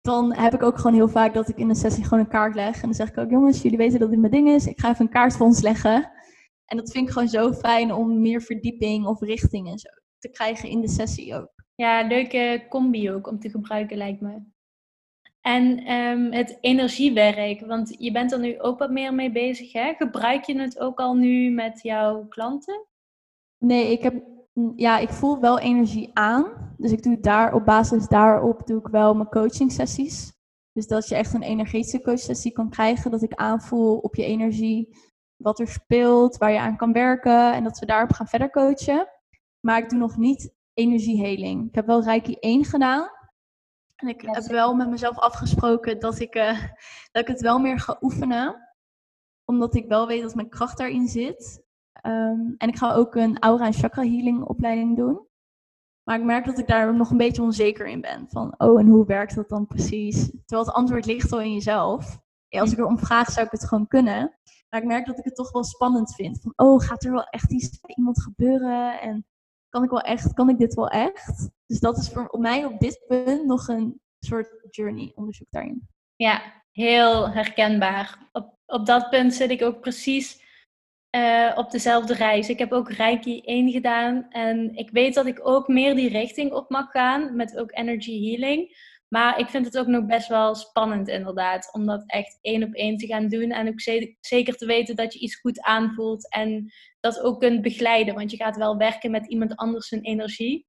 dan 0.06 0.34
heb 0.34 0.54
ik 0.54 0.64
ook 0.64 0.78
gewoon 0.78 0.94
heel 0.94 1.08
vaak 1.08 1.34
dat 1.34 1.50
ik 1.50 1.58
in 1.58 1.70
een 1.70 1.76
sessie 1.76 2.04
gewoon 2.04 2.20
een 2.20 2.28
kaart 2.28 2.56
leg. 2.56 2.76
En 2.76 2.82
dan 2.82 2.94
zeg 2.94 3.10
ik 3.10 3.18
ook, 3.18 3.30
jongens, 3.30 3.62
jullie 3.62 3.78
weten 3.78 4.00
dat 4.00 4.10
dit 4.10 4.20
mijn 4.20 4.32
ding 4.32 4.50
is. 4.50 4.68
Ik 4.68 4.80
ga 4.80 4.90
even 4.90 5.06
een 5.06 5.12
kaart 5.12 5.36
voor 5.36 5.46
ons 5.46 5.62
leggen. 5.62 6.12
En 6.66 6.78
dat 6.78 6.92
vind 6.92 7.08
ik 7.08 7.14
gewoon 7.14 7.28
zo 7.28 7.54
fijn 7.54 7.94
om 7.94 8.22
meer 8.22 8.42
verdieping 8.42 9.06
of 9.06 9.22
richting 9.22 9.70
en 9.70 9.78
zo 9.78 9.90
te 10.20 10.30
krijgen 10.30 10.70
in 10.70 10.82
de 10.82 10.90
sessie 10.90 11.36
ook. 11.36 11.54
Ja, 11.76 12.08
leuke 12.08 12.66
combi 12.70 13.12
ook 13.12 13.28
om 13.28 13.40
te 13.40 13.50
gebruiken 13.50 13.98
lijkt 13.98 14.22
me. 14.22 14.42
En 15.42 15.78
ehm, 15.80 16.32
het 16.32 16.58
energiewerk, 16.62 17.66
want 17.66 17.96
je 18.00 18.12
bent 18.12 18.32
er 18.32 18.40
nu 18.40 18.60
ook 18.60 18.80
wat 18.80 18.92
meer 18.92 19.14
mee 19.14 19.32
bezig. 19.32 19.72
Hè? 19.72 19.94
Gebruik 19.94 20.44
je 20.44 20.60
het 20.60 20.80
ook 20.80 21.00
al 21.00 21.14
nu 21.14 21.50
met 21.50 21.82
jouw 21.82 22.26
klanten? 22.28 22.86
Nee, 23.58 23.92
ik 23.92 24.02
heb 24.02 24.35
ja, 24.76 24.98
ik 24.98 25.10
voel 25.10 25.40
wel 25.40 25.60
energie 25.60 26.10
aan. 26.14 26.74
Dus 26.78 26.92
ik 26.92 27.04
doe 27.04 27.20
daar 27.20 27.54
op 27.54 27.66
basis 27.66 28.08
daarop 28.08 28.68
doe 28.68 28.80
ik 28.80 28.88
wel 28.88 29.16
mijn 29.16 29.30
coaching 29.30 29.72
sessies. 29.72 30.34
Dus 30.72 30.88
dat 30.88 31.08
je 31.08 31.16
echt 31.16 31.34
een 31.34 31.42
energetische 31.42 32.02
coachsessie 32.02 32.52
kan 32.52 32.70
krijgen. 32.70 33.12
Dat 33.12 33.22
ik 33.22 33.34
aanvoel 33.34 33.98
op 33.98 34.16
je 34.16 34.26
energie 34.26 34.98
wat 35.36 35.60
er 35.60 35.68
speelt, 35.68 36.38
waar 36.38 36.52
je 36.52 36.60
aan 36.60 36.78
kan 36.78 36.92
werken. 36.92 37.54
En 37.54 37.64
dat 37.64 37.80
we 37.80 37.86
daarop 37.86 38.12
gaan 38.12 38.28
verder 38.28 38.50
coachen. 38.50 39.08
Maar 39.60 39.78
ik 39.78 39.90
doe 39.90 40.00
nog 40.00 40.18
niet 40.18 40.54
energieheling. 40.74 41.68
Ik 41.68 41.76
heb 41.76 41.86
wel 41.86 42.04
Reiki 42.04 42.36
1 42.40 42.66
gedaan. 42.66 43.10
En 43.96 44.08
ik 44.08 44.22
heb 44.22 44.44
wel 44.44 44.74
met 44.74 44.90
mezelf 44.90 45.18
afgesproken 45.18 46.00
dat 46.00 46.20
ik, 46.20 46.36
uh, 46.36 46.62
dat 47.12 47.22
ik 47.22 47.28
het 47.28 47.42
wel 47.42 47.60
meer 47.60 47.80
ga 47.80 47.98
oefenen. 48.02 48.70
Omdat 49.46 49.76
ik 49.76 49.88
wel 49.88 50.08
weet 50.08 50.22
dat 50.22 50.36
mijn 50.36 50.50
kracht 50.50 50.78
daarin 50.78 51.08
zit. 51.08 51.65
Ehm, 52.06 52.54
en 52.58 52.68
ik 52.68 52.78
ga 52.78 52.94
ook 52.94 53.16
een 53.16 53.40
aura 53.40 53.66
en 53.66 53.74
chakra 53.74 54.02
healing 54.02 54.44
opleiding 54.44 54.96
doen. 54.96 55.28
Maar 56.04 56.20
ik 56.20 56.26
merk 56.26 56.46
dat 56.46 56.60
ik 56.60 56.68
daar 56.68 56.96
nog 56.96 57.10
een 57.10 57.18
beetje 57.18 57.42
onzeker 57.42 57.88
in 57.88 58.02
ben. 58.02 58.26
Van, 58.30 58.54
oh, 58.58 58.80
en 58.80 58.88
hoe 58.88 59.06
werkt 59.06 59.36
dat 59.36 59.50
dan 59.50 59.68
precies? 59.68 60.32
Terwijl 60.46 60.66
het 60.66 60.76
antwoord 60.76 61.06
ligt 61.06 61.32
al 61.32 61.42
in 61.42 61.54
jezelf. 61.54 62.18
Als 62.50 62.72
ik 62.72 62.78
erom 62.78 63.00
vraag, 63.00 63.32
zou 63.32 63.46
ik 63.46 63.52
het 63.52 63.68
gewoon 63.68 63.88
kunnen. 63.88 64.40
Maar 64.70 64.82
ik 64.82 64.88
merk 64.88 65.06
dat 65.06 65.18
ik 65.18 65.24
het 65.24 65.36
toch 65.36 65.52
wel 65.52 65.64
spannend 65.64 66.16
vind. 66.16 66.42
Van, 66.42 66.54
oh, 66.56 66.82
gaat 66.82 67.04
er 67.04 67.12
wel 67.12 67.24
echt 67.24 67.52
iets 67.52 67.80
bij 67.80 67.96
iemand 67.96 68.22
gebeuren? 68.22 69.02
En 69.02 69.26
kan 69.70 69.84
ik 69.84 69.90
wel 69.90 70.02
echt, 70.02 70.34
kan 70.34 70.50
ik 70.50 70.58
dit 70.58 70.74
wel 70.74 70.90
echt? 70.90 71.50
Dus 71.66 71.80
dat 71.80 71.98
is 71.98 72.10
voor 72.10 72.38
mij 72.40 72.66
op 72.66 72.80
dit 72.80 73.04
punt 73.08 73.46
nog 73.46 73.68
een 73.68 74.02
soort 74.20 74.68
journey 74.70 75.12
onderzoek 75.16 75.48
daarin. 75.50 75.88
Ja, 76.16 76.42
heel 76.72 77.30
herkenbaar. 77.30 78.30
Op, 78.32 78.58
op 78.66 78.86
dat 78.86 79.10
punt 79.10 79.34
zit 79.34 79.50
ik 79.50 79.62
ook 79.62 79.80
precies 79.80 80.44
uh, 81.16 81.52
op 81.56 81.72
dezelfde 81.72 82.14
reis. 82.14 82.50
Ik 82.50 82.60
heb 82.60 82.72
ook 82.72 82.92
Reiki 82.92 83.42
1 83.42 83.72
gedaan 83.72 84.30
en 84.30 84.76
ik 84.76 84.90
weet 84.90 85.14
dat 85.14 85.26
ik 85.26 85.48
ook 85.48 85.68
meer 85.68 85.96
die 85.96 86.10
richting 86.10 86.52
op 86.52 86.70
mag 86.70 86.92
gaan 86.92 87.36
met 87.36 87.58
ook 87.58 87.78
energy 87.78 88.30
healing. 88.30 88.94
Maar 89.08 89.40
ik 89.40 89.48
vind 89.48 89.66
het 89.66 89.78
ook 89.78 89.88
nog 89.88 90.06
best 90.06 90.28
wel 90.28 90.56
spannend 90.56 91.08
inderdaad, 91.08 91.70
om 91.74 91.86
dat 91.86 92.04
echt 92.06 92.38
één 92.42 92.64
op 92.64 92.74
één 92.74 92.98
te 92.98 93.06
gaan 93.08 93.28
doen. 93.28 93.52
En 93.52 93.68
ook 93.68 93.82
zeker 94.20 94.56
te 94.56 94.66
weten 94.66 94.96
dat 94.96 95.14
je 95.14 95.20
iets 95.20 95.40
goed 95.40 95.62
aanvoelt 95.62 96.32
en 96.32 96.72
dat 97.00 97.22
ook 97.22 97.40
kunt 97.40 97.62
begeleiden. 97.62 98.16
Want 98.16 98.32
je 98.32 98.38
gaat 98.38 98.58
wel 98.58 98.78
werken 98.78 99.12
met 99.12 99.28
iemand 99.28 99.56
anders 99.56 99.88
zijn 99.88 100.02
energie. 100.02 100.68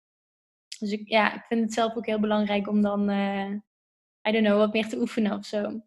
Dus 0.79 0.91
ik, 0.91 1.09
ja, 1.09 1.35
ik 1.35 1.45
vind 1.49 1.61
het 1.61 1.73
zelf 1.73 1.97
ook 1.97 2.07
heel 2.07 2.21
belangrijk 2.21 2.69
om 2.69 2.83
dan 2.83 3.11
uh, 3.11 3.51
I 4.29 4.33
don't 4.33 4.45
know, 4.45 4.59
wat 4.59 4.73
meer 4.73 4.89
te 4.89 5.01
oefenen 5.01 5.33
of 5.33 5.45
zo. 5.45 5.81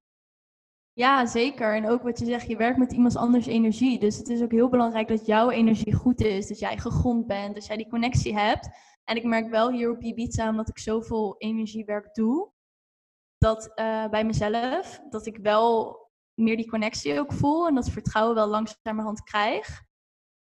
Ja, 0.99 1.25
zeker. 1.25 1.75
En 1.75 1.89
ook 1.89 2.01
wat 2.01 2.19
je 2.19 2.25
zegt, 2.25 2.47
je 2.47 2.57
werkt 2.57 2.77
met 2.77 2.91
iemands 2.91 3.15
anders 3.15 3.45
energie. 3.45 3.99
Dus 3.99 4.17
het 4.17 4.29
is 4.29 4.41
ook 4.41 4.51
heel 4.51 4.69
belangrijk 4.69 5.07
dat 5.07 5.25
jouw 5.25 5.49
energie 5.49 5.93
goed 5.93 6.21
is. 6.21 6.47
Dat 6.47 6.59
jij 6.59 6.77
gegrond 6.77 7.27
bent, 7.27 7.55
dat 7.55 7.65
jij 7.65 7.77
die 7.77 7.89
connectie 7.89 8.37
hebt. 8.37 8.69
En 9.03 9.15
ik 9.15 9.23
merk 9.23 9.49
wel 9.49 9.71
hier 9.71 9.91
op 9.91 10.01
Ibiza, 10.01 10.49
omdat 10.49 10.69
ik 10.69 10.79
zoveel 10.79 11.35
energiewerk 11.37 12.13
doe, 12.13 12.51
dat 13.37 13.71
uh, 13.75 14.09
bij 14.09 14.25
mezelf, 14.25 15.01
dat 15.09 15.25
ik 15.25 15.37
wel 15.37 15.97
meer 16.33 16.57
die 16.57 16.69
connectie 16.69 17.19
ook 17.19 17.33
voel 17.33 17.67
en 17.67 17.75
dat 17.75 17.89
vertrouwen 17.89 18.35
wel 18.35 18.47
langzamerhand 18.47 19.23
krijg. 19.23 19.81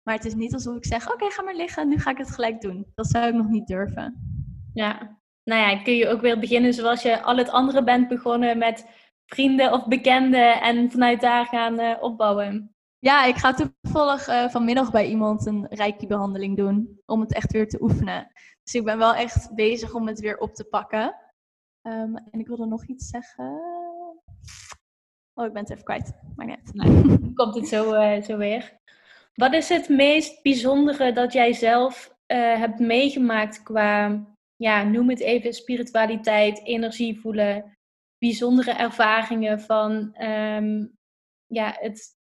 Maar 0.04 0.16
het 0.16 0.26
is 0.26 0.36
niet 0.36 0.54
alsof 0.54 0.76
ik 0.76 0.86
zeg, 0.86 1.14
oké, 1.14 1.30
ga 1.30 1.42
maar 1.42 1.56
liggen, 1.56 1.88
nu 1.88 2.00
ga 2.00 2.12
ik 2.12 2.18
het 2.18 2.32
gelijk 2.32 2.62
doen. 2.62 2.92
Dat 2.96 3.08
zou 3.08 3.28
ik 3.28 3.34
nog 3.34 3.48
niet 3.48 3.68
durven. 3.68 4.22
Ja, 4.74 5.20
nou 5.44 5.62
ja, 5.62 5.82
kun 5.82 5.96
je 5.96 6.08
ook 6.08 6.22
weer 6.22 6.40
beginnen 6.40 6.74
zoals 6.74 7.02
je 7.02 7.22
al 7.22 7.38
het 7.38 7.50
andere 7.50 7.84
bent 7.84 8.08
begonnen 8.08 8.58
met 8.58 8.86
vrienden 9.28 9.74
of 9.74 9.88
bekenden 9.88 10.62
en 10.62 10.92
vanuit 10.92 11.22
daar 11.22 11.46
gaan 11.46 11.80
uh, 11.80 11.98
opbouwen. 12.00 12.76
Ja, 13.00 13.26
ik 13.26 13.36
ga 13.36 13.54
toevallig 13.54 14.28
uh, 14.30 14.50
vanmiddag 14.50 14.92
bij 14.92 15.08
iemand 15.08 15.46
een 15.46 15.68
reiki-behandeling 15.70 16.58
doen 16.58 17.00
om 17.06 17.22
het 17.22 17.34
echt 17.34 17.52
weer 17.52 17.68
te 17.68 17.82
oefenen. 17.82 18.32
Dus 18.64 18.74
ik 18.74 18.84
ben 18.84 18.98
wel 18.98 19.14
echt 19.14 19.56
bezig 19.56 19.94
om 19.94 20.08
het 20.08 20.20
weer 20.20 20.38
op 20.38 20.54
te 20.54 20.64
pakken. 20.64 21.16
Um, 21.82 22.18
en 22.18 22.40
ik 22.40 22.48
wilde 22.48 22.66
nog 22.66 22.86
iets 22.86 23.08
zeggen. 23.08 23.62
Oh, 25.34 25.46
ik 25.46 25.54
ben 25.54 25.62
het 25.62 25.72
even 25.72 25.84
kwijt. 25.84 26.14
Maar 26.36 26.46
net. 26.46 26.74
Nee, 26.74 27.34
komt 27.34 27.56
het 27.56 27.68
zo, 27.68 27.94
uh, 27.94 28.22
zo 28.22 28.38
weer. 28.38 28.78
Wat 29.34 29.54
is 29.54 29.70
het 29.70 29.90
meest 29.90 30.44
bijzondere 30.44 31.12
dat 31.12 31.34
jij 31.34 31.54
zelf 31.54 32.16
uh, 32.28 32.58
hebt 32.58 32.80
meegemaakt 32.80 33.64
qua, 33.64 34.26
ja, 34.56 34.84
noem 34.84 35.10
het 35.10 35.20
even, 35.20 35.54
spiritualiteit, 35.54 36.66
energie 36.66 37.20
voelen, 37.20 37.77
bijzondere 38.18 38.72
ervaringen 38.72 39.62
van 39.62 40.22
um, 40.22 40.98
ja, 41.46 41.76
het, 41.80 42.18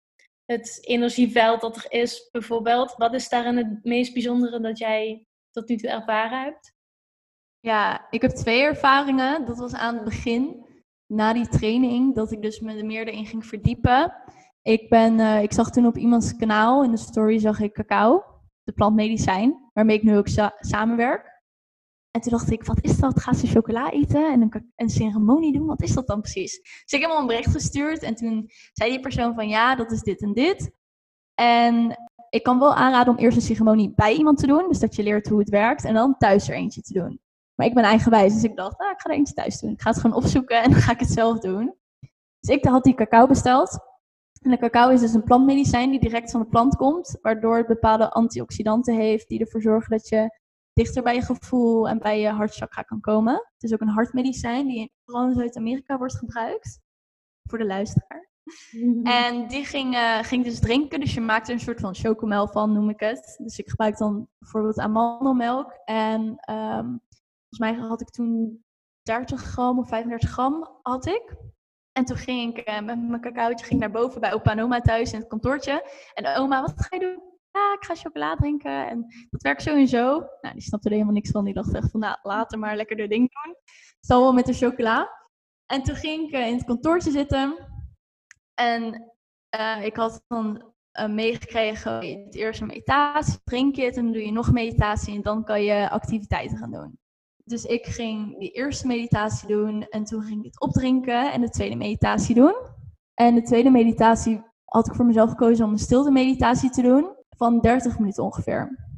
het 0.45 0.79
energieveld 0.81 1.61
dat 1.61 1.77
er 1.77 1.87
is, 1.89 2.29
bijvoorbeeld. 2.33 2.95
Wat 2.97 3.15
is 3.15 3.29
daarin 3.29 3.57
het 3.57 3.85
meest 3.85 4.13
bijzondere 4.13 4.61
dat 4.61 4.79
jij 4.79 5.27
tot 5.51 5.69
nu 5.69 5.77
toe 5.77 5.91
ervaren 5.91 6.43
hebt? 6.43 6.73
Ja, 7.61 8.07
ik 8.11 8.23
heb 8.23 8.31
twee 8.31 8.63
ervaringen. 8.63 9.47
Dat 9.47 9.59
was 9.59 9.73
aan 9.73 9.95
het 9.95 10.05
begin, 10.05 10.67
na 11.07 11.33
die 11.33 11.49
training, 11.49 12.15
dat 12.15 12.33
ik 12.33 12.43
dus 12.43 12.61
me 12.61 12.77
er 12.77 12.87
meer 12.87 13.09
erin 13.09 13.27
ging 13.27 13.47
verdiepen. 13.47 14.15
Ik, 14.63 14.89
ben, 14.89 15.19
uh, 15.19 15.43
ik 15.43 15.53
zag 15.53 15.71
toen 15.71 15.87
op 15.87 15.97
iemands 15.97 16.37
kanaal, 16.37 16.85
in 16.85 16.91
de 16.91 16.97
story 16.97 17.39
zag 17.39 17.61
ik 17.61 17.73
cacao, 17.73 18.25
de 18.63 18.73
plantmedicijn, 18.73 19.71
waarmee 19.73 19.97
ik 19.97 20.03
nu 20.03 20.17
ook 20.17 20.29
sa 20.29 20.55
samenwerk. 20.61 21.34
En 22.15 22.21
toen 22.21 22.33
dacht 22.33 22.51
ik, 22.51 22.65
wat 22.65 22.79
is 22.81 22.97
dat? 22.97 23.21
Gaat 23.21 23.37
ze 23.37 23.47
chocola 23.47 23.91
eten 23.91 24.33
en 24.33 24.41
een, 24.41 24.73
een 24.77 24.89
ceremonie 24.89 25.53
doen? 25.53 25.67
Wat 25.67 25.83
is 25.83 25.95
dat 25.95 26.07
dan 26.07 26.21
precies? 26.21 26.61
Dus 26.61 26.93
ik 26.93 27.01
heb 27.01 27.11
hem 27.11 27.21
een 27.21 27.27
bericht 27.27 27.53
gestuurd 27.53 28.03
en 28.03 28.15
toen 28.15 28.51
zei 28.73 28.91
die 28.91 29.01
persoon 29.01 29.35
van 29.35 29.49
ja, 29.49 29.75
dat 29.75 29.93
is 29.93 30.01
dit 30.01 30.23
en 30.23 30.33
dit. 30.33 30.71
En 31.35 31.99
ik 32.31 32.43
kan 32.43 32.59
wel 32.59 32.75
aanraden 32.75 33.13
om 33.13 33.19
eerst 33.19 33.37
een 33.37 33.43
ceremonie 33.43 33.93
bij 33.95 34.15
iemand 34.15 34.39
te 34.39 34.47
doen, 34.47 34.69
dus 34.69 34.79
dat 34.79 34.95
je 34.95 35.03
leert 35.03 35.29
hoe 35.29 35.39
het 35.39 35.49
werkt, 35.49 35.85
en 35.85 35.95
dan 35.95 36.17
thuis 36.19 36.49
er 36.49 36.55
eentje 36.55 36.83
te 36.83 36.93
doen. 36.93 37.21
Maar 37.55 37.67
ik 37.67 37.75
ben 37.75 37.85
eigenwijs, 37.85 38.33
dus 38.33 38.45
ik 38.45 38.57
dacht, 38.57 38.79
nou, 38.79 38.91
ik 38.91 39.01
ga 39.01 39.11
er 39.11 39.17
eentje 39.17 39.35
thuis 39.35 39.61
doen. 39.61 39.71
Ik 39.71 39.83
ga 39.83 39.91
het 39.91 40.01
gewoon 40.01 40.17
opzoeken 40.17 40.63
en 40.63 40.71
dan 40.73 40.81
ga 40.81 40.93
ik 40.93 41.01
het 41.01 41.11
zelf 41.11 41.39
doen. 41.39 41.75
Dus 42.41 42.57
ik 42.57 42.65
had 42.65 42.85
die 42.85 42.95
cacao 42.95 43.27
besteld. 43.27 43.79
En 44.41 44.51
de 44.51 44.59
cacao 44.59 44.91
is 44.91 45.01
dus 45.01 45.15
een 45.15 45.25
plantmedicijn 45.25 45.91
die 45.91 46.01
direct 46.01 46.31
van 46.31 46.41
de 46.41 46.47
plant 46.47 46.77
komt, 46.77 47.19
waardoor 47.23 47.57
het 47.57 47.67
bepaalde 47.67 48.11
antioxidanten 48.11 48.95
heeft 48.95 49.29
die 49.29 49.41
ervoor 49.41 49.63
zorgen 49.63 49.91
dat 49.91 50.09
je 50.09 50.43
dichter 50.75 51.03
bij 51.03 51.15
je 51.15 51.23
gevoel 51.23 51.89
en 51.89 51.99
bij 51.99 52.21
je 52.21 52.29
hartchakra 52.29 52.83
kan 52.83 53.01
komen. 53.01 53.35
Het 53.35 53.63
is 53.63 53.73
ook 53.73 53.81
een 53.81 53.89
hartmedicijn 53.89 54.67
die 54.67 54.93
vooral 55.05 55.29
in 55.29 55.35
Zuid-Amerika 55.35 55.99
wordt 55.99 56.17
gebruikt. 56.17 56.81
Voor 57.43 57.59
de 57.59 57.67
luisteraar. 57.67 58.33
Mhm. 58.71 59.07
En 59.07 59.49
die 59.49 59.65
ging, 59.65 59.95
uh, 59.95 60.19
ging 60.23 60.45
dus 60.45 60.61
drinken. 60.61 61.01
Dus 61.01 61.15
je 61.15 61.21
maakt 61.21 61.49
er 61.49 61.55
een 61.55 61.61
soort 61.61 61.81
van 61.81 61.95
chocomel 61.95 62.49
van, 62.49 62.73
noem 62.73 62.91
ik 62.91 63.01
het. 63.01 63.35
Dus 63.43 63.59
ik 63.59 63.69
gebruik 63.69 63.97
dan 63.99 64.29
bijvoorbeeld 64.39 64.79
amandelmelk. 64.79 65.81
En 65.85 66.21
um, 66.51 67.01
volgens 67.49 67.59
mij 67.59 67.75
had 67.75 68.01
ik 68.01 68.11
toen 68.11 68.65
30 69.03 69.41
gram 69.41 69.79
of 69.79 69.89
35 69.89 70.31
gram 70.31 70.79
had 70.83 71.07
ik. 71.07 71.37
En 71.93 72.05
toen 72.05 72.17
ging 72.17 72.57
ik 72.57 72.69
uh, 72.69 72.81
met 72.81 73.09
mijn 73.09 73.21
cacaootje 73.21 73.67
ging 73.67 73.81
naar 73.81 73.91
boven 73.91 74.21
bij 74.21 74.33
opa 74.33 74.51
en 74.51 74.63
oma 74.63 74.81
thuis 74.81 75.13
in 75.13 75.19
het 75.19 75.29
kantoortje. 75.29 75.91
En 76.15 76.37
oma, 76.37 76.61
wat 76.61 76.73
ga 76.77 76.97
je 76.97 77.01
doen? 77.01 77.34
Ja, 77.55 77.75
ik 77.75 77.85
ga 77.85 77.95
chocola 77.95 78.37
drinken 78.37 78.89
en 78.89 79.07
dat 79.31 79.43
werkt 79.43 79.63
zo 79.63 79.77
en 79.77 79.89
zo. 79.89 80.27
Nou, 80.41 80.55
die 80.55 80.63
snapte 80.63 80.89
er 80.89 80.95
helemaal 80.95 81.15
niks 81.15 81.31
van. 81.31 81.45
Die 81.45 81.55
dacht 81.55 81.75
echt 81.75 81.91
van, 81.91 82.01
nou, 82.01 82.19
later 82.23 82.59
maar 82.59 82.77
lekker 82.77 82.97
de 82.97 83.09
ding 83.09 83.31
doen. 83.33 83.57
Stel 84.01 84.21
wel 84.21 84.33
met 84.33 84.47
de 84.47 84.53
chocola. 84.53 85.11
En 85.67 85.83
toen 85.83 85.97
ging 85.97 86.29
ik 86.29 86.35
eh, 86.35 86.47
in 86.47 86.55
het 86.55 86.65
kantoortje 86.65 87.11
zitten. 87.11 87.57
En 88.55 89.13
uh, 89.59 89.85
ik 89.85 89.97
had 89.97 90.25
dan 90.29 90.73
uh, 91.01 91.09
meegekregen, 91.09 91.95
het 91.95 92.35
eerste 92.35 92.65
meditatie, 92.65 93.39
drink 93.45 93.77
je 93.77 93.85
het, 93.85 93.97
en 93.97 94.05
dan 94.05 94.13
doe 94.13 94.25
je 94.25 94.33
nog 94.33 94.53
meditatie 94.53 95.15
en 95.15 95.23
dan 95.23 95.45
kan 95.45 95.63
je 95.63 95.91
activiteiten 95.91 96.57
gaan 96.57 96.71
doen. 96.71 96.99
Dus 97.45 97.65
ik 97.65 97.87
ging 97.87 98.39
die 98.39 98.51
eerste 98.51 98.87
meditatie 98.87 99.49
doen 99.49 99.89
en 99.89 100.05
toen 100.05 100.23
ging 100.23 100.39
ik 100.39 100.45
het 100.45 100.61
opdrinken 100.61 101.33
en 101.33 101.41
de 101.41 101.51
tweede 101.51 101.77
meditatie 101.77 102.35
doen. 102.35 102.55
En 103.15 103.35
de 103.35 103.43
tweede 103.43 103.71
meditatie 103.71 104.43
had 104.65 104.87
ik 104.87 104.95
voor 104.95 105.05
mezelf 105.05 105.31
gekozen 105.31 105.65
om 105.65 105.73
een 105.73 105.79
stilte 105.79 106.11
meditatie 106.11 106.71
te 106.71 106.83
doen 106.83 107.15
van 107.37 107.61
30 107.61 107.99
minuten 107.99 108.25
ongeveer. 108.25 108.89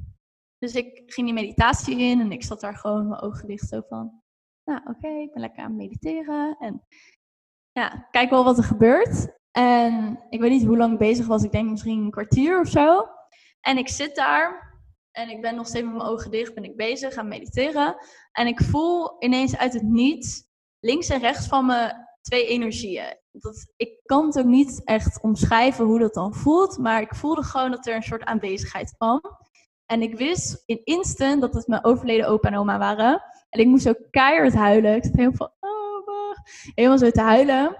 Dus 0.59 0.75
ik 0.75 1.03
ging 1.07 1.27
die 1.27 1.35
meditatie 1.35 1.99
in 1.99 2.21
en 2.21 2.33
ik 2.33 2.43
zat 2.43 2.61
daar 2.61 2.77
gewoon 2.77 3.09
mijn 3.09 3.21
ogen 3.21 3.47
dicht 3.47 3.69
zo 3.69 3.81
van, 3.89 4.23
nou 4.65 4.81
oké, 4.85 5.09
ik 5.09 5.33
ben 5.33 5.41
lekker 5.41 5.63
aan 5.63 5.69
het 5.69 5.77
mediteren 5.77 6.57
en 6.59 6.83
ja, 7.73 8.09
kijk 8.11 8.31
wel 8.31 8.45
wat 8.45 8.59
er 8.59 8.65
gebeurt. 8.65 9.35
En 9.51 10.25
ik 10.31 10.41
weet 10.41 10.51
niet 10.51 10.65
hoe 10.65 10.77
lang 10.77 10.93
ik 10.93 10.99
bezig 10.99 11.27
was, 11.27 11.43
ik 11.43 11.53
denk 11.53 11.71
misschien 11.71 12.05
een 12.05 12.11
kwartier 12.11 12.61
of 12.61 12.69
zo. 12.69 13.07
En 13.61 13.79
ik 13.79 13.89
zit 13.89 14.15
daar 14.15 14.75
en 15.11 15.29
ik 15.29 15.41
ben 15.41 15.55
nog 15.55 15.67
steeds 15.67 15.85
met 15.85 15.95
mijn 15.95 16.09
ogen 16.09 16.31
dicht, 16.31 16.55
ben 16.55 16.65
ik 16.65 16.77
bezig 16.77 17.17
aan 17.17 17.29
mediteren. 17.29 17.97
En 18.33 18.47
ik 18.47 18.63
voel 18.63 19.17
ineens 19.19 19.57
uit 19.57 19.73
het 19.73 19.83
niets, 19.83 20.45
links 20.81 21.09
en 21.09 21.21
rechts 21.21 21.47
van 21.47 21.67
me, 21.67 21.93
twee 22.21 22.47
energieën. 22.47 23.19
Dat, 23.39 23.73
ik 23.77 24.01
kan 24.05 24.27
het 24.27 24.39
ook 24.39 24.45
niet 24.45 24.81
echt 24.85 25.23
omschrijven 25.23 25.85
hoe 25.85 25.99
dat 25.99 26.15
dan 26.15 26.35
voelt, 26.35 26.79
maar 26.79 27.01
ik 27.01 27.15
voelde 27.15 27.43
gewoon 27.43 27.71
dat 27.71 27.87
er 27.87 27.95
een 27.95 28.03
soort 28.03 28.25
aanwezigheid 28.25 28.95
kwam. 28.97 29.21
En 29.87 30.03
ik 30.03 30.17
wist 30.19 30.63
in 30.67 30.81
instant 30.85 31.41
dat 31.41 31.55
het 31.55 31.67
mijn 31.67 31.85
overleden 31.85 32.29
opa 32.29 32.49
en 32.49 32.59
oma 32.59 32.79
waren. 32.79 33.23
En 33.51 33.61
ik 33.61 33.67
moest 33.67 33.89
ook 33.89 34.01
keihard 34.11 34.55
huilen. 34.55 34.97
Ik 34.97 35.05
zat 35.05 35.15
helemaal 35.15 35.37
van, 35.37 35.51
oh, 35.61 36.37
helemaal 36.75 36.99
zo 36.99 37.11
te 37.11 37.21
huilen. 37.21 37.77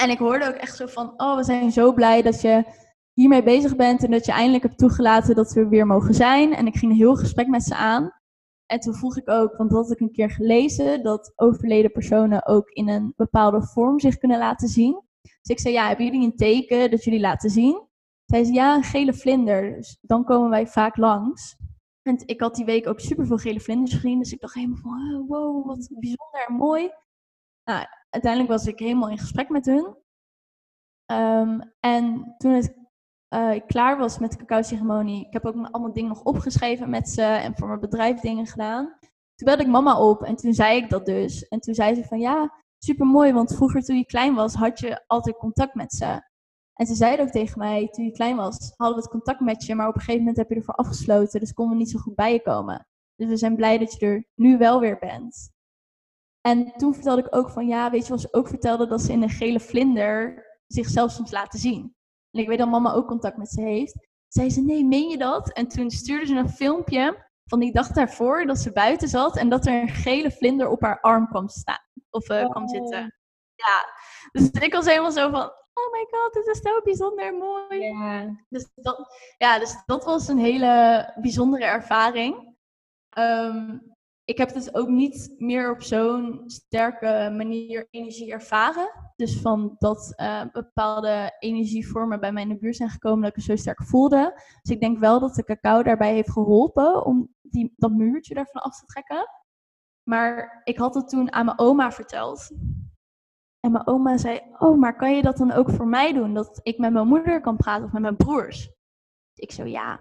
En 0.00 0.10
ik 0.10 0.18
hoorde 0.18 0.48
ook 0.48 0.54
echt 0.54 0.76
zo 0.76 0.86
van, 0.86 1.14
oh, 1.16 1.36
we 1.36 1.44
zijn 1.44 1.72
zo 1.72 1.92
blij 1.92 2.22
dat 2.22 2.40
je 2.40 2.64
hiermee 3.12 3.42
bezig 3.42 3.76
bent 3.76 4.04
en 4.04 4.10
dat 4.10 4.26
je 4.26 4.32
eindelijk 4.32 4.62
hebt 4.62 4.78
toegelaten 4.78 5.34
dat 5.34 5.52
we 5.52 5.68
weer 5.68 5.86
mogen 5.86 6.14
zijn. 6.14 6.54
En 6.54 6.66
ik 6.66 6.76
ging 6.76 6.92
een 6.92 6.98
heel 6.98 7.16
gesprek 7.16 7.46
met 7.46 7.62
ze 7.62 7.74
aan. 7.74 8.21
En 8.72 8.80
toen 8.80 8.94
vroeg 8.94 9.16
ik 9.16 9.28
ook, 9.28 9.56
want 9.56 9.70
dat 9.70 9.82
had 9.82 9.90
ik 9.90 10.00
een 10.00 10.12
keer 10.12 10.30
gelezen, 10.30 11.02
dat 11.02 11.32
overleden 11.36 11.92
personen 11.92 12.46
ook 12.46 12.68
in 12.68 12.88
een 12.88 13.12
bepaalde 13.16 13.62
vorm 13.62 14.00
zich 14.00 14.18
kunnen 14.18 14.38
laten 14.38 14.68
zien. 14.68 15.02
Dus 15.20 15.56
ik 15.56 15.60
zei, 15.60 15.74
ja, 15.74 15.86
hebben 15.86 16.04
jullie 16.06 16.24
een 16.24 16.36
teken 16.36 16.90
dat 16.90 17.04
jullie 17.04 17.20
laten 17.20 17.50
zien? 17.50 17.86
Zij 18.24 18.44
zei, 18.44 18.56
ja, 18.56 18.74
een 18.74 18.82
gele 18.82 19.14
vlinder. 19.14 19.76
Dus 19.76 19.98
dan 20.00 20.24
komen 20.24 20.50
wij 20.50 20.66
vaak 20.66 20.96
langs. 20.96 21.56
En 22.02 22.22
ik 22.26 22.40
had 22.40 22.54
die 22.54 22.64
week 22.64 22.86
ook 22.86 23.00
super 23.00 23.26
veel 23.26 23.36
gele 23.36 23.60
vlinders 23.60 23.94
gezien. 23.94 24.18
Dus 24.18 24.32
ik 24.32 24.40
dacht 24.40 24.54
helemaal 24.54 24.76
van, 24.76 24.92
oh, 24.92 25.28
wow, 25.28 25.66
wat 25.66 25.88
bijzonder 25.90 26.46
en 26.48 26.54
mooi. 26.54 26.90
Nou, 27.64 27.86
uiteindelijk 28.10 28.52
was 28.52 28.66
ik 28.66 28.78
helemaal 28.78 29.10
in 29.10 29.18
gesprek 29.18 29.48
met 29.48 29.66
hun. 29.66 29.96
Um, 31.12 31.72
en 31.80 32.34
toen 32.38 32.52
het 32.52 32.81
uh, 33.34 33.54
ik 33.54 33.66
klaar 33.66 33.98
was 33.98 34.18
met 34.18 34.30
de 34.30 34.36
cacao-ceremonie. 34.36 35.26
Ik 35.26 35.32
heb 35.32 35.46
ook 35.46 35.54
allemaal 35.54 35.92
dingen 35.92 36.08
nog 36.08 36.22
opgeschreven 36.22 36.90
met 36.90 37.08
ze 37.08 37.22
en 37.22 37.56
voor 37.56 37.68
mijn 37.68 37.80
bedrijf 37.80 38.20
dingen 38.20 38.46
gedaan. 38.46 38.84
Toen 39.34 39.46
belde 39.46 39.62
ik 39.62 39.68
mama 39.68 39.98
op 39.98 40.22
en 40.22 40.36
toen 40.36 40.54
zei 40.54 40.76
ik 40.76 40.90
dat 40.90 41.06
dus. 41.06 41.48
En 41.48 41.60
toen 41.60 41.74
zei 41.74 41.94
ze 41.94 42.04
van 42.04 42.18
ja, 42.18 42.52
super 42.78 43.06
mooi, 43.06 43.32
want 43.32 43.54
vroeger 43.54 43.82
toen 43.82 43.96
je 43.96 44.06
klein 44.06 44.34
was, 44.34 44.54
had 44.54 44.78
je 44.78 45.04
altijd 45.06 45.36
contact 45.36 45.74
met 45.74 45.92
ze. 45.92 46.30
En 46.74 46.86
ze 46.86 46.94
zeiden 46.94 47.26
ook 47.26 47.32
tegen 47.32 47.58
mij, 47.58 47.88
toen 47.88 48.04
je 48.04 48.12
klein 48.12 48.36
was, 48.36 48.72
hadden 48.76 48.96
we 48.96 49.02
het 49.02 49.10
contact 49.10 49.40
met 49.40 49.64
je, 49.64 49.74
maar 49.74 49.88
op 49.88 49.94
een 49.94 50.00
gegeven 50.00 50.20
moment 50.20 50.36
heb 50.36 50.48
je 50.48 50.54
ervoor 50.54 50.74
afgesloten, 50.74 51.40
dus 51.40 51.52
konden 51.52 51.76
we 51.76 51.82
niet 51.82 51.90
zo 51.90 51.98
goed 51.98 52.14
bij 52.14 52.32
je 52.32 52.42
komen. 52.42 52.86
Dus 53.16 53.28
we 53.28 53.36
zijn 53.36 53.56
blij 53.56 53.78
dat 53.78 53.92
je 53.92 54.06
er 54.06 54.26
nu 54.34 54.58
wel 54.58 54.80
weer 54.80 54.98
bent. 54.98 55.50
En 56.40 56.72
toen 56.76 56.94
vertelde 56.94 57.22
ik 57.22 57.36
ook 57.36 57.50
van 57.50 57.66
ja, 57.66 57.90
weet 57.90 58.02
je 58.04 58.10
wat 58.10 58.20
ze 58.20 58.32
ook 58.32 58.48
vertelde, 58.48 58.86
dat 58.86 59.00
ze 59.00 59.12
in 59.12 59.22
een 59.22 59.30
gele 59.30 59.60
vlinder 59.60 60.44
zichzelf 60.66 61.10
soms 61.10 61.30
laten 61.30 61.58
zien. 61.58 61.94
En 62.32 62.40
ik 62.40 62.48
weet 62.48 62.58
dat 62.58 62.68
mama 62.68 62.92
ook 62.92 63.06
contact 63.06 63.36
met 63.36 63.50
ze 63.50 63.60
heeft. 63.60 64.08
Zei 64.28 64.50
ze, 64.50 64.60
nee, 64.60 64.84
meen 64.84 65.08
je 65.08 65.18
dat? 65.18 65.52
En 65.52 65.68
toen 65.68 65.90
stuurde 65.90 66.26
ze 66.26 66.34
een 66.34 66.48
filmpje 66.48 67.30
van 67.44 67.60
die 67.60 67.72
dag 67.72 67.88
daarvoor 67.88 68.46
dat 68.46 68.58
ze 68.58 68.72
buiten 68.72 69.08
zat 69.08 69.36
en 69.36 69.48
dat 69.48 69.66
er 69.66 69.82
een 69.82 69.88
gele 69.88 70.30
vlinder 70.30 70.68
op 70.68 70.82
haar 70.82 71.00
arm 71.00 71.28
kwam 71.28 71.48
staan. 71.48 71.84
Of 72.10 72.28
uh, 72.28 72.50
kwam 72.50 72.68
zitten. 72.68 73.16
Ja, 73.54 73.94
dus 74.32 74.50
ik 74.50 74.72
was 74.72 74.86
helemaal 74.86 75.12
zo 75.12 75.30
van, 75.30 75.52
oh 75.72 75.92
my 75.92 76.06
god, 76.10 76.32
dit 76.32 76.46
is 76.46 76.60
zo 76.60 76.80
bijzonder 76.80 77.34
mooi. 77.34 77.80
Ja. 77.80 78.44
Dus, 78.48 78.68
dat, 78.74 79.14
ja, 79.38 79.58
dus 79.58 79.82
dat 79.86 80.04
was 80.04 80.28
een 80.28 80.38
hele 80.38 81.12
bijzondere 81.20 81.64
ervaring. 81.64 82.56
Um, 83.18 83.91
ik 84.24 84.38
heb 84.38 84.52
dus 84.52 84.74
ook 84.74 84.88
niet 84.88 85.34
meer 85.38 85.70
op 85.70 85.82
zo'n 85.82 86.42
sterke 86.46 87.32
manier 87.36 87.88
energie 87.90 88.32
ervaren. 88.32 89.12
Dus 89.16 89.40
van 89.40 89.74
dat 89.78 90.12
uh, 90.16 90.44
bepaalde 90.52 91.36
energievormen 91.38 92.20
bij 92.20 92.32
mij 92.32 92.42
in 92.42 92.48
de 92.48 92.58
buurt 92.58 92.76
zijn 92.76 92.90
gekomen, 92.90 93.20
dat 93.20 93.30
ik 93.30 93.36
het 93.36 93.44
zo 93.44 93.56
sterk 93.56 93.82
voelde. 93.82 94.32
Dus 94.62 94.74
ik 94.74 94.80
denk 94.80 94.98
wel 94.98 95.20
dat 95.20 95.34
de 95.34 95.44
cacao 95.44 95.82
daarbij 95.82 96.14
heeft 96.14 96.30
geholpen 96.30 97.04
om 97.04 97.34
die, 97.40 97.72
dat 97.76 97.92
muurtje 97.92 98.34
ervan 98.34 98.62
af 98.62 98.78
te 98.78 98.86
trekken. 98.86 99.28
Maar 100.02 100.60
ik 100.64 100.78
had 100.78 100.94
het 100.94 101.08
toen 101.08 101.32
aan 101.32 101.44
mijn 101.44 101.58
oma 101.58 101.92
verteld. 101.92 102.50
En 103.60 103.72
mijn 103.72 103.86
oma 103.86 104.16
zei: 104.16 104.40
Oh, 104.58 104.78
maar 104.78 104.96
kan 104.96 105.16
je 105.16 105.22
dat 105.22 105.36
dan 105.36 105.52
ook 105.52 105.70
voor 105.70 105.86
mij 105.86 106.12
doen? 106.12 106.34
Dat 106.34 106.60
ik 106.62 106.78
met 106.78 106.92
mijn 106.92 107.08
moeder 107.08 107.40
kan 107.40 107.56
praten 107.56 107.84
of 107.84 107.92
met 107.92 108.02
mijn 108.02 108.16
broers? 108.16 108.70
Ik 109.34 109.52
zo: 109.52 109.64
Ja, 109.64 110.00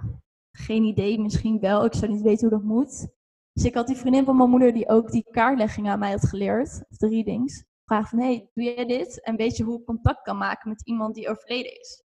geen 0.51 0.83
idee, 0.83 1.19
misschien 1.19 1.59
wel. 1.59 1.85
Ik 1.85 1.93
zou 1.93 2.11
niet 2.11 2.21
weten 2.21 2.49
hoe 2.49 2.57
dat 2.57 2.67
moet. 2.67 3.09
Dus 3.53 3.63
ik 3.63 3.73
had 3.73 3.87
die 3.87 3.95
vriendin 3.95 4.25
van 4.25 4.37
mijn 4.37 4.49
moeder 4.49 4.73
die 4.73 4.89
ook 4.89 5.11
die 5.11 5.27
kaartlegging 5.31 5.89
aan 5.89 5.99
mij 5.99 6.11
had 6.11 6.27
geleerd, 6.27 6.83
de 6.87 7.07
readings. 7.07 7.63
Vraag 7.85 8.09
van, 8.09 8.19
hey, 8.19 8.49
doe 8.53 8.63
jij 8.63 8.85
dit? 8.85 9.23
En 9.23 9.35
weet 9.35 9.57
je 9.57 9.63
hoe 9.63 9.79
ik 9.79 9.85
contact 9.85 10.21
kan 10.21 10.37
maken 10.37 10.69
met 10.69 10.87
iemand 10.87 11.15
die 11.15 11.29
overleden 11.29 11.79
is? 11.79 12.03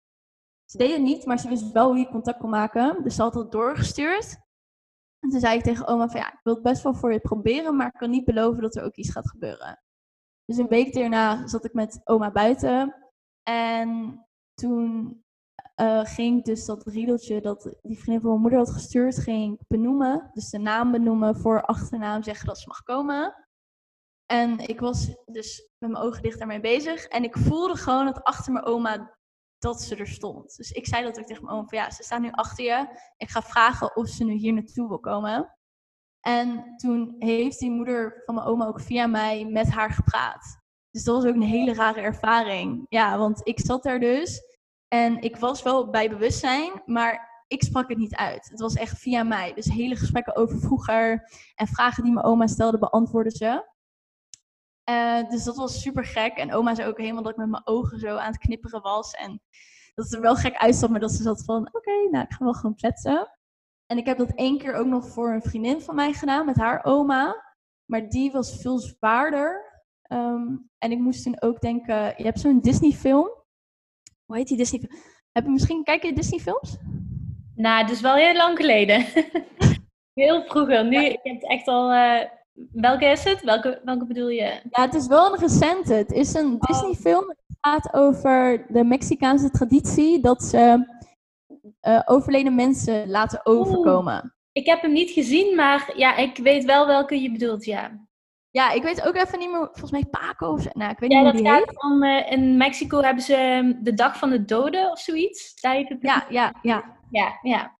Ze 0.64 0.78
deed 0.78 0.92
het 0.92 1.02
niet, 1.02 1.24
maar 1.24 1.38
ze 1.38 1.48
wist 1.48 1.72
wel 1.72 1.86
hoe 1.88 1.98
je 1.98 2.08
contact 2.08 2.38
kon 2.38 2.50
maken. 2.50 3.02
Dus 3.02 3.14
ze 3.14 3.22
had 3.22 3.34
het 3.34 3.52
doorgestuurd. 3.52 4.36
En 5.18 5.30
toen 5.30 5.40
zei 5.40 5.56
ik 5.56 5.62
tegen 5.62 5.86
oma 5.86 6.08
van, 6.08 6.20
ja, 6.20 6.32
ik 6.32 6.40
wil 6.42 6.54
het 6.54 6.62
best 6.62 6.82
wel 6.82 6.94
voor 6.94 7.12
je 7.12 7.20
proberen, 7.20 7.76
maar 7.76 7.86
ik 7.86 7.98
kan 7.98 8.10
niet 8.10 8.24
beloven 8.24 8.62
dat 8.62 8.76
er 8.76 8.84
ook 8.84 8.96
iets 8.96 9.10
gaat 9.10 9.28
gebeuren. 9.28 9.82
Dus 10.44 10.56
een 10.56 10.68
week 10.68 10.94
daarna 10.94 11.46
zat 11.46 11.64
ik 11.64 11.72
met 11.72 12.00
oma 12.04 12.30
buiten. 12.30 12.94
En 13.42 14.20
toen 14.54 15.16
uh, 15.80 16.04
ging 16.04 16.44
dus 16.44 16.64
dat 16.64 16.86
riedeltje 16.86 17.40
dat 17.40 17.62
die 17.82 17.98
vriendin 17.98 18.20
van 18.20 18.30
mijn 18.30 18.40
moeder 18.40 18.58
had 18.58 18.70
gestuurd, 18.70 19.18
ging 19.18 19.60
benoemen. 19.68 20.30
Dus 20.32 20.50
de 20.50 20.58
naam 20.58 20.90
benoemen, 20.90 21.36
voor 21.36 21.62
achternaam 21.62 22.22
zeggen 22.22 22.46
dat 22.46 22.58
ze 22.58 22.68
mag 22.68 22.82
komen. 22.82 23.34
En 24.26 24.58
ik 24.58 24.80
was 24.80 25.14
dus 25.24 25.70
met 25.78 25.90
mijn 25.90 26.04
ogen 26.04 26.22
dicht 26.22 26.38
daarmee 26.38 26.60
bezig. 26.60 27.04
En 27.04 27.24
ik 27.24 27.36
voelde 27.36 27.76
gewoon 27.76 28.04
dat 28.04 28.22
achter 28.22 28.52
mijn 28.52 28.64
oma 28.64 29.18
dat 29.58 29.82
ze 29.82 29.96
er 29.96 30.06
stond. 30.06 30.56
Dus 30.56 30.70
ik 30.70 30.86
zei 30.86 31.04
dat 31.04 31.18
ook 31.18 31.26
tegen 31.26 31.44
mijn 31.44 31.56
oma 31.56 31.66
van 31.68 31.78
ja, 31.78 31.90
ze 31.90 32.02
staat 32.02 32.20
nu 32.20 32.30
achter 32.30 32.64
je. 32.64 32.86
Ik 33.16 33.28
ga 33.28 33.42
vragen 33.42 33.96
of 33.96 34.08
ze 34.08 34.24
nu 34.24 34.32
hier 34.32 34.52
naartoe 34.52 34.88
wil 34.88 35.00
komen. 35.00 35.56
En 36.20 36.76
toen 36.76 37.14
heeft 37.18 37.58
die 37.58 37.70
moeder 37.70 38.22
van 38.24 38.34
mijn 38.34 38.46
oma 38.46 38.66
ook 38.66 38.80
via 38.80 39.06
mij 39.06 39.44
met 39.44 39.70
haar 39.70 39.90
gepraat. 39.90 40.58
Dus 40.90 41.04
dat 41.04 41.14
was 41.14 41.24
ook 41.24 41.34
een 41.34 41.42
hele 41.42 41.74
rare 41.74 42.00
ervaring. 42.00 42.86
Ja, 42.88 43.18
want 43.18 43.40
ik 43.46 43.60
zat 43.60 43.82
daar 43.82 44.00
dus 44.00 44.49
en 44.92 45.20
ik 45.20 45.36
was 45.36 45.62
wel 45.62 45.90
bij 45.90 46.08
bewustzijn, 46.08 46.82
maar 46.86 47.44
ik 47.46 47.62
sprak 47.62 47.88
het 47.88 47.98
niet 47.98 48.14
uit. 48.14 48.48
Het 48.50 48.60
was 48.60 48.74
echt 48.74 48.98
via 48.98 49.22
mij. 49.22 49.52
Dus 49.54 49.64
hele 49.64 49.96
gesprekken 49.96 50.36
over 50.36 50.58
vroeger 50.60 51.30
en 51.54 51.66
vragen 51.66 52.02
die 52.02 52.12
mijn 52.12 52.26
oma 52.26 52.46
stelde, 52.46 52.78
beantwoordde 52.78 53.36
ze. 53.36 53.68
Uh, 54.90 55.30
dus 55.30 55.44
dat 55.44 55.56
was 55.56 55.80
super 55.80 56.04
gek. 56.04 56.36
En 56.36 56.52
oma 56.52 56.74
zei 56.74 56.88
ook 56.88 56.98
helemaal 56.98 57.22
dat 57.22 57.32
ik 57.32 57.38
met 57.38 57.48
mijn 57.48 57.66
ogen 57.66 57.98
zo 57.98 58.16
aan 58.16 58.32
het 58.32 58.38
knipperen 58.38 58.82
was. 58.82 59.12
En 59.12 59.40
dat 59.94 60.04
het 60.04 60.14
er 60.14 60.20
wel 60.20 60.34
gek 60.34 60.56
uitzag, 60.56 60.90
maar 60.90 61.00
dat 61.00 61.12
ze 61.12 61.22
zat 61.22 61.44
van: 61.44 61.68
oké, 61.72 62.08
nou, 62.10 62.24
ik 62.24 62.32
ga 62.32 62.44
wel 62.44 62.54
gewoon 62.54 62.76
kletsen. 62.76 63.38
En 63.86 63.98
ik 63.98 64.06
heb 64.06 64.18
dat 64.18 64.34
één 64.34 64.58
keer 64.58 64.74
ook 64.74 64.86
nog 64.86 65.08
voor 65.08 65.32
een 65.32 65.42
vriendin 65.42 65.80
van 65.80 65.94
mij 65.94 66.12
gedaan 66.12 66.46
met 66.46 66.56
haar 66.56 66.84
oma. 66.84 67.54
Maar 67.84 68.08
die 68.08 68.32
was 68.32 68.60
veel 68.60 68.78
zwaarder. 68.78 69.68
Um, 70.08 70.70
en 70.78 70.90
ik 70.92 70.98
moest 70.98 71.22
toen 71.22 71.40
ook 71.40 71.60
denken: 71.60 72.14
je 72.16 72.24
hebt 72.24 72.40
zo'n 72.40 72.60
Disney-film 72.60 73.39
hoe 74.30 74.38
heet 74.38 74.48
die 74.48 74.56
Disney? 74.56 74.80
Heb 75.32 75.44
je 75.44 75.50
misschien, 75.50 75.84
kijk 75.84 76.02
je 76.02 76.12
Disney 76.12 76.38
films? 76.38 76.76
Nou, 77.54 77.82
het 77.82 77.90
is 77.90 78.00
wel 78.00 78.14
heel 78.14 78.34
lang 78.34 78.56
geleden. 78.56 79.06
heel 80.22 80.44
vroeger. 80.44 80.84
Nu, 80.84 81.04
ik 81.04 81.18
heb 81.22 81.34
het 81.34 81.50
echt 81.50 81.66
al... 81.66 81.92
Uh, 81.92 82.20
welke 82.72 83.04
is 83.04 83.24
het? 83.24 83.42
Welke, 83.42 83.80
welke 83.84 84.06
bedoel 84.06 84.28
je? 84.28 84.60
Ja, 84.70 84.82
het 84.82 84.94
is 84.94 85.06
wel 85.06 85.32
een 85.32 85.40
recente. 85.40 85.94
Het 85.94 86.12
is 86.12 86.34
een 86.34 86.54
oh. 86.54 86.60
Disney 86.60 86.94
film. 86.94 87.28
Het 87.28 87.56
gaat 87.60 87.94
over 87.94 88.66
de 88.68 88.84
Mexicaanse 88.84 89.50
traditie 89.50 90.20
dat 90.20 90.42
ze 90.42 90.86
uh, 91.82 92.00
overleden 92.04 92.54
mensen 92.54 93.10
laten 93.10 93.46
overkomen. 93.46 94.34
Ik 94.52 94.66
heb 94.66 94.82
hem 94.82 94.92
niet 94.92 95.10
gezien, 95.10 95.54
maar 95.54 95.92
ja, 95.96 96.16
ik 96.16 96.36
weet 96.36 96.64
wel 96.64 96.86
welke 96.86 97.22
je 97.22 97.32
bedoelt, 97.32 97.64
ja. 97.64 98.08
Ja, 98.50 98.70
ik 98.70 98.82
weet 98.82 99.06
ook 99.06 99.14
even 99.14 99.38
niet 99.38 99.50
meer, 99.50 99.58
volgens 99.58 99.90
mij 99.90 100.04
Paco 100.04 100.52
of 100.52 100.62
zo. 100.62 100.70
Nou, 100.72 100.90
ik 100.90 100.98
weet 100.98 101.12
ja, 101.12 101.22
niet 101.22 101.32
die 101.32 101.46
gaat. 101.46 101.82
Om, 101.82 102.02
uh, 102.02 102.30
in 102.30 102.56
Mexico 102.56 103.00
hebben 103.00 103.22
ze 103.22 103.34
ehm, 103.34 103.74
de 103.82 103.94
Dag 103.94 104.18
van 104.18 104.30
de 104.30 104.44
Doden 104.44 104.90
of 104.90 104.98
zoiets. 104.98 105.54
Ja, 106.00 106.26
ja, 106.28 106.54
ja. 106.62 106.98
Ja, 107.10 107.38
ja. 107.42 107.78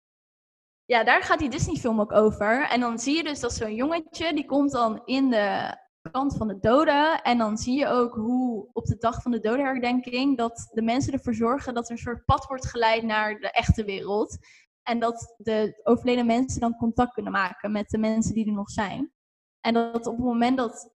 Ja, 0.85 1.05
daar 1.05 1.23
gaat 1.23 1.39
die 1.39 1.51
Disney-film 1.51 2.01
ook 2.01 2.13
over. 2.13 2.69
En 2.69 2.81
dan 2.81 2.99
zie 2.99 3.17
je 3.17 3.23
dus 3.23 3.41
dat 3.41 3.53
zo'n 3.53 3.75
jongetje, 3.75 4.35
die 4.35 4.47
komt 4.47 4.73
dan 4.73 5.03
in 5.05 5.31
de 5.31 5.77
kant 6.11 6.37
van 6.37 6.49
de 6.49 6.59
doden. 6.59 7.23
En 7.23 7.39
dan 7.39 7.57
zie 7.59 7.79
je 7.79 7.87
ook 7.87 8.15
hoe 8.15 8.69
op 8.73 8.85
de 8.85 8.97
Dag 8.99 9.23
van 9.23 9.31
de 9.31 9.41
Dodenherdenking... 9.41 10.37
dat 10.37 10.69
de 10.73 10.83
mensen 10.83 11.13
ervoor 11.13 11.35
zorgen 11.35 11.75
dat 11.75 11.85
er 11.85 11.93
een 11.93 11.99
soort 11.99 12.25
pad 12.25 12.47
wordt 12.47 12.67
geleid 12.67 13.03
naar 13.03 13.41
de 13.41 13.51
echte 13.51 13.85
wereld. 13.85 14.39
En 14.83 14.99
dat 14.99 15.35
de 15.37 15.81
overleden 15.83 16.27
mensen 16.27 16.61
dan 16.61 16.77
contact 16.77 17.13
kunnen 17.13 17.33
maken 17.33 17.73
met 17.73 17.91
de 17.91 17.99
mensen 17.99 18.35
die 18.35 18.47
er 18.47 18.53
nog 18.53 18.71
zijn. 18.71 19.13
En 19.61 19.75
dat 19.75 20.07
op 20.07 20.17
het 20.17 20.25
moment 20.25 20.57
dat 20.57 20.95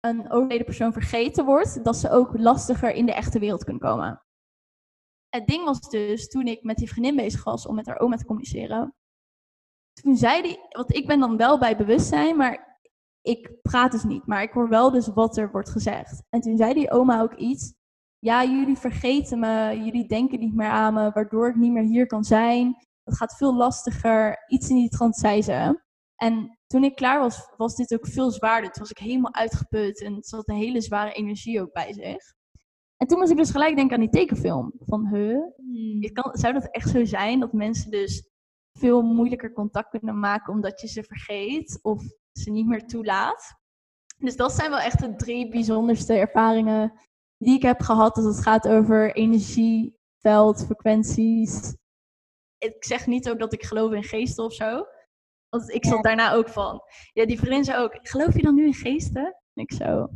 een 0.00 0.30
overleden 0.30 0.64
persoon 0.64 0.92
vergeten 0.92 1.44
wordt, 1.44 1.84
dat 1.84 1.96
ze 1.96 2.10
ook 2.10 2.38
lastiger 2.38 2.92
in 2.92 3.06
de 3.06 3.14
echte 3.14 3.38
wereld 3.38 3.64
kunnen 3.64 3.82
komen. 3.82 4.22
Het 5.28 5.46
ding 5.46 5.64
was 5.64 5.80
dus, 5.80 6.28
toen 6.28 6.46
ik 6.46 6.62
met 6.62 6.76
die 6.76 6.88
vriendin 6.88 7.16
bezig 7.16 7.44
was 7.44 7.66
om 7.66 7.74
met 7.74 7.86
haar 7.86 8.00
oma 8.00 8.16
te 8.16 8.24
communiceren, 8.24 8.94
toen 9.92 10.16
zei 10.16 10.42
die, 10.42 10.58
want 10.68 10.94
ik 10.94 11.06
ben 11.06 11.20
dan 11.20 11.36
wel 11.36 11.58
bij 11.58 11.76
bewustzijn, 11.76 12.36
maar 12.36 12.80
ik 13.22 13.58
praat 13.62 13.92
dus 13.92 14.04
niet, 14.04 14.26
maar 14.26 14.42
ik 14.42 14.52
hoor 14.52 14.68
wel 14.68 14.90
dus 14.90 15.06
wat 15.06 15.36
er 15.36 15.50
wordt 15.50 15.70
gezegd. 15.70 16.22
En 16.28 16.40
toen 16.40 16.56
zei 16.56 16.74
die 16.74 16.90
oma 16.90 17.20
ook 17.20 17.34
iets, 17.34 17.74
ja, 18.18 18.44
jullie 18.44 18.76
vergeten 18.76 19.38
me, 19.38 19.80
jullie 19.84 20.08
denken 20.08 20.38
niet 20.38 20.54
meer 20.54 20.68
aan 20.68 20.94
me, 20.94 21.10
waardoor 21.10 21.48
ik 21.48 21.54
niet 21.54 21.72
meer 21.72 21.82
hier 21.82 22.06
kan 22.06 22.24
zijn. 22.24 22.76
Het 23.02 23.16
gaat 23.16 23.36
veel 23.36 23.54
lastiger, 23.54 24.44
iets 24.46 24.68
in 24.68 24.76
die 24.76 24.88
trant 24.88 25.16
zei 25.16 25.42
ze. 25.42 25.82
En 26.16 26.59
toen 26.70 26.84
ik 26.84 26.94
klaar 26.94 27.20
was, 27.20 27.48
was 27.56 27.74
dit 27.74 27.94
ook 27.94 28.06
veel 28.06 28.30
zwaarder. 28.30 28.70
Toen 28.70 28.82
was 28.82 28.90
ik 28.90 28.98
helemaal 28.98 29.34
uitgeput 29.34 30.02
en 30.02 30.16
zat 30.20 30.48
een 30.48 30.56
hele 30.56 30.80
zware 30.80 31.12
energie 31.12 31.60
ook 31.60 31.72
bij 31.72 31.92
zich. 31.92 32.32
En 32.96 33.06
toen 33.06 33.18
moest 33.18 33.30
ik 33.30 33.36
dus 33.36 33.50
gelijk 33.50 33.76
denken 33.76 33.94
aan 33.94 34.00
die 34.00 34.10
tekenfilm. 34.10 34.72
Van, 34.78 35.06
huh, 35.06 35.38
hmm. 35.56 36.12
kan, 36.12 36.36
zou 36.36 36.52
dat 36.52 36.68
echt 36.70 36.88
zo 36.88 37.04
zijn 37.04 37.40
dat 37.40 37.52
mensen 37.52 37.90
dus 37.90 38.28
veel 38.78 39.02
moeilijker 39.02 39.52
contact 39.52 39.90
kunnen 39.90 40.18
maken 40.18 40.52
omdat 40.52 40.80
je 40.80 40.88
ze 40.88 41.02
vergeet 41.02 41.78
of 41.82 42.02
ze 42.32 42.50
niet 42.50 42.66
meer 42.66 42.86
toelaat? 42.86 43.54
Dus 44.18 44.36
dat 44.36 44.52
zijn 44.52 44.70
wel 44.70 44.80
echt 44.80 45.00
de 45.00 45.16
drie 45.16 45.48
bijzonderste 45.48 46.14
ervaringen 46.14 46.92
die 47.38 47.54
ik 47.56 47.62
heb 47.62 47.80
gehad 47.80 48.16
als 48.16 48.24
het 48.24 48.42
gaat 48.42 48.68
over 48.68 49.14
energieveld, 49.14 50.64
frequenties. 50.64 51.74
Ik 52.58 52.84
zeg 52.84 53.06
niet 53.06 53.30
ook 53.30 53.38
dat 53.38 53.52
ik 53.52 53.64
geloof 53.64 53.92
in 53.92 54.04
geesten 54.04 54.44
of 54.44 54.52
zo. 54.52 54.86
Want 55.50 55.70
ik 55.70 55.84
zat 55.84 56.02
daarna 56.02 56.32
ook 56.32 56.48
van. 56.48 56.82
Ja, 57.12 57.26
die 57.26 57.38
vriendin 57.38 57.64
zei 57.64 57.82
ook, 57.82 57.98
geloof 58.02 58.34
je 58.34 58.42
dan 58.42 58.54
nu 58.54 58.66
in 58.66 58.74
geesten? 58.74 59.24
En 59.24 59.62
ik 59.62 59.72
zo, 59.72 60.08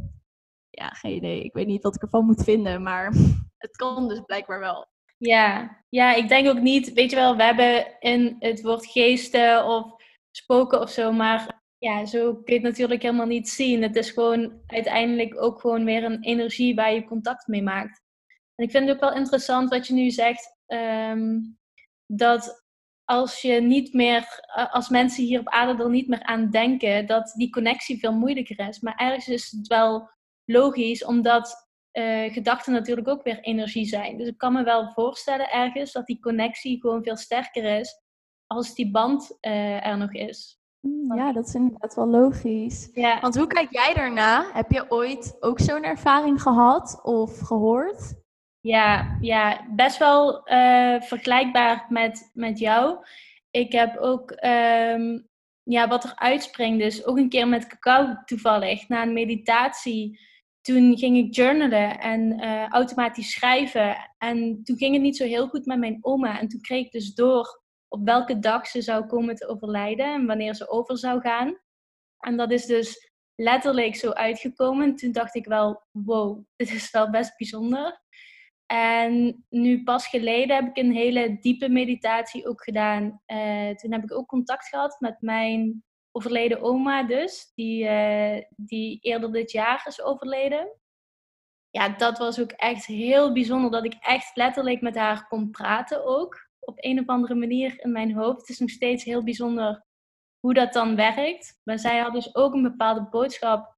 ja, 0.71 0.89
geen 0.89 1.15
idee. 1.15 1.45
Ik 1.45 1.53
weet 1.53 1.67
niet 1.67 1.83
wat 1.83 1.95
ik 1.95 2.03
ervan 2.03 2.25
moet 2.25 2.45
vinden, 2.45 2.83
maar 2.83 3.13
het 3.65 3.77
kan 3.77 4.09
dus 4.09 4.21
blijkbaar 4.21 4.61
wel. 4.61 4.87
Ja, 5.17 5.77
ja, 5.89 6.15
ik 6.15 6.29
denk 6.29 6.49
ook 6.49 6.61
niet, 6.61 6.93
weet 6.93 7.11
je 7.11 7.17
wel, 7.17 7.37
we 7.37 7.43
hebben 7.43 8.01
in 8.01 8.37
het 8.39 8.63
woord 8.63 8.87
geesten 8.87 9.65
of 9.65 10.03
spoken 10.31 10.81
of 10.81 10.91
zo, 10.91 11.13
maar 11.13 11.63
ja, 11.79 12.07
zo 12.07 12.35
kun 12.35 12.43
je 12.45 12.53
het 12.53 12.63
natuurlijk 12.63 13.03
helemaal 13.03 13.27
niet 13.27 13.49
zien. 13.49 13.83
Het 13.83 13.97
is 13.97 14.11
gewoon 14.11 14.61
uiteindelijk 14.67 15.43
ook 15.43 15.61
gewoon 15.61 15.85
weer 15.85 16.05
een 16.05 16.23
energie 16.23 16.75
waar 16.75 16.93
je 16.93 17.05
contact 17.05 17.47
mee 17.47 17.63
maakt. 17.63 18.03
En 18.55 18.65
ik 18.65 18.71
vind 18.71 18.87
het 18.87 18.95
ook 18.95 19.01
wel 19.01 19.15
interessant 19.15 19.71
wat 19.71 19.87
je 19.87 19.95
nu 19.95 20.11
zegt, 20.11 20.57
ehm, 20.67 21.41
dat 22.07 22.64
als 23.05 23.43
je 23.43 23.61
niet 23.61 23.93
meer, 23.93 24.27
als 24.71 24.89
mensen 24.89 25.25
hier 25.25 25.41
op 25.41 25.49
aarde 25.49 25.83
er 25.83 25.91
niet 25.91 26.09
meer 26.09 26.23
aan 26.23 26.51
denken, 26.51 27.07
dat 27.07 27.33
die 27.37 27.51
connectie 27.51 27.99
veel 27.99 28.13
moeilijker 28.13 28.69
is. 28.69 28.81
Maar 28.81 28.97
ergens 28.97 29.29
is 29.29 29.51
het 29.51 29.67
wel 29.67 30.11
logisch, 30.45 31.05
omdat 31.05 31.69
uh, 31.93 32.33
gedachten 32.33 32.73
natuurlijk 32.73 33.09
ook 33.09 33.23
weer 33.23 33.41
energie 33.41 33.87
zijn. 33.87 34.17
Dus 34.17 34.29
ik 34.29 34.39
kan 34.39 34.53
me 34.53 34.65
wel 34.65 34.93
voorstellen 34.93 35.51
ergens 35.51 35.93
dat 35.93 36.07
die 36.07 36.21
connectie 36.21 36.81
gewoon 36.81 37.03
veel 37.03 37.17
sterker 37.17 37.79
is 37.79 38.03
als 38.47 38.75
die 38.75 38.91
band 38.91 39.39
uh, 39.41 39.87
er 39.87 39.99
nog 39.99 40.13
is. 40.13 40.59
Hmm, 40.81 41.15
ja, 41.15 41.33
dat 41.33 41.47
is 41.47 41.55
inderdaad 41.55 41.95
wel 41.95 42.07
logisch. 42.07 42.91
Ja. 42.93 43.21
Want 43.21 43.37
hoe 43.37 43.47
kijk 43.47 43.73
jij 43.73 43.95
daarna? 43.95 44.51
Heb 44.53 44.71
je 44.71 44.91
ooit 44.91 45.37
ook 45.41 45.61
zo'n 45.61 45.83
ervaring 45.83 46.43
gehad 46.43 47.01
of 47.03 47.41
gehoord? 47.41 48.24
Ja, 48.65 49.19
ja 49.21 49.67
best 49.71 49.99
wel 49.99 50.51
uh, 50.53 51.01
vergelijkbaar 51.01 51.87
met, 51.89 52.31
met 52.35 52.59
jou. 52.59 53.05
Ik 53.51 53.73
heb 53.73 53.97
ook 53.97 54.31
um, 54.31 55.29
ja, 55.63 55.89
wat 55.89 56.05
er 56.05 56.13
uitspringt, 56.15 56.83
dus 56.83 57.05
ook 57.05 57.17
een 57.17 57.29
keer 57.29 57.49
met 57.49 57.67
cacao 57.67 58.15
toevallig, 58.25 58.89
na 58.89 59.03
een 59.03 59.13
meditatie. 59.13 60.21
Toen 60.61 60.99
ging 60.99 61.17
ik 61.17 61.35
journalen 61.35 62.01
en 62.01 62.45
uh, 62.45 62.69
automatisch 62.69 63.31
schrijven. 63.31 63.97
En 64.19 64.61
toen 64.63 64.77
ging 64.77 64.93
het 64.93 65.03
niet 65.03 65.17
zo 65.17 65.25
heel 65.25 65.49
goed 65.49 65.67
met 65.67 65.79
mijn 65.79 65.99
oma. 66.01 66.41
En 66.41 66.49
toen 66.49 66.61
kreeg 66.61 66.85
ik 66.85 66.93
dus 66.93 67.15
door 67.15 67.63
op 67.89 68.05
welke 68.05 68.39
dag 68.39 68.67
ze 68.67 68.83
zou 68.83 69.07
komen 69.07 69.35
te 69.35 69.49
overlijden 69.49 70.15
en 70.15 70.27
wanneer 70.27 70.55
ze 70.55 70.69
over 70.69 70.99
zou 70.99 71.21
gaan. 71.21 71.59
En 72.19 72.37
dat 72.37 72.51
is 72.51 72.67
dus 72.67 73.13
letterlijk 73.35 73.97
zo 73.97 74.11
uitgekomen. 74.11 74.97
Toen 74.97 75.13
dacht 75.13 75.35
ik 75.35 75.47
wel, 75.47 75.83
wow, 75.91 76.45
dit 76.57 76.73
is 76.73 76.91
wel 76.91 77.11
best 77.11 77.37
bijzonder. 77.37 78.03
En 78.75 79.45
nu 79.49 79.83
pas 79.83 80.07
geleden 80.07 80.57
heb 80.57 80.69
ik 80.69 80.77
een 80.77 80.93
hele 80.93 81.39
diepe 81.41 81.69
meditatie 81.69 82.49
ook 82.49 82.63
gedaan. 82.63 83.21
Uh, 83.27 83.71
toen 83.71 83.93
heb 83.93 84.03
ik 84.03 84.13
ook 84.13 84.27
contact 84.27 84.69
gehad 84.69 85.01
met 85.01 85.17
mijn 85.21 85.85
overleden 86.13 86.63
oma 86.63 87.03
dus, 87.03 87.53
die, 87.55 87.85
uh, 87.85 88.43
die 88.57 88.99
eerder 89.01 89.33
dit 89.33 89.51
jaar 89.53 89.85
is 89.87 90.03
overleden. 90.03 90.77
Ja, 91.71 91.89
dat 91.89 92.19
was 92.19 92.41
ook 92.41 92.51
echt 92.51 92.87
heel 92.87 93.33
bijzonder 93.33 93.71
dat 93.71 93.85
ik 93.85 93.95
echt 94.01 94.37
letterlijk 94.37 94.81
met 94.81 94.97
haar 94.97 95.27
kon 95.29 95.51
praten 95.51 96.05
ook. 96.05 96.49
Op 96.61 96.75
een 96.77 97.01
of 97.01 97.07
andere 97.07 97.35
manier 97.35 97.81
in 97.81 97.93
mijn 97.93 98.15
hoofd. 98.15 98.41
Het 98.41 98.49
is 98.49 98.59
nog 98.59 98.71
steeds 98.71 99.05
heel 99.05 99.25
bijzonder 99.25 99.85
hoe 100.41 100.55
dat 100.55 100.73
dan 100.73 100.97
werkt. 100.97 101.61
Maar 101.65 101.79
zij 101.79 101.99
had 101.99 102.13
dus 102.13 102.35
ook 102.35 102.55
een 102.55 102.63
bepaalde 102.63 103.07
boodschap 103.11 103.77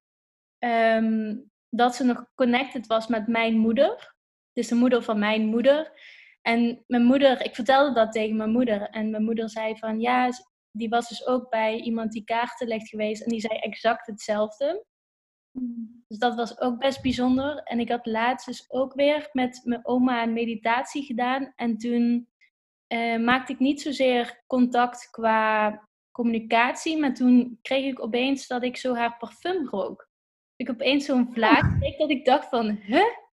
um, 0.59 1.51
dat 1.69 1.95
ze 1.95 2.03
nog 2.03 2.25
connected 2.35 2.87
was 2.87 3.07
met 3.07 3.27
mijn 3.27 3.57
moeder. 3.57 4.15
Is 4.57 4.67
de 4.67 4.75
moeder 4.75 5.03
van 5.03 5.19
mijn 5.19 5.45
moeder. 5.45 5.91
En 6.41 6.83
mijn 6.87 7.03
moeder, 7.03 7.41
ik 7.41 7.55
vertelde 7.55 7.93
dat 7.93 8.11
tegen 8.11 8.35
mijn 8.35 8.51
moeder. 8.51 8.81
En 8.81 9.09
mijn 9.09 9.23
moeder 9.23 9.49
zei 9.49 9.77
van 9.77 9.99
ja, 9.99 10.29
die 10.71 10.89
was 10.89 11.09
dus 11.09 11.27
ook 11.27 11.49
bij 11.49 11.79
iemand 11.79 12.11
die 12.11 12.23
kaarten 12.23 12.67
legt 12.67 12.89
geweest. 12.89 13.21
En 13.21 13.29
die 13.29 13.39
zei 13.39 13.59
exact 13.59 14.07
hetzelfde. 14.07 14.85
Dus 16.07 16.17
dat 16.17 16.35
was 16.35 16.59
ook 16.59 16.79
best 16.79 17.01
bijzonder. 17.01 17.57
En 17.63 17.79
ik 17.79 17.89
had 17.89 18.05
laatst 18.05 18.47
dus 18.47 18.71
ook 18.71 18.93
weer 18.93 19.29
met 19.31 19.61
mijn 19.63 19.85
oma 19.85 20.23
een 20.23 20.33
meditatie 20.33 21.03
gedaan. 21.03 21.53
En 21.55 21.77
toen 21.77 22.29
uh, 22.87 23.17
maakte 23.17 23.53
ik 23.53 23.59
niet 23.59 23.81
zozeer 23.81 24.43
contact 24.47 25.09
qua 25.11 25.87
communicatie. 26.11 26.97
Maar 26.97 27.13
toen 27.13 27.59
kreeg 27.61 27.85
ik 27.85 28.01
opeens 28.01 28.47
dat 28.47 28.63
ik 28.63 28.77
zo 28.77 28.95
haar 28.95 29.17
parfum 29.17 29.67
rook. 29.69 30.09
Ik 30.55 30.69
opeens 30.69 31.05
zo'n 31.05 31.33
vlaag 31.33 31.77
kreeg 31.79 31.97
dat 31.97 32.09
ik 32.09 32.25
dacht 32.25 32.49
van, 32.49 32.69
huh? 32.69 33.25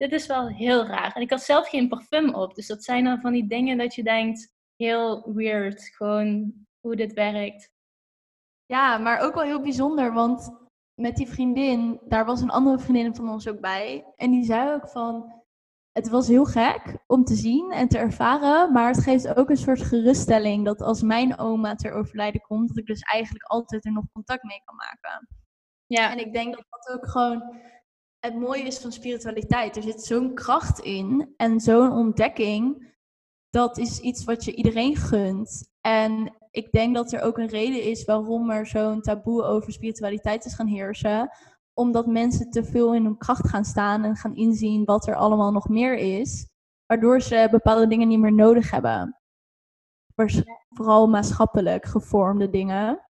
Dit 0.00 0.12
is 0.12 0.26
wel 0.26 0.48
heel 0.48 0.86
raar. 0.86 1.12
En 1.12 1.22
ik 1.22 1.30
had 1.30 1.42
zelf 1.42 1.68
geen 1.68 1.88
parfum 1.88 2.34
op. 2.34 2.54
Dus 2.54 2.66
dat 2.66 2.84
zijn 2.84 3.04
dan 3.04 3.20
van 3.20 3.32
die 3.32 3.46
dingen 3.46 3.78
dat 3.78 3.94
je 3.94 4.02
denkt, 4.02 4.52
heel 4.76 5.32
weird. 5.34 5.82
Gewoon 5.82 6.52
hoe 6.80 6.96
dit 6.96 7.12
werkt. 7.12 7.70
Ja, 8.66 8.98
maar 8.98 9.20
ook 9.20 9.34
wel 9.34 9.44
heel 9.44 9.60
bijzonder. 9.60 10.12
Want 10.12 10.50
met 10.94 11.16
die 11.16 11.28
vriendin, 11.28 12.00
daar 12.08 12.24
was 12.24 12.40
een 12.40 12.50
andere 12.50 12.78
vriendin 12.78 13.14
van 13.14 13.28
ons 13.28 13.48
ook 13.48 13.60
bij. 13.60 14.04
En 14.16 14.30
die 14.30 14.44
zei 14.44 14.74
ook 14.74 14.88
van, 14.88 15.32
het 15.92 16.08
was 16.08 16.28
heel 16.28 16.44
gek 16.44 16.96
om 17.06 17.24
te 17.24 17.34
zien 17.34 17.70
en 17.70 17.88
te 17.88 17.98
ervaren, 17.98 18.72
maar 18.72 18.88
het 18.88 19.02
geeft 19.02 19.34
ook 19.34 19.50
een 19.50 19.56
soort 19.56 19.82
geruststelling 19.82 20.64
dat 20.64 20.80
als 20.80 21.02
mijn 21.02 21.38
oma 21.38 21.74
ter 21.74 21.92
overlijden 21.92 22.40
komt, 22.40 22.68
dat 22.68 22.76
ik 22.76 22.86
dus 22.86 23.00
eigenlijk 23.00 23.44
altijd 23.44 23.84
er 23.84 23.92
nog 23.92 24.04
contact 24.12 24.42
mee 24.42 24.62
kan 24.64 24.76
maken. 24.76 25.28
Ja. 25.86 26.10
En 26.10 26.18
ik 26.18 26.32
denk 26.32 26.54
dat 26.54 26.66
dat 26.68 26.94
ook 26.94 27.08
gewoon 27.08 27.54
het 28.20 28.34
mooie 28.34 28.62
is 28.62 28.78
van 28.78 28.92
spiritualiteit. 28.92 29.76
Er 29.76 29.82
zit 29.82 30.02
zo'n 30.02 30.34
kracht 30.34 30.78
in 30.78 31.34
en 31.36 31.60
zo'n 31.60 31.92
ontdekking. 31.92 32.88
Dat 33.50 33.78
is 33.78 34.00
iets 34.00 34.24
wat 34.24 34.44
je 34.44 34.54
iedereen 34.54 34.96
gunt. 34.96 35.70
En 35.80 36.36
ik 36.50 36.72
denk 36.72 36.94
dat 36.94 37.12
er 37.12 37.20
ook 37.20 37.38
een 37.38 37.48
reden 37.48 37.82
is 37.82 38.04
waarom 38.04 38.50
er 38.50 38.66
zo'n 38.66 39.00
taboe 39.00 39.42
over 39.42 39.72
spiritualiteit 39.72 40.44
is 40.44 40.54
gaan 40.54 40.66
heersen 40.66 41.30
omdat 41.80 42.06
mensen 42.06 42.50
te 42.50 42.64
veel 42.64 42.94
in 42.94 43.04
hun 43.04 43.18
kracht 43.18 43.48
gaan 43.48 43.64
staan 43.64 44.04
en 44.04 44.16
gaan 44.16 44.34
inzien 44.34 44.84
wat 44.84 45.06
er 45.06 45.14
allemaal 45.14 45.52
nog 45.52 45.68
meer 45.68 45.96
is, 45.96 46.48
waardoor 46.86 47.20
ze 47.20 47.48
bepaalde 47.50 47.86
dingen 47.86 48.08
niet 48.08 48.18
meer 48.18 48.32
nodig 48.32 48.70
hebben. 48.70 49.16
Vooral 50.68 51.08
maatschappelijk 51.08 51.84
gevormde 51.84 52.50
dingen. 52.50 53.08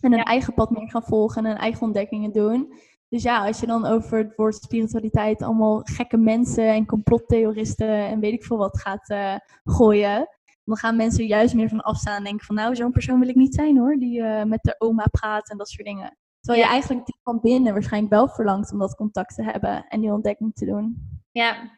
En 0.00 0.12
een 0.12 0.22
eigen 0.22 0.54
pad 0.54 0.70
meer 0.70 0.90
gaan 0.90 1.02
volgen 1.02 1.44
en 1.44 1.50
hun 1.50 1.60
eigen 1.60 1.82
ontdekkingen 1.82 2.32
doen. 2.32 2.72
Dus 3.08 3.22
ja, 3.22 3.46
als 3.46 3.60
je 3.60 3.66
dan 3.66 3.86
over 3.86 4.18
het 4.18 4.36
woord 4.36 4.54
spiritualiteit 4.54 5.42
allemaal 5.42 5.80
gekke 5.82 6.16
mensen 6.16 6.68
en 6.68 6.86
complottheoristen 6.86 7.88
en 7.88 8.20
weet 8.20 8.32
ik 8.32 8.44
veel 8.44 8.56
wat 8.56 8.80
gaat 8.80 9.10
uh, 9.10 9.34
gooien, 9.64 10.28
dan 10.64 10.76
gaan 10.76 10.96
mensen 10.96 11.26
juist 11.26 11.54
meer 11.54 11.68
van 11.68 11.80
afstaan 11.80 12.16
en 12.16 12.24
denken 12.24 12.46
van 12.46 12.54
nou, 12.54 12.76
zo'n 12.76 12.92
persoon 12.92 13.20
wil 13.20 13.28
ik 13.28 13.34
niet 13.34 13.54
zijn 13.54 13.78
hoor, 13.78 13.96
die 13.96 14.18
uh, 14.18 14.42
met 14.42 14.62
de 14.62 14.74
oma 14.78 15.06
praat 15.10 15.50
en 15.50 15.56
dat 15.58 15.68
soort 15.68 15.86
dingen. 15.86 16.16
Terwijl 16.40 16.64
je 16.66 16.72
eigenlijk 16.72 17.06
die 17.06 17.20
van 17.22 17.40
binnen 17.40 17.72
waarschijnlijk 17.72 18.12
wel 18.12 18.28
verlangt 18.28 18.72
om 18.72 18.78
dat 18.78 18.94
contact 18.94 19.34
te 19.34 19.42
hebben 19.42 19.86
en 19.88 20.00
die 20.00 20.12
ontdekking 20.12 20.54
te 20.54 20.64
doen. 20.64 21.08
Ja. 21.32 21.70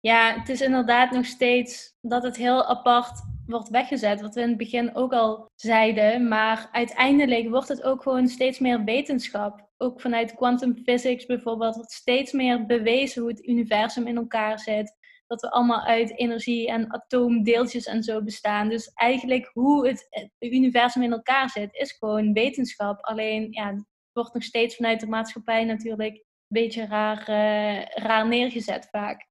ja, 0.00 0.34
het 0.38 0.48
is 0.48 0.60
inderdaad 0.60 1.10
nog 1.10 1.24
steeds 1.24 1.94
dat 2.00 2.22
het 2.22 2.36
heel 2.36 2.66
apart 2.66 3.22
wordt 3.52 3.68
weggezet. 3.68 4.20
Wat 4.20 4.34
we 4.34 4.40
in 4.40 4.48
het 4.48 4.56
begin 4.56 4.94
ook 4.94 5.12
al 5.12 5.50
zeiden. 5.54 6.28
Maar 6.28 6.68
uiteindelijk 6.72 7.48
wordt 7.48 7.68
het 7.68 7.82
ook 7.82 8.02
gewoon 8.02 8.28
steeds 8.28 8.58
meer 8.58 8.84
wetenschap. 8.84 9.68
Ook 9.76 10.00
vanuit 10.00 10.34
quantum 10.34 10.76
physics 10.84 11.26
bijvoorbeeld 11.26 11.74
wordt 11.74 11.92
steeds 11.92 12.32
meer 12.32 12.66
bewezen 12.66 13.22
hoe 13.22 13.30
het 13.30 13.46
universum 13.46 14.06
in 14.06 14.16
elkaar 14.16 14.58
zit. 14.58 15.00
Dat 15.26 15.40
we 15.40 15.50
allemaal 15.50 15.80
uit 15.80 16.18
energie 16.18 16.68
en 16.68 16.92
atoomdeeltjes 16.92 17.86
en 17.86 18.02
zo 18.02 18.22
bestaan. 18.22 18.68
Dus 18.68 18.90
eigenlijk 18.94 19.50
hoe 19.52 19.88
het, 19.88 20.08
universum 20.38 21.02
in 21.02 21.12
elkaar 21.12 21.50
zit, 21.50 21.74
is 21.74 21.92
gewoon 21.92 22.32
wetenschap. 22.32 23.04
Alleen 23.04 23.46
ja, 23.50 23.84
wordt 24.12 24.34
nog 24.34 24.42
steeds 24.42 24.76
vanuit 24.76 25.00
de 25.00 25.06
maatschappij 25.06 25.64
natuurlijk 25.64 26.14
een 26.14 26.22
beetje 26.48 26.86
raar, 26.86 27.20
uh, 27.20 27.84
raar 27.84 28.28
neergezet 28.28 28.88
vaak. 28.90 29.30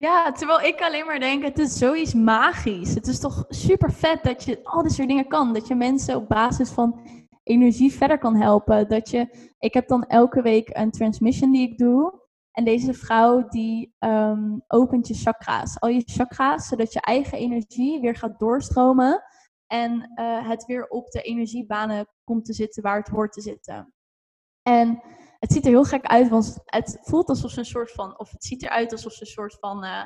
Ja, 0.00 0.32
terwijl 0.32 0.60
ik 0.60 0.80
alleen 0.80 1.06
maar 1.06 1.18
denk, 1.18 1.42
het 1.42 1.58
is 1.58 1.78
zoiets 1.78 2.14
magisch. 2.14 2.94
Het 2.94 3.06
is 3.06 3.20
toch 3.20 3.44
super 3.48 3.92
vet 3.92 4.22
dat 4.22 4.44
je 4.44 4.60
al 4.64 4.82
dit 4.82 4.92
soort 4.92 5.08
dingen 5.08 5.28
kan. 5.28 5.52
Dat 5.52 5.66
je 5.66 5.74
mensen 5.74 6.16
op 6.16 6.28
basis 6.28 6.70
van 6.70 7.00
energie 7.42 7.92
verder 7.92 8.18
kan 8.18 8.36
helpen. 8.36 8.88
Dat 8.88 9.10
je, 9.10 9.50
ik 9.58 9.74
heb 9.74 9.88
dan 9.88 10.04
elke 10.04 10.42
week 10.42 10.68
een 10.72 10.90
transmission 10.90 11.52
die 11.52 11.70
ik 11.70 11.78
doe. 11.78 12.26
En 12.52 12.64
deze 12.64 12.94
vrouw 12.94 13.48
die 13.48 13.94
um, 13.98 14.64
opent 14.66 15.08
je 15.08 15.14
chakra's. 15.14 15.80
Al 15.80 15.88
je 15.88 16.02
chakra's, 16.04 16.68
zodat 16.68 16.92
je 16.92 17.00
eigen 17.00 17.38
energie 17.38 18.00
weer 18.00 18.16
gaat 18.16 18.38
doorstromen. 18.38 19.22
En 19.66 20.12
uh, 20.14 20.48
het 20.48 20.64
weer 20.64 20.88
op 20.88 21.10
de 21.10 21.22
energiebanen 21.22 22.06
komt 22.24 22.44
te 22.44 22.52
zitten 22.52 22.82
waar 22.82 22.98
het 22.98 23.08
hoort 23.08 23.32
te 23.32 23.40
zitten. 23.40 23.92
En 24.62 25.02
het 25.38 25.52
ziet 25.52 25.64
er 25.64 25.70
heel 25.70 25.84
gek 25.84 26.04
uit, 26.04 26.28
want 26.28 26.58
het 26.64 26.98
voelt 27.00 27.28
alsof 27.28 27.50
ze 27.50 27.58
een 27.58 27.64
soort 27.64 27.92
van, 27.92 28.18
of 28.18 28.30
het 28.30 28.44
ziet 28.44 28.62
eruit 28.62 28.92
alsof 28.92 29.12
ze 29.12 29.20
een 29.20 29.26
soort 29.26 29.56
van, 29.60 29.84
uh, 29.84 30.04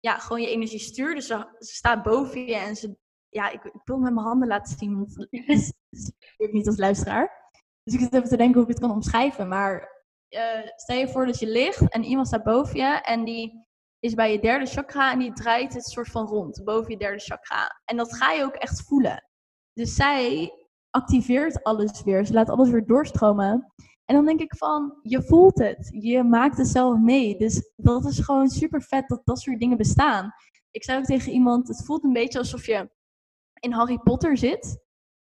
ja, 0.00 0.18
gewoon 0.18 0.42
je 0.42 0.48
energie 0.48 0.78
stuurt. 0.78 1.16
Dus 1.16 1.26
ze, 1.26 1.46
staat 1.58 2.02
boven 2.02 2.46
je 2.46 2.56
en 2.56 2.76
ze, 2.76 2.96
ja, 3.28 3.50
ik, 3.50 3.64
ik 3.64 3.80
wil 3.84 3.98
met 3.98 4.14
mijn 4.14 4.26
handen 4.26 4.48
laten 4.48 4.78
zien, 4.78 4.96
want 4.96 5.16
het 5.16 5.74
ik 6.36 6.52
niet 6.52 6.66
als 6.66 6.76
luisteraar. 6.78 7.52
Dus 7.82 7.94
ik 7.94 8.00
zit 8.00 8.14
even 8.14 8.28
te 8.28 8.36
denken 8.36 8.54
hoe 8.54 8.62
ik 8.62 8.76
het 8.76 8.80
kan 8.80 8.90
omschrijven. 8.90 9.48
Maar 9.48 10.04
uh, 10.30 10.66
stel 10.76 10.96
je 10.96 11.08
voor 11.08 11.26
dat 11.26 11.38
je 11.38 11.46
ligt 11.46 11.88
en 11.88 12.04
iemand 12.04 12.26
staat 12.26 12.42
boven 12.42 12.76
je 12.76 13.00
en 13.02 13.24
die 13.24 13.68
is 13.98 14.14
bij 14.14 14.32
je 14.32 14.40
derde 14.40 14.66
chakra 14.66 15.12
en 15.12 15.18
die 15.18 15.32
draait 15.32 15.74
het 15.74 15.84
soort 15.84 16.08
van 16.08 16.26
rond, 16.26 16.64
boven 16.64 16.90
je 16.90 16.98
derde 16.98 17.18
chakra. 17.18 17.80
En 17.84 17.96
dat 17.96 18.16
ga 18.16 18.32
je 18.32 18.44
ook 18.44 18.54
echt 18.54 18.82
voelen. 18.82 19.24
Dus 19.72 19.94
zij 19.94 20.52
activeert 20.90 21.62
alles 21.62 22.02
weer. 22.02 22.26
Ze 22.26 22.32
laat 22.32 22.48
alles 22.48 22.70
weer 22.70 22.86
doorstromen. 22.86 23.72
En 24.10 24.16
dan 24.16 24.24
denk 24.24 24.40
ik 24.40 24.56
van, 24.56 24.98
je 25.02 25.22
voelt 25.22 25.58
het. 25.58 25.88
Je 25.92 26.22
maakt 26.22 26.56
het 26.56 26.68
zelf 26.68 26.98
mee. 26.98 27.38
Dus 27.38 27.72
dat 27.76 28.04
is 28.04 28.18
gewoon 28.18 28.48
super 28.48 28.82
vet 28.82 29.08
dat 29.08 29.20
dat 29.24 29.40
soort 29.40 29.60
dingen 29.60 29.76
bestaan. 29.76 30.32
Ik 30.70 30.84
zei 30.84 30.98
ook 30.98 31.04
tegen 31.04 31.32
iemand, 31.32 31.68
het 31.68 31.84
voelt 31.84 32.04
een 32.04 32.12
beetje 32.12 32.38
alsof 32.38 32.66
je 32.66 32.90
in 33.60 33.72
Harry 33.72 33.98
Potter 33.98 34.36
zit. 34.36 34.78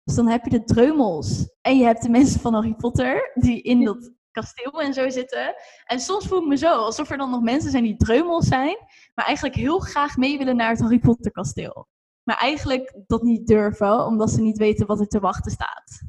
Dus 0.04 0.14
dan 0.14 0.28
heb 0.28 0.44
je 0.44 0.50
de 0.50 0.64
dreumels. 0.64 1.50
En 1.60 1.78
je 1.78 1.84
hebt 1.84 2.02
de 2.02 2.08
mensen 2.08 2.40
van 2.40 2.54
Harry 2.54 2.74
Potter 2.74 3.30
die 3.34 3.62
in 3.62 3.84
dat 3.84 4.12
kasteel 4.30 4.82
en 4.82 4.94
zo 4.94 5.08
zitten. 5.08 5.54
En 5.84 6.00
soms 6.00 6.26
voel 6.26 6.40
ik 6.40 6.46
me 6.46 6.56
zo, 6.56 6.74
alsof 6.74 7.10
er 7.10 7.16
dan 7.16 7.30
nog 7.30 7.42
mensen 7.42 7.70
zijn 7.70 7.84
die 7.84 7.96
dreumels 7.96 8.46
zijn. 8.46 8.76
Maar 9.14 9.26
eigenlijk 9.26 9.56
heel 9.56 9.78
graag 9.78 10.16
mee 10.16 10.38
willen 10.38 10.56
naar 10.56 10.70
het 10.70 10.80
Harry 10.80 10.98
Potter 10.98 11.32
kasteel 11.32 11.88
maar 12.22 12.36
eigenlijk 12.36 13.02
dat 13.06 13.22
niet 13.22 13.46
durven, 13.46 14.06
omdat 14.06 14.30
ze 14.30 14.40
niet 14.40 14.58
weten 14.58 14.86
wat 14.86 15.00
er 15.00 15.06
te 15.06 15.20
wachten 15.20 15.50
staat. 15.50 16.02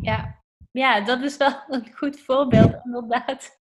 Ja, 0.00 0.44
ja 0.78 1.00
dat 1.00 1.22
is 1.22 1.36
wel 1.36 1.52
een 1.68 1.94
goed 1.94 2.20
voorbeeld, 2.20 2.74
inderdaad. 2.84 3.60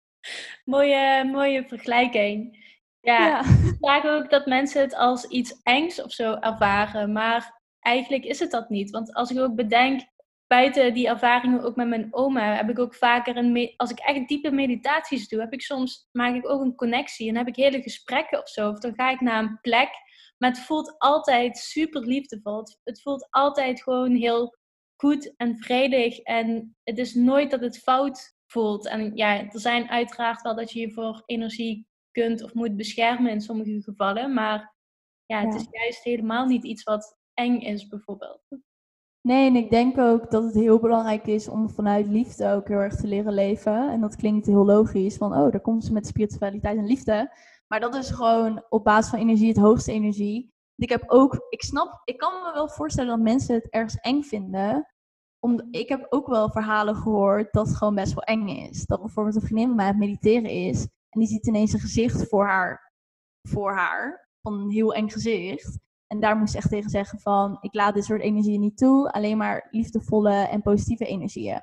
mooie, 0.64 1.24
mooie 1.24 1.64
vergelijking. 1.68 2.64
Ja, 3.00 3.26
ja. 3.26 3.42
vraag 3.80 4.04
ook 4.04 4.30
dat 4.30 4.46
mensen 4.46 4.80
het 4.80 4.94
als 4.94 5.24
iets 5.24 5.60
engs 5.62 6.02
of 6.02 6.12
zo 6.12 6.34
ervaren, 6.34 7.12
maar 7.12 7.62
eigenlijk 7.80 8.24
is 8.24 8.40
het 8.40 8.50
dat 8.50 8.68
niet. 8.68 8.90
Want 8.90 9.14
als 9.14 9.30
ik 9.30 9.38
ook 9.38 9.54
bedenk, 9.54 10.00
buiten 10.46 10.94
die 10.94 11.08
ervaringen 11.08 11.62
ook 11.62 11.76
met 11.76 11.88
mijn 11.88 12.08
oma, 12.10 12.54
heb 12.54 12.70
ik 12.70 12.78
ook 12.78 12.94
vaker 12.94 13.36
een, 13.36 13.74
als 13.76 13.90
ik 13.90 13.98
echt 13.98 14.28
diepe 14.28 14.50
meditaties 14.50 15.28
doe, 15.28 15.40
heb 15.40 15.52
ik 15.52 15.62
soms, 15.62 16.08
maak 16.12 16.34
ik 16.34 16.48
ook 16.48 16.60
een 16.60 16.74
connectie 16.74 17.28
en 17.28 17.36
heb 17.36 17.48
ik 17.48 17.56
hele 17.56 17.82
gesprekken 17.82 18.38
of 18.38 18.48
zo. 18.48 18.70
Of 18.70 18.78
dan 18.78 18.94
ga 18.94 19.10
ik 19.10 19.20
naar 19.20 19.42
een 19.42 19.58
plek 19.60 19.90
maar 20.38 20.50
het 20.50 20.60
voelt 20.60 20.94
altijd 20.98 21.56
super 21.58 22.00
liefdevol. 22.00 22.64
Het 22.84 23.02
voelt 23.02 23.26
altijd 23.30 23.82
gewoon 23.82 24.14
heel 24.14 24.56
goed 24.96 25.36
en 25.36 25.56
vredig. 25.56 26.18
En 26.18 26.76
het 26.82 26.98
is 26.98 27.14
nooit 27.14 27.50
dat 27.50 27.60
het 27.60 27.78
fout 27.78 28.34
voelt. 28.46 28.86
En 28.86 29.16
ja, 29.16 29.50
er 29.50 29.60
zijn 29.60 29.88
uiteraard 29.88 30.42
wel 30.42 30.54
dat 30.54 30.72
je 30.72 30.80
je 30.80 30.90
voor 30.90 31.22
energie 31.26 31.86
kunt 32.10 32.42
of 32.42 32.54
moet 32.54 32.76
beschermen 32.76 33.30
in 33.30 33.40
sommige 33.40 33.82
gevallen. 33.82 34.34
Maar 34.34 34.74
ja, 35.26 35.44
het 35.44 35.54
is 35.54 35.66
juist 35.70 36.02
helemaal 36.02 36.46
niet 36.46 36.64
iets 36.64 36.82
wat 36.82 37.18
eng 37.34 37.60
is, 37.60 37.88
bijvoorbeeld. 37.88 38.42
Nee, 39.20 39.48
en 39.48 39.56
ik 39.56 39.70
denk 39.70 39.98
ook 39.98 40.30
dat 40.30 40.44
het 40.44 40.54
heel 40.54 40.78
belangrijk 40.78 41.26
is 41.26 41.48
om 41.48 41.70
vanuit 41.70 42.06
liefde 42.06 42.52
ook 42.52 42.68
heel 42.68 42.78
erg 42.78 42.96
te 42.96 43.06
leren 43.06 43.32
leven. 43.32 43.90
En 43.90 44.00
dat 44.00 44.16
klinkt 44.16 44.46
heel 44.46 44.64
logisch, 44.64 45.16
van 45.16 45.32
oh, 45.32 45.50
daar 45.50 45.60
komt 45.60 45.84
ze 45.84 45.92
met 45.92 46.06
spiritualiteit 46.06 46.78
en 46.78 46.86
liefde. 46.86 47.36
Maar 47.66 47.80
dat 47.80 47.94
is 47.94 48.10
gewoon 48.10 48.64
op 48.68 48.84
basis 48.84 49.10
van 49.10 49.18
energie 49.18 49.48
het 49.48 49.56
hoogste 49.56 49.92
energie. 49.92 50.54
Ik 50.76 50.88
heb 50.88 51.04
ook, 51.06 51.46
ik 51.48 51.62
snap, 51.62 52.00
ik 52.04 52.18
kan 52.18 52.32
me 52.32 52.52
wel 52.52 52.68
voorstellen 52.68 53.10
dat 53.10 53.20
mensen 53.20 53.54
het 53.54 53.70
ergens 53.70 53.96
eng 53.96 54.22
vinden. 54.22 54.86
Om, 55.38 55.68
ik 55.70 55.88
heb 55.88 56.06
ook 56.08 56.26
wel 56.26 56.50
verhalen 56.50 56.96
gehoord 56.96 57.52
dat 57.52 57.66
het 57.66 57.76
gewoon 57.76 57.94
best 57.94 58.14
wel 58.14 58.22
eng 58.22 58.48
is. 58.48 58.86
Dat 58.86 59.00
bijvoorbeeld 59.00 59.34
een 59.34 59.42
vriendin 59.42 59.66
van 59.66 59.76
mij 59.76 59.86
aan 59.86 59.90
het 59.90 60.00
mediteren 60.00 60.50
is. 60.50 60.82
En 60.82 61.20
die 61.20 61.28
ziet 61.28 61.46
ineens 61.46 61.72
een 61.72 61.80
gezicht 61.80 62.28
voor 62.28 62.46
haar, 62.46 62.92
voor 63.48 63.72
haar. 63.72 64.28
Van 64.42 64.60
een 64.60 64.70
heel 64.70 64.94
eng 64.94 65.08
gezicht. 65.08 65.78
En 66.06 66.20
daar 66.20 66.36
moest 66.36 66.54
ik 66.54 66.60
echt 66.60 66.70
tegen 66.70 66.90
zeggen 66.90 67.20
van, 67.20 67.58
ik 67.60 67.74
laat 67.74 67.94
dit 67.94 68.04
soort 68.04 68.20
energieën 68.20 68.60
niet 68.60 68.76
toe. 68.76 69.12
Alleen 69.12 69.36
maar 69.36 69.68
liefdevolle 69.70 70.34
en 70.34 70.62
positieve 70.62 71.06
energieën. 71.06 71.62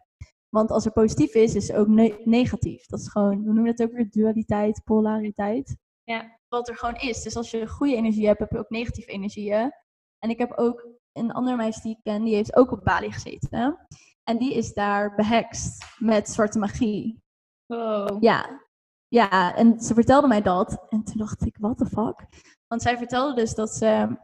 Want 0.50 0.72
als 0.72 0.86
er 0.86 0.92
positief 0.92 1.34
is, 1.34 1.56
is 1.56 1.70
er 1.70 1.80
ook 1.80 1.88
negatief. 2.26 2.86
Dat 2.86 3.00
is 3.00 3.08
gewoon, 3.08 3.38
we 3.44 3.54
noemen 3.54 3.72
het 3.72 3.82
ook 3.82 3.92
weer 3.92 4.10
dualiteit, 4.10 4.82
polariteit. 4.84 5.78
Ja. 6.04 6.40
Wat 6.54 6.70
er 6.70 6.78
gewoon 6.78 6.96
is. 6.96 7.22
Dus 7.22 7.36
als 7.36 7.52
je 7.52 7.68
goede 7.68 7.96
energie 7.96 8.28
hebt, 8.28 8.40
heb 8.40 8.52
je 8.52 8.58
ook 8.58 8.70
negatieve 8.70 9.12
energieën. 9.12 9.72
En 10.20 10.30
ik 10.30 10.38
heb 10.38 10.52
ook 10.52 10.88
een 11.12 11.32
andere 11.32 11.56
meisje 11.56 11.82
die 11.82 11.92
ik 11.92 12.04
ken, 12.04 12.24
die 12.24 12.36
heeft 12.36 12.56
ook 12.56 12.72
op 12.72 12.84
Bali 12.84 13.12
gezeten. 13.12 13.88
En 14.24 14.38
die 14.38 14.54
is 14.54 14.74
daar 14.74 15.16
behekst 15.16 15.86
met 15.98 16.30
zwarte 16.30 16.60
magie. 16.60 17.22
Wow. 17.66 18.24
Ja. 18.24 18.62
Ja, 19.08 19.56
en 19.56 19.80
ze 19.80 19.94
vertelde 19.94 20.28
mij 20.28 20.42
dat. 20.42 20.86
En 20.90 21.04
toen 21.04 21.18
dacht 21.18 21.46
ik, 21.46 21.58
what 21.60 21.78
the 21.78 21.86
fuck? 21.86 22.26
Want 22.68 22.82
zij 22.82 22.98
vertelde 22.98 23.36
dus 23.36 23.56
dat 23.56 23.70
ze 23.70 24.18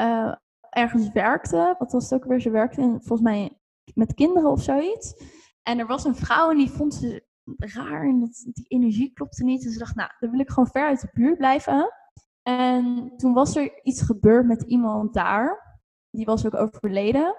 uh, 0.00 0.34
ergens 0.70 1.12
werkte. 1.12 1.74
Wat 1.78 1.92
was 1.92 2.10
het 2.10 2.22
ook 2.22 2.28
weer? 2.28 2.40
Ze 2.40 2.50
werkte 2.50 2.80
in, 2.80 2.90
volgens 2.90 3.28
mij 3.28 3.58
met 3.94 4.14
kinderen 4.14 4.50
of 4.50 4.62
zoiets. 4.62 5.14
En 5.62 5.78
er 5.78 5.86
was 5.86 6.04
een 6.04 6.16
vrouw 6.16 6.50
en 6.50 6.56
die 6.56 6.70
vond 6.70 6.94
ze 6.94 7.26
raar 7.56 8.04
en 8.04 8.20
dat, 8.20 8.44
die 8.52 8.66
energie 8.68 9.12
klopte 9.12 9.44
niet. 9.44 9.64
En 9.64 9.70
ze 9.70 9.78
dacht, 9.78 9.94
nou, 9.94 10.10
dan 10.18 10.30
wil 10.30 10.40
ik 10.40 10.48
gewoon 10.48 10.70
ver 10.70 10.86
uit 10.86 11.00
de 11.00 11.08
buurt 11.12 11.38
blijven. 11.38 11.92
En 12.42 13.12
toen 13.16 13.32
was 13.32 13.56
er 13.56 13.84
iets 13.84 14.02
gebeurd 14.02 14.46
met 14.46 14.62
iemand 14.62 15.14
daar. 15.14 15.78
Die 16.10 16.24
was 16.24 16.46
ook 16.46 16.54
overleden. 16.54 17.36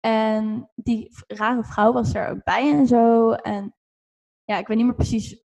En 0.00 0.70
die 0.74 1.08
rare 1.26 1.64
vrouw 1.64 1.92
was 1.92 2.14
er 2.14 2.28
ook 2.28 2.44
bij 2.44 2.72
en 2.72 2.86
zo. 2.86 3.32
En 3.32 3.74
ja, 4.44 4.56
ik 4.58 4.66
weet 4.66 4.76
niet 4.76 4.86
meer 4.86 4.94
precies 4.94 5.44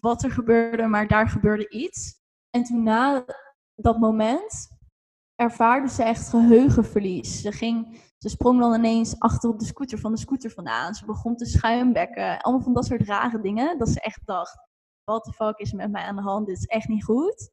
wat 0.00 0.22
er 0.22 0.30
gebeurde, 0.30 0.86
maar 0.86 1.08
daar 1.08 1.28
gebeurde 1.28 1.68
iets. 1.68 2.20
En 2.50 2.62
toen 2.62 2.82
na 2.82 3.24
dat 3.74 3.98
moment 3.98 4.68
ervaarde 5.34 5.88
ze 5.88 6.02
echt 6.02 6.28
geheugenverlies. 6.28 7.40
Ze, 7.40 7.52
ging, 7.52 8.00
ze 8.18 8.28
sprong 8.28 8.60
dan 8.60 8.74
ineens 8.74 9.18
achter 9.18 9.50
op 9.50 9.58
de 9.58 9.64
scooter 9.64 9.98
van 9.98 10.12
de 10.12 10.18
scooter 10.18 10.50
vandaan. 10.50 10.94
Ze 10.94 11.04
begon 11.04 11.36
te 11.36 11.46
schuimbekken. 11.46 12.40
Allemaal 12.40 12.64
van 12.64 12.74
dat 12.74 12.86
soort 12.86 13.02
rare 13.02 13.40
dingen. 13.40 13.78
Dat 13.78 13.88
ze 13.88 14.00
echt 14.00 14.20
dacht, 14.24 14.68
wat 15.04 15.24
de 15.24 15.32
fuck 15.32 15.58
is 15.58 15.72
met 15.72 15.90
mij 15.90 16.02
aan 16.02 16.16
de 16.16 16.22
hand? 16.22 16.46
Dit 16.46 16.56
is 16.56 16.64
echt 16.64 16.88
niet 16.88 17.04
goed. 17.04 17.50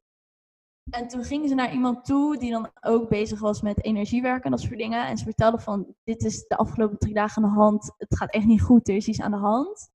En 0.90 1.08
toen 1.08 1.24
ging 1.24 1.48
ze 1.48 1.54
naar 1.54 1.72
iemand 1.72 2.04
toe 2.04 2.36
die 2.36 2.50
dan 2.50 2.70
ook 2.80 3.08
bezig 3.08 3.40
was 3.40 3.62
met 3.62 3.84
energiewerken 3.84 4.44
en 4.44 4.50
dat 4.50 4.60
soort 4.60 4.78
dingen. 4.78 5.06
En 5.06 5.16
ze 5.16 5.24
vertelde 5.24 5.58
van, 5.58 5.94
dit 6.04 6.24
is 6.24 6.46
de 6.46 6.56
afgelopen 6.56 6.98
drie 6.98 7.14
dagen 7.14 7.42
aan 7.42 7.50
de 7.50 7.56
hand. 7.56 7.92
Het 7.96 8.16
gaat 8.16 8.32
echt 8.32 8.46
niet 8.46 8.62
goed, 8.62 8.88
er 8.88 8.96
is 8.96 9.08
iets 9.08 9.20
aan 9.20 9.30
de 9.30 9.36
hand. 9.36 9.90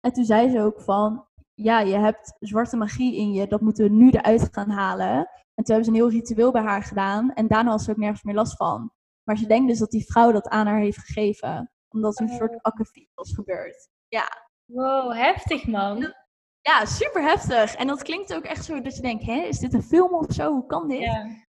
En 0.00 0.12
toen 0.12 0.24
zei 0.24 0.50
ze 0.50 0.60
ook 0.60 0.80
van, 0.80 1.26
ja, 1.54 1.80
je 1.80 1.96
hebt 1.96 2.36
zwarte 2.38 2.76
magie 2.76 3.16
in 3.16 3.32
je, 3.32 3.46
dat 3.46 3.60
moeten 3.60 3.84
we 3.84 3.90
nu 3.90 4.10
eruit 4.10 4.48
gaan 4.52 4.70
halen. 4.70 5.16
En 5.54 5.64
toen 5.64 5.74
hebben 5.74 5.84
ze 5.84 5.90
een 5.90 5.96
heel 5.96 6.10
ritueel 6.10 6.52
bij 6.52 6.62
haar 6.62 6.82
gedaan 6.82 7.32
en 7.32 7.46
daarna 7.46 7.70
was 7.70 7.84
ze 7.84 7.90
ook 7.90 7.96
nergens 7.96 8.22
meer 8.22 8.34
last 8.34 8.56
van. 8.56 8.90
Maar 9.26 9.36
ze 9.36 9.46
denkt 9.46 9.68
dus 9.68 9.78
dat 9.78 9.90
die 9.90 10.06
vrouw 10.06 10.32
dat 10.32 10.48
aan 10.48 10.66
haar 10.66 10.80
heeft 10.80 10.98
gegeven, 10.98 11.72
omdat 11.88 12.20
een 12.20 12.28
soort 12.28 12.54
oh. 12.54 12.60
akkefiet 12.60 13.10
was 13.14 13.34
gebeurd. 13.34 13.88
Ja. 14.08 14.28
Wow, 14.64 15.12
heftig 15.12 15.66
man. 15.66 16.14
Ja, 16.60 16.84
super 16.84 17.22
heftig. 17.22 17.74
En 17.74 17.86
dat 17.86 18.02
klinkt 18.02 18.34
ook 18.34 18.44
echt 18.44 18.64
zo 18.64 18.80
dat 18.80 18.96
je 18.96 19.02
denkt, 19.02 19.24
hè, 19.24 19.40
is 19.40 19.58
dit 19.58 19.74
een 19.74 19.82
film 19.82 20.14
of 20.14 20.32
zo? 20.34 20.52
Hoe 20.52 20.66
kan 20.66 20.88
dit? 20.88 21.00
Ja. 21.00 21.44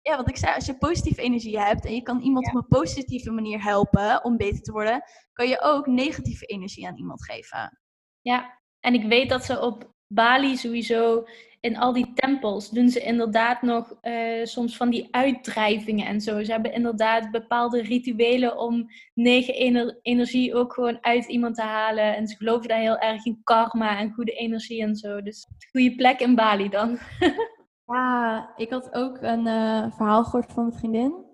Ja, 0.00 0.16
want 0.16 0.28
ik 0.28 0.36
zei, 0.36 0.54
als 0.54 0.66
je 0.66 0.78
positieve 0.78 1.22
energie 1.22 1.58
hebt 1.58 1.84
en 1.84 1.94
je 1.94 2.02
kan 2.02 2.20
iemand 2.20 2.46
op 2.46 2.54
een 2.54 2.66
positieve 2.68 3.30
manier 3.30 3.62
helpen 3.62 4.24
om 4.24 4.36
beter 4.36 4.62
te 4.62 4.72
worden, 4.72 5.02
kan 5.32 5.48
je 5.48 5.60
ook 5.60 5.86
negatieve 5.86 6.46
energie 6.46 6.86
aan 6.86 6.96
iemand 6.96 7.24
geven. 7.24 7.78
Ja, 8.20 8.60
en 8.80 8.94
ik 8.94 9.08
weet 9.08 9.28
dat 9.28 9.44
ze 9.44 9.60
op 9.60 9.94
Bali 10.06 10.56
sowieso 10.56 11.24
in 11.66 11.76
al 11.76 11.92
die 11.92 12.12
tempels 12.14 12.70
doen 12.70 12.88
ze 12.88 13.00
inderdaad 13.00 13.62
nog 13.62 13.98
uh, 14.02 14.44
soms 14.44 14.76
van 14.76 14.90
die 14.90 15.08
uitdrijvingen 15.10 16.06
en 16.06 16.20
zo. 16.20 16.42
Ze 16.42 16.52
hebben 16.52 16.72
inderdaad 16.72 17.30
bepaalde 17.30 17.82
rituelen 17.82 18.58
om 18.58 18.90
negen 19.14 19.54
ener 19.54 19.98
energie 20.02 20.54
ook 20.54 20.72
gewoon 20.72 20.98
uit 21.00 21.26
iemand 21.26 21.54
te 21.54 21.62
halen. 21.62 22.16
En 22.16 22.26
ze 22.26 22.36
geloven 22.36 22.68
daar 22.68 22.78
heel 22.78 22.98
erg 22.98 23.24
in 23.24 23.40
karma 23.42 23.98
en 23.98 24.12
goede 24.12 24.32
energie 24.32 24.82
en 24.82 24.96
zo. 24.96 25.22
Dus 25.22 25.46
goede 25.70 25.94
plek 25.94 26.20
in 26.20 26.34
Bali 26.34 26.68
dan. 26.68 26.98
ja, 27.92 28.52
ik 28.56 28.70
had 28.70 28.94
ook 28.94 29.18
een 29.20 29.46
uh, 29.46 29.92
verhaal 29.92 30.24
gehoord 30.24 30.52
van 30.52 30.64
een 30.64 30.72
vriendin. 30.72 31.24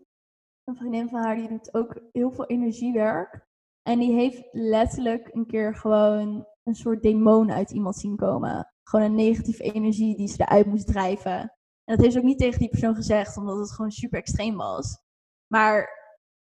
Een 0.64 0.76
vriendin 0.76 1.08
van 1.08 1.22
haar 1.22 1.36
die 1.36 1.48
doet 1.48 1.74
ook 1.74 2.00
heel 2.12 2.30
veel 2.30 2.46
energiewerk. 2.46 3.46
En 3.82 3.98
die 3.98 4.12
heeft 4.12 4.48
letterlijk 4.52 5.28
een 5.32 5.46
keer 5.46 5.76
gewoon 5.76 6.46
een 6.64 6.74
soort 6.74 7.02
demon 7.02 7.52
uit 7.52 7.70
iemand 7.70 7.96
zien 7.96 8.16
komen. 8.16 8.71
Gewoon 8.82 9.04
een 9.04 9.14
negatieve 9.14 9.62
energie 9.62 10.16
die 10.16 10.28
ze 10.28 10.40
eruit 10.42 10.66
moest 10.66 10.86
drijven. 10.86 11.40
En 11.84 11.94
dat 11.94 12.00
heeft 12.00 12.12
ze 12.12 12.18
ook 12.18 12.24
niet 12.24 12.38
tegen 12.38 12.58
die 12.58 12.68
persoon 12.68 12.94
gezegd, 12.94 13.36
omdat 13.36 13.58
het 13.58 13.72
gewoon 13.72 13.90
super 13.90 14.18
extreem 14.18 14.56
was. 14.56 14.98
Maar 15.46 15.88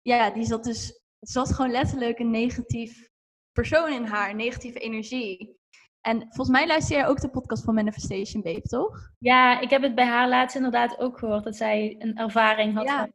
ja, 0.02 0.30
die 0.30 0.44
zat 0.44 0.64
dus, 0.64 1.02
zat 1.18 1.52
gewoon 1.52 1.70
letterlijk 1.70 2.18
een 2.18 2.30
negatief 2.30 3.08
persoon 3.52 3.92
in 3.92 4.04
haar, 4.04 4.34
negatieve 4.34 4.78
energie. 4.78 5.58
En 6.00 6.20
volgens 6.20 6.48
mij 6.48 6.66
luister 6.66 6.96
jij 6.96 7.06
ook 7.06 7.20
de 7.20 7.30
podcast 7.30 7.64
van 7.64 7.74
Manifestation 7.74 8.42
Babe, 8.42 8.62
toch? 8.62 9.10
Ja, 9.18 9.60
ik 9.60 9.70
heb 9.70 9.82
het 9.82 9.94
bij 9.94 10.06
haar 10.06 10.28
laatst 10.28 10.56
inderdaad 10.56 10.98
ook 10.98 11.18
gehoord, 11.18 11.44
dat 11.44 11.56
zij 11.56 11.96
een 11.98 12.16
ervaring 12.16 12.74
had. 12.74 12.86
Ja, 12.86 13.08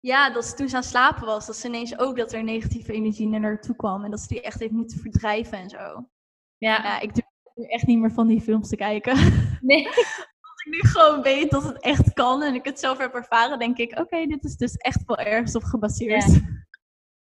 ja 0.00 0.30
dat 0.30 0.44
ze 0.44 0.54
toen 0.54 0.68
ze 0.68 0.74
aan 0.74 0.80
het 0.80 0.90
slapen 0.90 1.26
was, 1.26 1.46
dat 1.46 1.56
ze 1.56 1.66
ineens 1.66 1.98
ook 1.98 2.16
dat 2.16 2.32
er 2.32 2.44
negatieve 2.44 2.92
energie 2.92 3.28
naar 3.28 3.42
haar 3.42 3.60
toe 3.60 3.76
kwam. 3.76 4.04
En 4.04 4.10
dat 4.10 4.20
ze 4.20 4.28
die 4.28 4.42
echt 4.42 4.60
heeft 4.60 4.72
moeten 4.72 4.98
verdrijven 4.98 5.58
en 5.58 5.68
zo. 5.68 6.08
Ja. 6.56 6.82
ja 6.82 7.00
ik 7.00 7.14
durf 7.14 7.26
nu 7.54 7.64
echt 7.64 7.86
niet 7.86 7.98
meer 7.98 8.12
van 8.12 8.26
die 8.26 8.40
films 8.40 8.68
te 8.68 8.76
kijken. 8.76 9.16
Nee. 9.60 9.86
Als 9.86 10.64
ik 10.64 10.72
nu 10.72 10.80
gewoon 10.80 11.22
weet 11.22 11.50
dat 11.50 11.62
het 11.62 11.80
echt 11.80 12.12
kan 12.12 12.42
en 12.42 12.54
ik 12.54 12.64
het 12.64 12.78
zelf 12.78 12.98
heb 12.98 13.14
ervaren, 13.14 13.58
denk 13.58 13.78
ik, 13.78 13.98
oké, 13.98 14.26
dit 14.26 14.44
is 14.44 14.56
dus 14.56 14.76
echt 14.76 15.02
wel 15.06 15.16
ergens 15.16 15.56
op 15.56 15.62
gebaseerd. 15.62 16.24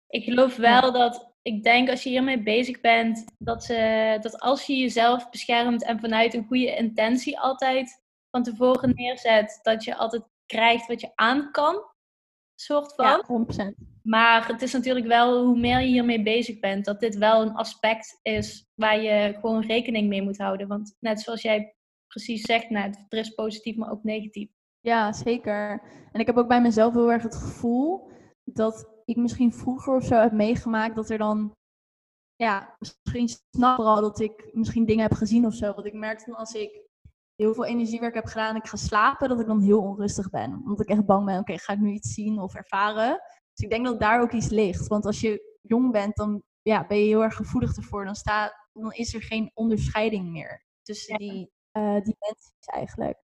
Ik 0.08 0.24
geloof 0.24 0.56
wel 0.56 0.92
dat, 0.92 1.32
ik 1.42 1.62
denk 1.62 1.90
als 1.90 2.02
je 2.02 2.08
hiermee 2.08 2.42
bezig 2.42 2.80
bent, 2.80 3.24
dat, 3.38 3.64
ze, 3.64 4.18
dat 4.20 4.40
als 4.40 4.66
je 4.66 4.76
jezelf 4.76 5.30
beschermt 5.30 5.84
en 5.84 6.00
vanuit 6.00 6.34
een 6.34 6.46
goede 6.46 6.76
intentie 6.76 7.40
altijd 7.40 8.02
van 8.30 8.42
tevoren 8.42 8.94
neerzet, 8.94 9.58
dat 9.62 9.84
je 9.84 9.96
altijd 9.96 10.22
krijgt 10.46 10.86
wat 10.86 11.00
je 11.00 11.12
aan 11.14 11.50
kan 11.50 11.82
soort 12.54 12.94
van. 12.94 13.06
Ja, 13.06 13.72
100%. 13.72 13.93
Maar 14.06 14.46
het 14.46 14.62
is 14.62 14.72
natuurlijk 14.72 15.06
wel 15.06 15.44
hoe 15.44 15.58
meer 15.58 15.80
je 15.80 15.86
hiermee 15.86 16.22
bezig 16.22 16.60
bent, 16.60 16.84
dat 16.84 17.00
dit 17.00 17.16
wel 17.16 17.42
een 17.42 17.54
aspect 17.54 18.18
is 18.22 18.66
waar 18.74 19.00
je 19.00 19.36
gewoon 19.40 19.60
rekening 19.60 20.08
mee 20.08 20.22
moet 20.22 20.38
houden. 20.38 20.68
Want 20.68 20.96
net 21.00 21.20
zoals 21.20 21.42
jij 21.42 21.74
precies 22.06 22.42
zegt 22.42 22.70
net, 22.70 23.04
er 23.08 23.18
is 23.18 23.34
positief, 23.34 23.76
maar 23.76 23.90
ook 23.90 24.02
negatief. 24.02 24.50
Ja, 24.80 25.12
zeker. 25.12 25.82
En 26.12 26.20
ik 26.20 26.26
heb 26.26 26.36
ook 26.36 26.48
bij 26.48 26.60
mezelf 26.60 26.94
heel 26.94 27.12
erg 27.12 27.22
het 27.22 27.34
gevoel 27.36 28.10
dat 28.44 28.92
ik 29.04 29.16
misschien 29.16 29.52
vroeger 29.52 29.94
of 29.94 30.04
zo 30.04 30.14
heb 30.14 30.32
meegemaakt 30.32 30.96
dat 30.96 31.10
er 31.10 31.18
dan, 31.18 31.52
ja, 32.36 32.76
misschien 32.78 33.28
snap 33.50 33.78
al 33.78 34.00
dat 34.00 34.20
ik 34.20 34.50
misschien 34.52 34.84
dingen 34.84 35.02
heb 35.02 35.14
gezien 35.14 35.46
of 35.46 35.54
zo. 35.54 35.74
Want 35.74 35.86
ik 35.86 35.94
merk 35.94 36.26
dan 36.26 36.36
als 36.36 36.52
ik 36.54 36.82
heel 37.34 37.54
veel 37.54 37.64
energiewerk 37.64 38.14
heb 38.14 38.26
gedaan 38.26 38.50
en 38.50 38.60
ik 38.60 38.66
ga 38.66 38.76
slapen, 38.76 39.28
dat 39.28 39.40
ik 39.40 39.46
dan 39.46 39.60
heel 39.60 39.80
onrustig 39.80 40.30
ben. 40.30 40.52
Omdat 40.52 40.80
ik 40.80 40.88
echt 40.88 41.06
bang 41.06 41.24
ben, 41.24 41.38
oké, 41.38 41.58
ga 41.58 41.72
ik 41.72 41.80
nu 41.80 41.90
iets 41.90 42.14
zien 42.14 42.38
of 42.38 42.54
ervaren? 42.54 43.20
Dus 43.54 43.64
ik 43.64 43.70
denk 43.70 43.84
dat 43.84 44.00
daar 44.00 44.20
ook 44.20 44.32
iets 44.32 44.48
ligt. 44.48 44.86
Want 44.86 45.06
als 45.06 45.20
je 45.20 45.58
jong 45.60 45.92
bent, 45.92 46.16
dan 46.16 46.42
ja, 46.62 46.86
ben 46.86 46.98
je 46.98 47.04
heel 47.04 47.22
erg 47.22 47.36
gevoelig 47.36 47.76
ervoor. 47.76 48.04
Dan, 48.04 48.14
staat, 48.14 48.68
dan 48.72 48.92
is 48.92 49.14
er 49.14 49.22
geen 49.22 49.50
onderscheiding 49.54 50.30
meer 50.30 50.64
tussen 50.82 51.18
die 51.18 51.50
uh, 51.72 51.82
dimensies 51.82 52.64
eigenlijk. 52.64 53.18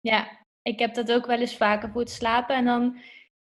Ja, 0.00 0.46
ik 0.62 0.78
heb 0.78 0.94
dat 0.94 1.12
ook 1.12 1.26
wel 1.26 1.38
eens 1.38 1.56
vaker 1.56 1.90
voor 1.90 2.00
het 2.00 2.10
slapen. 2.10 2.56
En 2.56 2.64
dan 2.64 2.98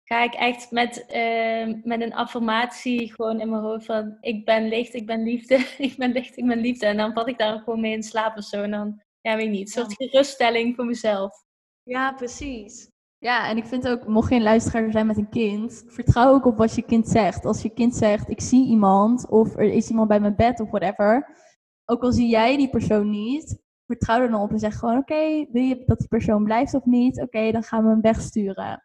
ga 0.05 0.23
ik 0.23 0.35
echt 0.35 0.71
met, 0.71 1.05
uh, 1.09 1.83
met 1.85 2.01
een 2.01 2.15
affirmatie 2.15 3.15
gewoon 3.15 3.41
in 3.41 3.51
mijn 3.51 3.63
hoofd 3.63 3.87
van... 3.87 4.17
Ik 4.21 4.45
ben 4.45 4.69
licht, 4.69 4.95
ik 4.95 5.07
ben 5.07 5.23
liefde, 5.23 5.55
ik 5.89 5.97
ben 5.97 6.13
licht, 6.13 6.37
ik 6.37 6.47
ben 6.47 6.59
liefde. 6.59 6.87
En 6.87 6.97
dan 6.97 7.13
vat 7.13 7.29
ik 7.29 7.39
daar 7.39 7.59
gewoon 7.59 7.81
mee 7.81 7.93
in 7.93 8.03
slaap 8.03 8.37
of 8.37 8.45
zo. 8.45 8.63
En 8.63 8.71
dan 8.71 9.03
ja, 9.21 9.37
weet 9.37 9.51
niet, 9.51 9.77
een 9.77 9.83
soort 9.83 9.95
geruststelling 9.95 10.75
voor 10.75 10.85
mezelf. 10.85 11.45
Ja, 11.83 12.13
precies. 12.13 12.89
Ja, 13.25 13.49
en 13.49 13.57
ik 13.57 13.67
vind 13.67 13.89
ook, 13.89 14.07
mocht 14.07 14.29
je 14.29 14.35
een 14.35 14.43
luisteraar 14.43 14.91
zijn 14.91 15.07
met 15.07 15.17
een 15.17 15.29
kind, 15.29 15.85
vertrouw 15.87 16.33
ook 16.35 16.45
op 16.45 16.57
wat 16.57 16.75
je 16.75 16.83
kind 16.83 17.09
zegt. 17.09 17.45
Als 17.45 17.63
je 17.63 17.71
kind 17.71 17.95
zegt, 17.95 18.29
ik 18.29 18.41
zie 18.41 18.67
iemand, 18.67 19.29
of 19.29 19.57
er 19.57 19.73
is 19.73 19.89
iemand 19.89 20.09
bij 20.09 20.21
mijn 20.21 20.37
bed, 20.37 20.61
of 20.61 20.71
whatever. 20.71 21.37
Ook 21.85 22.03
al 22.03 22.13
zie 22.13 22.29
jij 22.29 22.57
die 22.57 22.71
persoon 22.71 23.11
niet, 23.11 23.59
vertrouw 23.87 24.21
er 24.21 24.31
dan 24.31 24.41
op 24.41 24.51
en 24.51 24.59
zeg 24.59 24.79
gewoon, 24.79 24.97
oké, 24.97 25.47
wil 25.53 25.63
je 25.63 25.83
dat 25.87 25.99
die 25.99 26.09
persoon 26.09 26.45
blijft 26.45 26.75
of 26.75 26.85
niet? 26.85 27.21
Oké, 27.21 27.53
dan 27.53 27.63
gaan 27.63 27.85
we 27.85 27.91
hem 27.91 28.01
wegsturen. 28.01 28.85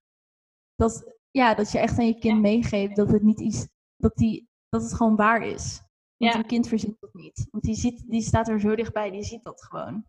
Dat, 0.76 1.16
ja, 1.32 1.54
dat 1.54 1.72
je 1.72 1.80
echt 1.80 2.00
aan 2.00 2.08
je 2.08 2.20
kind 2.20 2.42
meegeeft 2.42 2.96
dat 2.96 3.12
het 3.12 3.24
niet 3.24 3.40
iets, 3.40 3.68
dat, 3.96 4.16
die, 4.16 4.50
dat 4.70 4.82
het 4.82 4.94
gewoon 4.94 5.16
waar 5.16 5.42
is. 5.42 5.82
Want 6.18 6.34
Ja. 6.34 6.40
een 6.40 6.46
kind 6.46 6.68
verzint 6.68 6.96
dat 7.00 7.14
niet. 7.14 7.48
Want 7.52 7.64
die, 7.64 7.76
ziet, 7.76 8.04
die 8.08 8.22
staat 8.22 8.48
er 8.48 8.60
zo 8.60 8.76
dichtbij, 8.76 9.12
die 9.12 9.24
ziet 9.24 9.44
dat 9.44 9.64
gewoon. 9.64 10.06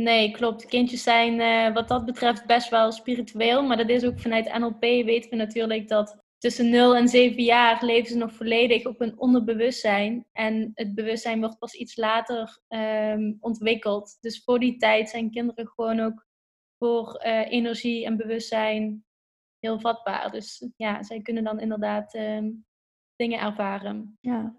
Nee, 0.00 0.30
klopt. 0.30 0.66
Kindjes 0.66 1.02
zijn 1.02 1.40
eh, 1.40 1.74
wat 1.74 1.88
dat 1.88 2.04
betreft 2.04 2.46
best 2.46 2.68
wel 2.68 2.92
spiritueel. 2.92 3.62
Maar 3.62 3.76
dat 3.76 3.88
is 3.88 4.04
ook 4.04 4.20
vanuit 4.20 4.58
NLP 4.58 4.80
weten 4.80 5.30
we 5.30 5.36
natuurlijk 5.36 5.88
dat 5.88 6.24
tussen 6.38 6.70
0 6.70 6.96
en 6.96 7.08
7 7.08 7.42
jaar 7.42 7.84
leven 7.84 8.08
ze 8.08 8.16
nog 8.16 8.32
volledig 8.32 8.86
op 8.86 8.98
hun 8.98 9.18
onderbewustzijn. 9.18 10.26
En 10.32 10.70
het 10.74 10.94
bewustzijn 10.94 11.40
wordt 11.40 11.58
pas 11.58 11.74
iets 11.74 11.96
later 11.96 12.60
ehm, 12.68 13.32
ontwikkeld. 13.40 14.18
Dus 14.20 14.42
voor 14.44 14.58
die 14.58 14.76
tijd 14.76 15.08
zijn 15.08 15.30
kinderen 15.30 15.68
gewoon 15.68 16.00
ook 16.00 16.26
voor 16.78 17.14
eh, 17.14 17.52
energie 17.52 18.04
en 18.04 18.16
bewustzijn 18.16 19.04
heel 19.58 19.80
vatbaar. 19.80 20.30
Dus 20.30 20.68
ja, 20.76 21.02
zij 21.02 21.20
kunnen 21.20 21.44
dan 21.44 21.60
inderdaad 21.60 22.14
ehm, 22.14 22.50
dingen 23.16 23.40
ervaren. 23.40 24.18
Ja. 24.20 24.54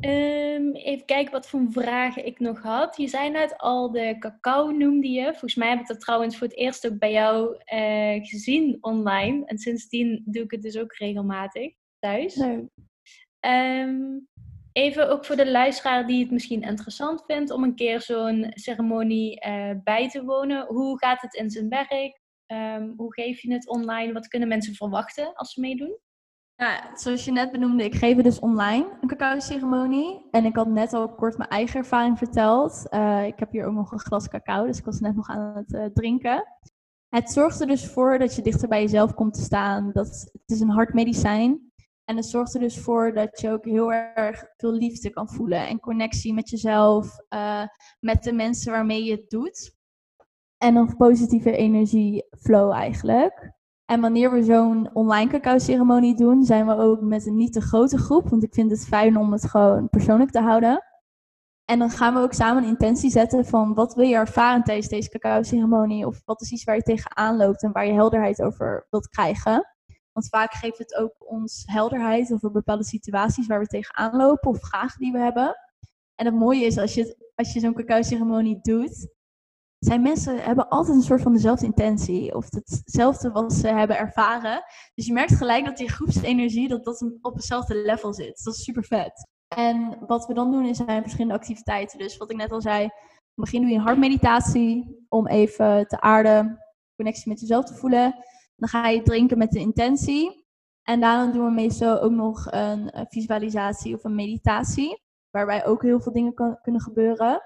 Ehm, 0.00 0.70
even 0.72 1.04
kijken 1.04 1.32
wat 1.32 1.48
voor 1.48 1.66
vragen 1.70 2.26
ik 2.26 2.38
nog 2.38 2.62
had. 2.62 2.96
Je 2.96 3.08
zei 3.08 3.30
net 3.30 3.58
al 3.58 3.90
de 3.90 4.16
cacao 4.18 4.70
noemde 4.70 5.08
je. 5.08 5.24
Volgens 5.24 5.54
mij 5.54 5.68
heb 5.68 5.80
ik 5.80 5.86
dat 5.86 6.00
trouwens 6.00 6.36
voor 6.36 6.46
het 6.46 6.56
eerst 6.56 6.86
ook 6.86 6.98
bij 6.98 7.12
jou 7.12 7.56
eh, 7.64 8.26
gezien 8.26 8.78
online. 8.80 9.44
En 9.46 9.58
sindsdien 9.58 10.22
doe 10.26 10.42
ik 10.42 10.50
het 10.50 10.62
dus 10.62 10.78
ook 10.78 10.92
regelmatig 10.94 11.74
thuis. 11.98 12.42
Ehm, 13.40 14.18
even 14.72 15.10
ook 15.10 15.24
voor 15.24 15.36
de 15.36 15.50
luisteraar 15.50 16.06
die 16.06 16.22
het 16.22 16.30
misschien 16.30 16.62
interessant 16.62 17.24
vindt 17.26 17.50
om 17.50 17.64
een 17.64 17.74
keer 17.74 18.00
zo'n 18.00 18.46
ceremonie 18.54 19.40
eh, 19.40 19.70
bij 19.84 20.08
te 20.08 20.24
wonen. 20.24 20.66
Hoe 20.66 20.98
gaat 20.98 21.20
het 21.20 21.34
in 21.34 21.50
zijn 21.50 21.68
werk? 21.68 22.20
Ehm, 22.46 22.92
hoe 22.96 23.12
geef 23.14 23.40
je 23.40 23.52
het 23.52 23.68
online? 23.68 24.12
Wat 24.12 24.28
kunnen 24.28 24.48
mensen 24.48 24.74
verwachten 24.74 25.34
als 25.34 25.52
ze 25.52 25.60
meedoen? 25.60 25.98
Ja, 26.60 26.90
zoals 26.94 27.24
je 27.24 27.32
net 27.32 27.52
benoemde, 27.52 27.84
ik 27.84 27.94
geef 27.94 28.16
dus 28.16 28.38
online 28.38 28.98
een 29.00 29.08
cacao-ceremonie. 29.08 30.28
En 30.30 30.44
ik 30.44 30.56
had 30.56 30.68
net 30.68 30.92
al 30.92 31.14
kort 31.14 31.38
mijn 31.38 31.50
eigen 31.50 31.80
ervaring 31.80 32.18
verteld. 32.18 32.88
Eh, 32.88 33.26
ik 33.26 33.38
heb 33.38 33.50
hier 33.50 33.66
ook 33.66 33.74
nog 33.74 33.92
een 33.92 34.00
glas 34.00 34.28
cacao, 34.28 34.66
dus 34.66 34.78
ik 34.78 34.84
was 34.84 35.00
net 35.00 35.16
nog 35.16 35.28
aan 35.28 35.56
het 35.56 35.74
eh, 35.74 35.84
drinken. 35.84 36.44
Het 37.08 37.30
zorgt 37.30 37.60
er 37.60 37.66
dus 37.66 37.86
voor 37.86 38.18
dat 38.18 38.36
je 38.36 38.42
dichter 38.42 38.68
bij 38.68 38.80
jezelf 38.82 39.14
komt 39.14 39.34
te 39.34 39.40
staan. 39.40 39.90
Dat, 39.92 40.30
het 40.32 40.50
is 40.50 40.60
een 40.60 40.70
hard 40.70 40.94
medicijn. 40.94 41.72
En 42.04 42.16
het 42.16 42.26
zorgt 42.26 42.54
er 42.54 42.60
dus 42.60 42.78
voor 42.78 43.12
dat 43.12 43.40
je 43.40 43.50
ook 43.50 43.64
heel 43.64 43.92
erg 43.92 44.44
veel 44.56 44.72
liefde 44.72 45.10
kan 45.10 45.28
voelen. 45.28 45.66
En 45.66 45.80
connectie 45.80 46.34
met 46.34 46.50
jezelf, 46.50 47.18
eh, 47.28 47.66
met 48.00 48.22
de 48.22 48.32
mensen 48.32 48.72
waarmee 48.72 49.04
je 49.04 49.12
het 49.12 49.30
doet. 49.30 49.76
En 50.58 50.76
een 50.76 50.96
positieve 50.96 51.56
energieflow 51.56 52.72
eigenlijk. 52.72 53.58
En 53.90 54.00
wanneer 54.00 54.32
we 54.32 54.42
zo'n 54.42 54.90
online 54.92 55.30
cacao-ceremonie 55.30 56.16
doen, 56.16 56.44
zijn 56.44 56.66
we 56.66 56.76
ook 56.76 57.00
met 57.00 57.26
een 57.26 57.36
niet 57.36 57.52
te 57.52 57.60
grote 57.60 57.98
groep. 57.98 58.28
Want 58.28 58.42
ik 58.42 58.54
vind 58.54 58.70
het 58.70 58.86
fijn 58.86 59.16
om 59.16 59.32
het 59.32 59.46
gewoon 59.46 59.88
persoonlijk 59.88 60.30
te 60.30 60.40
houden. 60.40 60.84
En 61.64 61.78
dan 61.78 61.90
gaan 61.90 62.14
we 62.14 62.20
ook 62.20 62.32
samen 62.32 62.62
een 62.62 62.68
intentie 62.68 63.10
zetten 63.10 63.44
van 63.44 63.74
wat 63.74 63.94
wil 63.94 64.06
je 64.06 64.14
ervaren 64.14 64.62
tijdens 64.62 64.88
deze 64.88 65.08
cacao-ceremonie? 65.08 66.06
Of 66.06 66.22
wat 66.24 66.40
is 66.40 66.50
iets 66.50 66.64
waar 66.64 66.74
je 66.74 66.82
tegenaan 66.82 67.36
loopt 67.36 67.62
en 67.62 67.72
waar 67.72 67.86
je 67.86 67.92
helderheid 67.92 68.42
over 68.42 68.86
wilt 68.90 69.08
krijgen? 69.08 69.66
Want 70.12 70.28
vaak 70.28 70.52
geeft 70.52 70.78
het 70.78 70.94
ook 70.94 71.14
ons 71.18 71.62
helderheid 71.66 72.32
over 72.32 72.50
bepaalde 72.50 72.84
situaties 72.84 73.46
waar 73.46 73.60
we 73.60 73.66
tegenaan 73.66 74.16
lopen 74.16 74.50
of 74.50 74.60
vragen 74.60 75.00
die 75.00 75.12
we 75.12 75.18
hebben. 75.18 75.56
En 76.14 76.26
het 76.26 76.34
mooie 76.34 76.64
is 76.64 76.78
als 76.78 76.94
je, 76.94 77.32
als 77.34 77.52
je 77.52 77.60
zo'n 77.60 77.74
cacao-ceremonie 77.74 78.58
doet, 78.62 79.08
zijn 79.80 80.02
mensen 80.02 80.42
hebben 80.42 80.68
altijd 80.68 80.96
een 80.96 81.02
soort 81.02 81.22
van 81.22 81.32
dezelfde 81.32 81.66
intentie 81.66 82.34
of 82.34 82.46
hetzelfde 82.50 83.30
wat 83.30 83.52
ze 83.52 83.68
hebben 83.68 83.98
ervaren. 83.98 84.62
Dus 84.94 85.06
je 85.06 85.12
merkt 85.12 85.36
gelijk 85.36 85.64
dat 85.64 85.76
die 85.76 85.88
groepsenergie 85.88 86.68
dat 86.68 86.84
dat 86.84 87.04
op 87.20 87.34
hetzelfde 87.34 87.74
level 87.74 88.14
zit. 88.14 88.44
Dat 88.44 88.54
is 88.54 88.62
super 88.62 88.84
vet. 88.84 89.28
En 89.48 89.98
wat 90.06 90.26
we 90.26 90.34
dan 90.34 90.50
doen 90.50 90.64
is 90.64 90.76
zijn 90.76 91.02
verschillende 91.02 91.34
activiteiten. 91.34 91.98
Dus 91.98 92.16
wat 92.16 92.30
ik 92.30 92.36
net 92.36 92.52
al 92.52 92.60
zei, 92.60 92.82
in 92.82 92.88
het 92.88 93.34
begin 93.34 93.60
doe 93.60 93.70
je 93.70 93.76
een 93.76 93.82
hartmeditatie 93.82 95.04
om 95.08 95.26
even 95.26 95.86
te 95.86 96.00
aarden, 96.00 96.58
connectie 96.96 97.28
met 97.28 97.40
jezelf 97.40 97.64
te 97.64 97.74
voelen. 97.74 98.14
Dan 98.56 98.68
ga 98.68 98.88
je 98.88 99.02
drinken 99.02 99.38
met 99.38 99.50
de 99.50 99.58
intentie. 99.58 100.46
En 100.82 101.00
daarna 101.00 101.32
doen 101.32 101.44
we 101.44 101.50
meestal 101.50 102.00
ook 102.00 102.12
nog 102.12 102.46
een 102.50 103.06
visualisatie 103.08 103.94
of 103.94 104.04
een 104.04 104.14
meditatie, 104.14 105.02
waarbij 105.30 105.66
ook 105.66 105.82
heel 105.82 106.00
veel 106.00 106.12
dingen 106.12 106.58
kunnen 106.62 106.80
gebeuren. 106.80 107.42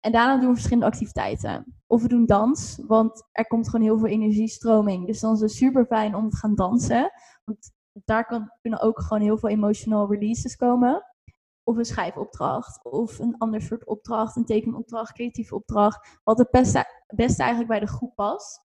En 0.00 0.12
daarna 0.12 0.36
doen 0.36 0.48
we 0.48 0.54
verschillende 0.54 0.86
activiteiten. 0.86 1.76
Of 1.86 2.02
we 2.02 2.08
doen 2.08 2.26
dans, 2.26 2.82
want 2.86 3.28
er 3.32 3.46
komt 3.46 3.68
gewoon 3.68 3.86
heel 3.86 3.98
veel 3.98 4.08
energiestroming. 4.08 5.06
Dus 5.06 5.20
dan 5.20 5.34
is 5.34 5.40
het 5.40 5.52
super 5.52 5.86
fijn 5.86 6.14
om 6.14 6.30
te 6.30 6.36
gaan 6.36 6.54
dansen. 6.54 7.10
Want 7.44 7.72
daar 8.04 8.26
kan, 8.26 8.50
kunnen 8.60 8.80
ook 8.80 9.00
gewoon 9.00 9.22
heel 9.22 9.38
veel 9.38 9.48
emotional 9.48 10.12
releases 10.12 10.56
komen. 10.56 11.04
Of 11.64 11.76
een 11.76 11.84
schrijfopdracht, 11.84 12.84
of 12.84 13.18
een 13.18 13.38
ander 13.38 13.62
soort 13.62 13.86
opdracht, 13.86 14.36
een 14.36 14.44
tekenopdracht, 14.44 15.12
creatieve 15.12 15.54
opdracht. 15.54 16.18
Wat 16.24 16.38
het 16.38 16.50
beste, 16.50 16.86
eigenlijk 17.42 17.68
bij 17.68 17.80
de 17.80 17.86
groep 17.86 18.14
past. 18.14 18.66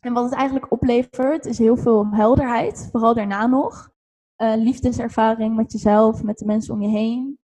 En 0.00 0.12
wat 0.12 0.24
het 0.24 0.34
eigenlijk 0.34 0.72
oplevert, 0.72 1.46
is 1.46 1.58
heel 1.58 1.76
veel 1.76 2.06
helderheid, 2.10 2.88
vooral 2.90 3.14
daarna 3.14 3.46
nog. 3.46 3.90
Eh, 4.36 4.56
liefdeservaring 4.56 5.56
met 5.56 5.72
jezelf, 5.72 6.22
met 6.22 6.38
de 6.38 6.44
mensen 6.44 6.74
om 6.74 6.82
je 6.82 6.88
heen. 6.88 7.39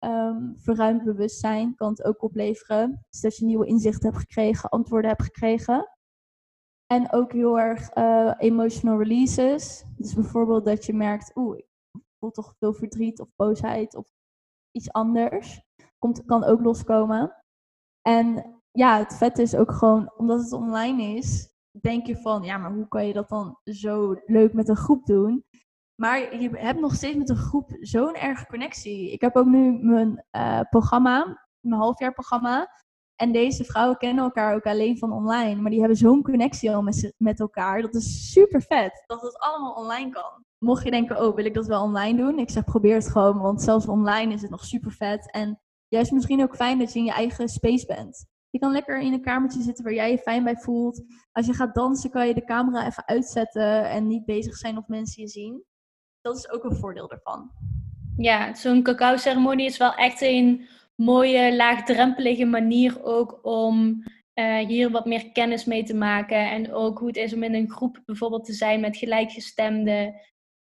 Ehm, 0.00 0.54
verruimd 0.56 1.04
bewustzijn 1.04 1.74
kan 1.74 1.90
het 1.90 2.04
ook 2.04 2.22
opleveren. 2.22 3.06
Dus 3.10 3.20
dat 3.20 3.36
je 3.36 3.44
nieuwe 3.44 3.66
inzichten 3.66 4.08
hebt 4.08 4.20
gekregen, 4.20 4.68
antwoorden 4.68 5.10
hebt 5.10 5.22
gekregen. 5.22 5.88
En 6.86 7.12
ook 7.12 7.32
heel 7.32 7.58
erg 7.58 7.90
eh, 7.90 8.34
emotional 8.38 8.98
releases. 8.98 9.84
Dus 9.96 10.14
bijvoorbeeld 10.14 10.64
dat 10.64 10.86
je 10.86 10.94
merkt, 10.94 11.36
oeh, 11.36 11.58
ik 11.58 12.04
voel 12.18 12.30
toch 12.30 12.54
veel 12.58 12.72
verdriet 12.72 13.20
of 13.20 13.28
boosheid 13.36 13.94
of 13.94 14.06
iets 14.70 14.92
anders. 14.92 15.62
Komt, 15.98 16.24
kan 16.24 16.44
ook 16.44 16.60
loskomen. 16.60 17.36
En 18.02 18.54
ja, 18.70 18.98
het 18.98 19.14
vet 19.14 19.38
is 19.38 19.54
ook 19.54 19.72
gewoon, 19.72 20.12
omdat 20.16 20.42
het 20.42 20.52
online 20.52 21.02
is, 21.02 21.54
denk 21.80 22.06
je 22.06 22.16
van, 22.16 22.42
ja, 22.42 22.58
maar 22.58 22.72
hoe 22.72 22.88
kan 22.88 23.06
je 23.06 23.12
dat 23.12 23.28
dan 23.28 23.58
zo 23.64 24.16
leuk 24.26 24.52
met 24.52 24.68
een 24.68 24.76
groep 24.76 25.06
doen? 25.06 25.44
Maar 26.00 26.36
je 26.40 26.50
hebt 26.52 26.80
nog 26.80 26.94
steeds 26.94 27.16
met 27.16 27.28
een 27.28 27.36
groep 27.36 27.76
zo'n 27.80 28.14
erge 28.14 28.46
connectie. 28.46 29.12
Ik 29.12 29.20
heb 29.20 29.36
ook 29.36 29.46
nu 29.46 29.78
mijn 29.82 30.24
eh, 30.30 30.60
programma, 30.70 31.46
mijn 31.60 31.80
halfjaarprogramma. 31.80 32.70
En 33.16 33.32
deze 33.32 33.64
vrouwen 33.64 33.96
kennen 33.96 34.24
elkaar 34.24 34.54
ook 34.54 34.66
alleen 34.66 34.98
van 34.98 35.12
online. 35.12 35.60
Maar 35.60 35.70
die 35.70 35.80
hebben 35.80 35.98
zo'n 35.98 36.22
connectie 36.22 36.70
al 36.70 36.82
met, 36.82 37.14
met 37.16 37.40
elkaar. 37.40 37.82
Dat 37.82 37.94
is 37.94 38.32
super 38.32 38.62
vet. 38.62 39.04
Dat 39.06 39.22
het 39.22 39.38
allemaal 39.38 39.72
online 39.72 40.10
kan. 40.10 40.44
Mocht 40.58 40.84
je 40.84 40.90
denken, 40.90 41.26
oh, 41.26 41.34
wil 41.34 41.44
ik 41.44 41.54
dat 41.54 41.66
wel 41.66 41.82
online 41.82 42.18
doen? 42.18 42.38
Ik 42.38 42.50
zeg, 42.50 42.64
probeer 42.64 42.94
het 42.94 43.10
gewoon. 43.10 43.38
Want 43.38 43.62
zelfs 43.62 43.86
online 43.86 44.32
is 44.32 44.42
het 44.42 44.50
nog 44.50 44.64
super 44.64 44.92
vet. 44.92 45.30
En 45.30 45.60
juist 45.88 46.12
misschien 46.12 46.42
ook 46.42 46.56
fijn 46.56 46.78
dat 46.78 46.92
je 46.92 46.98
in 46.98 47.04
je 47.04 47.12
eigen 47.12 47.48
space 47.48 47.86
bent. 47.86 48.26
Je 48.50 48.58
kan 48.58 48.72
lekker 48.72 49.00
in 49.00 49.12
een 49.12 49.22
kamertje 49.22 49.62
zitten 49.62 49.84
waar 49.84 49.94
jij 49.94 50.10
je 50.10 50.18
fijn 50.18 50.44
bij 50.44 50.56
voelt. 50.56 51.02
Als 51.32 51.46
je 51.46 51.52
gaat 51.52 51.74
dansen, 51.74 52.10
kan 52.10 52.26
je 52.26 52.34
de 52.34 52.44
camera 52.44 52.86
even 52.86 53.06
uitzetten. 53.06 53.90
En 53.90 54.06
niet 54.06 54.24
bezig 54.24 54.56
zijn 54.56 54.78
of 54.78 54.86
mensen 54.86 55.22
je 55.22 55.28
zien 55.28 55.68
dat 56.22 56.36
is 56.36 56.50
ook 56.50 56.64
een 56.64 56.76
voordeel 56.76 57.10
ervan. 57.10 57.50
Ja, 58.16 58.54
zo'n 58.54 58.82
cacao-ceremonie 58.82 59.66
is 59.66 59.76
wel 59.76 59.94
echt 59.94 60.20
een 60.20 60.68
mooie, 60.94 61.56
laagdrempelige 61.56 62.44
manier 62.44 63.04
ook 63.04 63.38
om 63.42 64.02
eh, 64.32 64.56
hier 64.66 64.90
wat 64.90 65.06
meer 65.06 65.32
kennis 65.32 65.64
mee 65.64 65.82
te 65.84 65.94
maken. 65.94 66.50
En 66.50 66.72
ook 66.72 66.98
hoe 66.98 67.08
het 67.08 67.16
is 67.16 67.34
om 67.34 67.42
in 67.42 67.54
een 67.54 67.70
groep 67.70 68.02
bijvoorbeeld 68.06 68.44
te 68.44 68.52
zijn 68.52 68.80
met 68.80 68.96
gelijkgestemden 68.96 70.14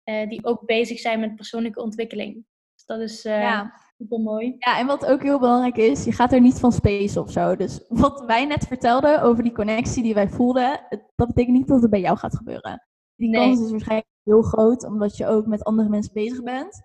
eh, 0.05 0.29
die 0.29 0.45
ook 0.45 0.67
bezig 0.67 0.99
zijn 0.99 1.21
met 1.21 1.35
persoonlijke 1.37 1.83
ontwikkeling. 1.83 2.35
Dus 2.75 2.85
dat 2.87 3.01
is 3.01 3.25
eh 3.25 3.41
Ja. 3.41 3.73
super 3.99 4.21
mooi. 4.21 4.55
ja, 4.59 4.79
en 4.79 4.87
wat 4.87 5.07
ook 5.07 5.23
heel 5.23 5.39
belangrijk 5.39 5.77
is, 5.77 6.05
je 6.05 6.13
gaat 6.13 6.33
er 6.33 6.41
niet 6.41 6.59
van 6.61 6.73
space 6.73 7.21
of 7.21 7.31
zo. 7.31 7.57
Dus 7.57 7.85
wat 7.89 8.25
wij 8.27 8.45
net 8.45 8.67
vertelden 8.67 9.23
over 9.23 9.43
die 9.43 9.53
connectie 9.53 10.03
die 10.03 10.15
wij 10.15 10.29
voelden, 10.29 10.81
dat 11.17 11.27
betekent 11.29 11.57
niet 11.57 11.69
dat 11.69 11.81
het 11.83 11.91
bij 11.91 12.01
jou 12.01 12.17
gaat 12.19 12.37
gebeuren. 12.37 12.87
Die 13.17 13.29
Nee. 13.29 13.41
kans 13.41 13.61
is 13.61 13.71
waarschijnlijk 13.71 14.09
heel 14.29 14.43
groot, 14.43 14.85
omdat 14.85 15.17
je 15.17 15.27
ook 15.27 15.47
met 15.47 15.65
andere 15.65 15.89
mensen 15.89 16.13
bezig 16.13 16.43
bent. 16.43 16.83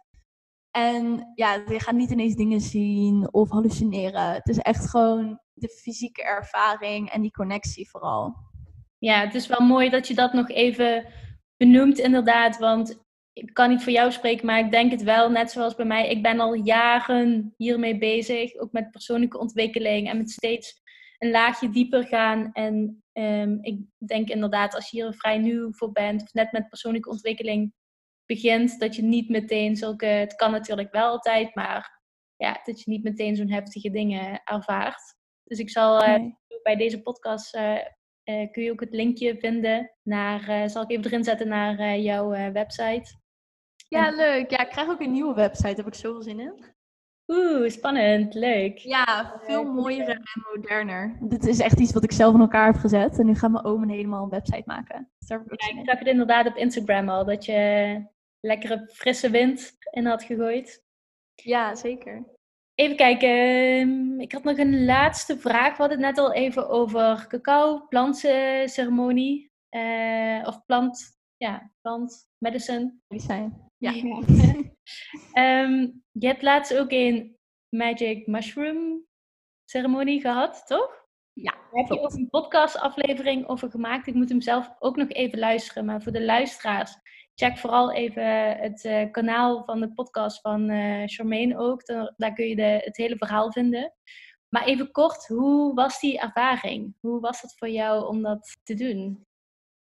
En 0.72 1.32
ja, 1.36 1.54
je 1.54 1.80
gaat 1.80 1.96
niet 1.96 2.12
ineens 2.12 2.36
dingen 2.36 2.62
zien 2.62 3.34
of 3.34 3.50
hallucineren. 3.50 4.34
Het 4.34 4.48
is 4.48 4.58
echt 4.58 4.89
gewoon 4.89 5.39
de 5.54 5.70
fysieke 5.70 6.24
ervaring 6.24 7.10
en 7.10 7.22
die 7.22 7.32
connectie 7.32 7.89
vooral. 7.89 8.36
Ja, 8.98 9.20
het 9.20 9.36
is 9.36 9.48
wel 9.48 9.60
mooi 9.60 9.89
dat 9.89 10.08
je 10.08 10.16
dat 10.16 10.34
nog 10.34 10.50
even 10.50 11.06
benoemt, 11.58 12.00
inderdaad. 12.00 12.58
Want 12.58 13.04
ik 13.34 13.54
kan 13.54 13.70
niet 13.70 13.84
voor 13.84 13.91
jou 13.91 14.12
spreken, 14.12 14.46
maar 14.46 14.60
ik 14.60 14.72
denk 14.72 14.91
het 14.91 15.04
wel, 15.04 15.30
net 15.30 15.52
zoals 15.52 15.76
bij 15.76 15.86
mij. 15.86 16.10
Ik 16.10 16.22
ben 16.22 16.39
al 16.39 16.54
jaren 16.54 17.54
hiermee 17.58 17.98
bezig, 17.98 18.56
ook 18.56 18.72
met 18.72 18.91
persoonlijke 18.91 19.39
ontwikkeling 19.39 20.10
en 20.10 20.18
met 20.18 20.30
steeds 20.30 20.82
een 21.24 21.32
laagje 21.32 21.69
dieper 21.69 22.03
gaan. 22.03 22.51
En 22.51 23.03
ehm, 23.11 23.57
ik 23.61 23.82
denk 23.97 24.30
inderdaad, 24.30 24.76
als 24.76 24.89
je 24.89 25.01
hier 25.01 25.13
vrij 25.13 25.38
nieuw 25.38 25.71
voor 25.71 25.91
bent, 25.91 26.21
of 26.21 26.34
net 26.34 26.51
met 26.51 26.69
persoonlijke 26.69 27.09
ontwikkeling 27.09 27.74
begint, 28.26 28.80
dat 28.80 28.95
je 28.95 29.01
niet 29.01 29.30
meteen 29.30 29.76
zulke. 29.76 30.05
Het 30.05 30.36
kan 30.36 30.51
natuurlijk 30.51 30.91
wel 30.91 31.07
altijd, 31.07 31.55
maar 31.55 32.01
ja, 32.36 32.59
dat 32.63 32.82
je 32.82 32.91
niet 32.91 33.03
meteen 33.03 33.36
zo'n 33.36 33.51
heftige 33.51 33.89
dingen 33.89 34.41
ervaart. 34.43 35.15
Dus 35.43 35.59
ik 35.59 35.69
zal 35.69 36.01
eh, 36.01 36.19
Nee. 36.19 36.38
bij 36.63 36.76
deze 36.76 37.01
podcast 37.01 37.55
eh, 37.55 37.78
eh, 38.24 38.51
kun 38.51 38.63
je 38.63 38.71
ook 38.71 38.80
het 38.80 38.93
linkje 38.93 39.38
vinden 39.38 39.91
naar, 40.01 40.69
zal 40.69 40.84
ik 40.84 40.89
even 40.89 41.05
erin 41.05 41.24
zetten 41.24 41.47
naar 41.47 41.97
jouw 41.97 42.30
website. 42.30 43.21
Ja, 43.88 44.09
leuk. 44.09 44.49
Ja, 44.51 44.59
ik 44.59 44.69
krijg 44.69 44.89
ook 44.89 45.01
een 45.01 45.11
nieuwe 45.11 45.34
website, 45.34 45.67
daar 45.67 45.76
heb 45.76 45.88
ik 45.88 45.93
zoveel 45.93 46.21
zin 46.21 46.39
in. 46.39 46.72
Oeh, 47.34 47.69
spannend, 47.69 48.34
leuk. 48.34 48.77
Ja, 48.77 49.39
veel 49.45 49.63
mooier 49.63 50.09
en 50.09 50.21
moderner. 50.53 51.17
Dit 51.21 51.47
is 51.47 51.59
echt 51.59 51.79
iets 51.79 51.93
wat 51.93 52.03
ik 52.03 52.11
zelf 52.11 52.34
in 52.34 52.39
elkaar 52.39 52.65
heb 52.65 52.75
gezet. 52.75 53.19
En 53.19 53.25
nu 53.25 53.36
gaat 53.36 53.51
mijn 53.51 53.65
oom 53.65 53.89
helemaal 53.89 54.23
een 54.23 54.29
website 54.29 54.63
maken. 54.65 55.09
Dus 55.17 55.29
ik, 55.29 55.61
ja, 55.61 55.79
ik 55.79 55.86
zag 55.89 55.99
het 55.99 56.07
inderdaad 56.07 56.47
op 56.47 56.55
Instagram 56.55 57.09
al, 57.09 57.25
dat 57.25 57.45
je 57.45 58.01
lekkere 58.39 58.89
frisse 58.93 59.29
wind 59.29 59.75
in 59.91 60.05
had 60.05 60.23
gegooid. 60.23 60.84
Ja, 61.36 61.75
zeker. 61.75 62.25
Even 62.75 62.95
kijken, 62.95 63.29
ehm, 63.29 64.19
ik 64.19 64.31
had 64.31 64.43
nog 64.43 64.57
een 64.57 64.86
laatste 64.86 65.38
vraag. 65.38 65.77
We 65.77 65.81
hadden 65.81 65.97
het 65.97 66.15
net 66.15 66.17
al 66.17 66.34
even 66.34 66.69
over 66.69 67.25
cacao, 67.27 67.88
plantceremonie. 67.88 69.51
Uh, 69.75 70.47
of 70.47 70.65
plant, 70.65 71.19
ja, 71.38 71.71
plant, 71.81 72.27
medicine. 72.38 72.95
Medicijn, 73.07 73.71
ja. 73.77 73.91
um, 75.34 76.03
je 76.11 76.27
hebt 76.27 76.41
laatst 76.41 76.77
ook 76.77 76.91
een 76.91 77.38
Magic 77.69 78.27
Mushroom 78.27 79.05
ceremonie 79.65 80.21
gehad, 80.21 80.63
toch? 80.67 81.01
Ja, 81.34 81.51
Daar 81.51 81.69
heb 81.71 81.88
je 81.88 81.99
ook 81.99 82.13
een 82.13 82.29
podcastaflevering 82.29 83.47
over 83.47 83.71
gemaakt. 83.71 84.07
Ik 84.07 84.13
moet 84.13 84.29
hem 84.29 84.41
zelf 84.41 84.75
ook 84.79 84.95
nog 84.95 85.09
even 85.09 85.39
luisteren. 85.39 85.86
Maar 85.86 86.01
voor 86.01 86.11
de 86.11 86.25
luisteraars, 86.25 86.97
check 87.36 87.57
vooral 87.57 87.91
even 87.91 88.57
het 88.57 88.84
uh, 88.84 89.11
kanaal 89.11 89.63
van 89.63 89.79
de 89.79 89.93
podcast 89.93 90.41
van 90.41 90.69
uh, 90.69 91.03
Charmaine 91.05 91.57
ook. 91.57 91.86
Daar, 92.15 92.34
kun 92.34 92.47
je 92.47 92.55
de, 92.55 92.81
het 92.84 92.97
hele 92.97 93.17
verhaal 93.17 93.51
vinden. 93.51 93.93
Maar 94.49 94.65
even 94.65 94.91
kort, 94.91 95.27
hoe 95.27 95.73
was 95.73 95.99
die 95.99 96.19
ervaring? 96.19 96.95
Hoe 96.99 97.19
was 97.19 97.41
het 97.41 97.57
voor 97.57 97.69
jou 97.69 98.07
om 98.07 98.21
dat 98.21 98.57
te 98.63 98.73
doen? 98.73 99.25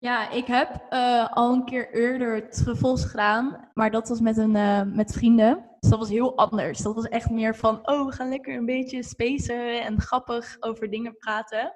Ja, 0.00 0.30
ik 0.30 0.46
heb 0.46 0.86
uh, 0.90 1.28
al 1.32 1.52
een 1.52 1.64
keer 1.64 1.94
eerder 1.94 2.50
truffels 2.50 3.04
gedaan, 3.04 3.70
maar 3.74 3.90
dat 3.90 4.08
was 4.08 4.20
met, 4.20 4.36
een, 4.36 4.52
met 4.94 5.12
vrienden. 5.12 5.68
Dus 5.80 5.90
dat 5.90 5.98
was 5.98 6.08
heel 6.08 6.36
anders. 6.36 6.78
Dat 6.78 6.94
was 6.94 7.04
echt 7.04 7.30
meer 7.30 7.56
van, 7.56 7.88
oh, 7.88 8.06
we 8.06 8.12
gaan 8.12 8.28
lekker 8.28 8.56
een 8.56 8.66
beetje 8.66 9.02
spacen 9.02 9.84
en 9.84 10.00
grappig 10.00 10.56
over 10.60 10.90
dingen 10.90 11.16
praten. 11.16 11.74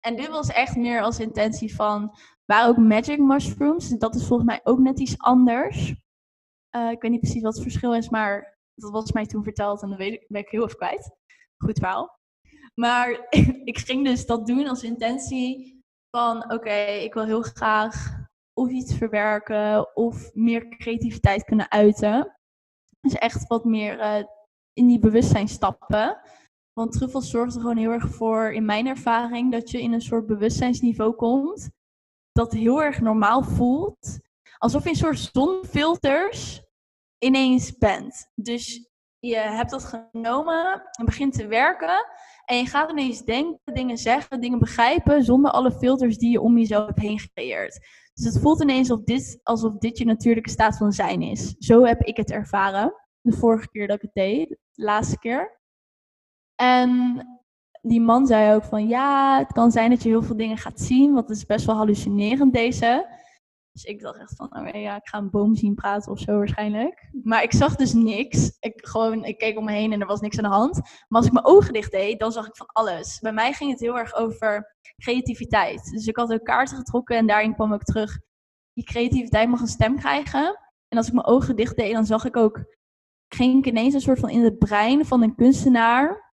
En 0.00 0.16
dit 0.16 0.28
was 0.28 0.48
echt 0.48 0.76
meer 0.76 1.02
als 1.02 1.20
intentie 1.20 1.74
van, 1.74 2.16
waren 2.44 2.68
ook 2.68 2.76
magic 2.76 3.18
mushrooms. 3.18 3.88
Dat 3.88 4.14
is 4.14 4.26
volgens 4.26 4.48
mij 4.48 4.60
ook 4.62 4.78
net 4.78 5.00
iets 5.00 5.18
anders. 5.18 5.94
Uh, 6.76 6.90
ik 6.90 7.02
weet 7.02 7.10
niet 7.10 7.20
precies 7.20 7.42
wat 7.42 7.54
het 7.54 7.62
verschil 7.62 7.94
is, 7.94 8.08
maar 8.08 8.58
dat 8.74 8.90
was 8.90 9.12
mij 9.12 9.26
toen 9.26 9.42
verteld 9.42 9.82
en 9.82 9.88
dat 9.88 9.98
weet 9.98 10.12
ik, 10.12 10.24
ben 10.28 10.40
ik 10.40 10.48
heel 10.48 10.64
even 10.64 10.76
kwijt. 10.76 11.16
Goed 11.56 11.78
verhaal. 11.78 12.18
Maar 12.74 13.26
ik 13.64 13.78
ging 13.78 14.04
dus 14.04 14.26
dat 14.26 14.46
doen 14.46 14.68
als 14.68 14.82
intentie 14.82 15.77
van 16.10 16.52
oké, 16.52 16.84
ik 16.84 17.14
wil 17.14 17.24
heel 17.24 17.42
graag 17.42 18.16
of 18.52 18.68
iets 18.70 18.94
verwerken 18.94 19.96
of 19.96 20.34
meer 20.34 20.68
creativiteit 20.68 21.44
kunnen 21.44 21.70
uiten. 21.70 22.36
Dus 23.00 23.14
echt 23.14 23.46
wat 23.46 23.64
meer 23.64 23.98
uh, 23.98 24.24
in 24.72 24.86
die 24.86 24.98
bewustzijn 24.98 25.48
stappen. 25.48 26.20
Want 26.72 26.92
truffels 26.92 27.30
zorgt 27.30 27.54
er 27.54 27.60
gewoon 27.60 27.76
heel 27.76 27.90
erg 27.90 28.08
voor, 28.08 28.52
in 28.52 28.64
mijn 28.64 28.86
ervaring, 28.86 29.52
dat 29.52 29.70
je 29.70 29.82
in 29.82 29.92
een 29.92 30.00
soort 30.00 30.26
bewustzijnsniveau 30.26 31.12
komt 31.12 31.70
dat 32.38 32.52
heel 32.52 32.82
erg 32.82 33.00
normaal 33.00 33.42
voelt. 33.42 34.18
Alsof 34.58 34.82
je 34.82 34.88
een 34.88 34.96
soort 34.96 35.30
zonfilters 35.32 36.62
ineens 37.18 37.78
bent. 37.78 38.30
Dus 38.34 38.88
je 39.18 39.36
hebt 39.36 39.70
dat 39.70 39.84
genomen 39.84 40.82
en 40.98 41.04
begint 41.04 41.32
te 41.32 41.46
werken. 41.46 42.06
En 42.48 42.56
je 42.56 42.66
gaat 42.66 42.90
ineens 42.90 43.24
denken, 43.24 43.74
dingen 43.74 43.98
zeggen, 43.98 44.40
dingen 44.40 44.58
begrijpen 44.58 45.24
zonder 45.24 45.50
alle 45.50 45.72
filters 45.72 46.18
die 46.18 46.30
je 46.30 46.40
om 46.40 46.58
jezelf 46.58 46.86
hebt 46.86 46.98
heen 46.98 47.18
gecreëerd. 47.18 47.78
Dus 48.14 48.24
het 48.24 48.40
voelt 48.40 48.62
ineens 48.62 48.90
alsof 48.90 49.04
dit, 49.04 49.40
alsof 49.42 49.76
dit 49.78 49.98
je 49.98 50.04
natuurlijke 50.04 50.50
staat 50.50 50.76
van 50.76 50.92
zijn 50.92 51.22
is. 51.22 51.54
Zo 51.58 51.84
heb 51.84 52.02
ik 52.02 52.16
het 52.16 52.30
ervaren. 52.30 52.94
De 53.20 53.32
vorige 53.32 53.68
keer 53.68 53.86
dat 53.86 53.96
ik 53.96 54.02
het 54.02 54.14
deed, 54.14 54.48
de 54.48 54.58
laatste 54.84 55.18
keer. 55.18 55.60
En 56.54 57.22
die 57.82 58.00
man 58.00 58.26
zei 58.26 58.54
ook 58.54 58.64
van 58.64 58.88
ja, 58.88 59.38
het 59.38 59.52
kan 59.52 59.70
zijn 59.70 59.90
dat 59.90 60.02
je 60.02 60.08
heel 60.08 60.22
veel 60.22 60.36
dingen 60.36 60.56
gaat 60.56 60.80
zien, 60.80 61.12
want 61.12 61.28
het 61.28 61.36
is 61.36 61.46
best 61.46 61.66
wel 61.66 61.76
hallucinerend 61.76 62.52
deze. 62.52 63.06
Dus 63.78 63.90
ik 63.90 64.00
dacht 64.00 64.18
echt 64.18 64.36
van, 64.36 64.56
oh 64.56 64.80
ja, 64.80 64.96
ik 64.96 65.08
ga 65.08 65.18
een 65.18 65.30
boom 65.30 65.54
zien 65.54 65.74
praten 65.74 66.12
of 66.12 66.18
zo 66.18 66.36
waarschijnlijk. 66.38 67.10
Maar 67.22 67.42
ik 67.42 67.52
zag 67.52 67.76
dus 67.76 67.92
niks. 67.92 68.56
Ik, 68.60 68.86
gewoon, 68.86 69.24
ik 69.24 69.38
keek 69.38 69.58
om 69.58 69.64
me 69.64 69.72
heen 69.72 69.92
en 69.92 70.00
er 70.00 70.06
was 70.06 70.20
niks 70.20 70.38
aan 70.38 70.50
de 70.50 70.56
hand. 70.56 70.74
Maar 71.08 71.20
als 71.20 71.26
ik 71.26 71.32
mijn 71.32 71.46
ogen 71.46 71.72
dicht 71.72 71.90
deed, 71.90 72.18
dan 72.18 72.32
zag 72.32 72.46
ik 72.46 72.56
van 72.56 72.66
alles. 72.66 73.18
Bij 73.18 73.32
mij 73.32 73.52
ging 73.52 73.70
het 73.70 73.80
heel 73.80 73.98
erg 73.98 74.14
over 74.14 74.76
creativiteit. 74.96 75.90
Dus 75.90 76.06
ik 76.06 76.16
had 76.16 76.32
ook 76.32 76.44
kaarten 76.44 76.76
getrokken 76.76 77.16
en 77.16 77.26
daarin 77.26 77.54
kwam 77.54 77.72
ik 77.72 77.82
terug. 77.82 78.18
Die 78.72 78.84
creativiteit 78.84 79.48
mag 79.48 79.60
een 79.60 79.66
stem 79.66 79.96
krijgen. 79.96 80.58
En 80.88 80.98
als 80.98 81.06
ik 81.06 81.12
mijn 81.12 81.26
ogen 81.26 81.56
dicht 81.56 81.76
deed, 81.76 81.92
dan 81.92 82.06
zag 82.06 82.24
ik 82.24 82.36
ook, 82.36 82.64
ging 83.28 83.58
ik 83.58 83.66
ineens 83.66 83.94
een 83.94 84.00
soort 84.00 84.18
van 84.18 84.30
in 84.30 84.44
het 84.44 84.58
brein 84.58 85.06
van 85.06 85.22
een 85.22 85.34
kunstenaar 85.34 86.27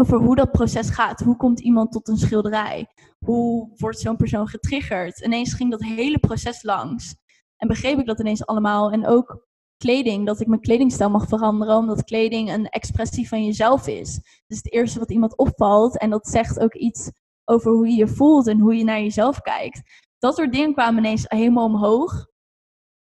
over 0.00 0.18
hoe 0.18 0.36
dat 0.36 0.52
proces 0.52 0.90
gaat. 0.90 1.20
Hoe 1.20 1.36
komt 1.36 1.60
iemand 1.60 1.92
tot 1.92 2.08
een 2.08 2.18
schilderij? 2.18 2.86
Hoe 3.18 3.70
wordt 3.76 3.98
zo'n 3.98 4.16
persoon 4.16 4.48
getriggerd? 4.48 5.20
Ineens 5.20 5.54
ging 5.54 5.70
dat 5.70 5.82
hele 5.82 6.18
proces 6.18 6.62
langs. 6.62 7.14
En 7.56 7.68
begreep 7.68 7.98
ik 7.98 8.06
dat 8.06 8.20
ineens 8.20 8.46
allemaal. 8.46 8.90
En 8.90 9.06
ook 9.06 9.48
kleding, 9.76 10.26
dat 10.26 10.40
ik 10.40 10.46
mijn 10.46 10.60
kledingstijl 10.60 11.10
mag 11.10 11.28
veranderen, 11.28 11.76
omdat 11.76 12.04
kleding 12.04 12.52
een 12.52 12.68
expressie 12.68 13.28
van 13.28 13.44
jezelf 13.44 13.86
is. 13.86 14.20
Dus 14.46 14.56
het 14.56 14.72
eerste 14.72 14.98
wat 14.98 15.10
iemand 15.10 15.36
opvalt, 15.36 15.98
en 15.98 16.10
dat 16.10 16.28
zegt 16.28 16.60
ook 16.60 16.74
iets 16.74 17.10
over 17.44 17.72
hoe 17.72 17.88
je 17.88 17.96
je 17.96 18.08
voelt 18.08 18.46
en 18.46 18.58
hoe 18.58 18.76
je 18.76 18.84
naar 18.84 19.00
jezelf 19.00 19.40
kijkt. 19.40 19.82
Dat 20.18 20.36
soort 20.36 20.52
dingen 20.52 20.72
kwamen 20.72 21.04
ineens 21.04 21.24
helemaal 21.28 21.64
omhoog. 21.64 22.26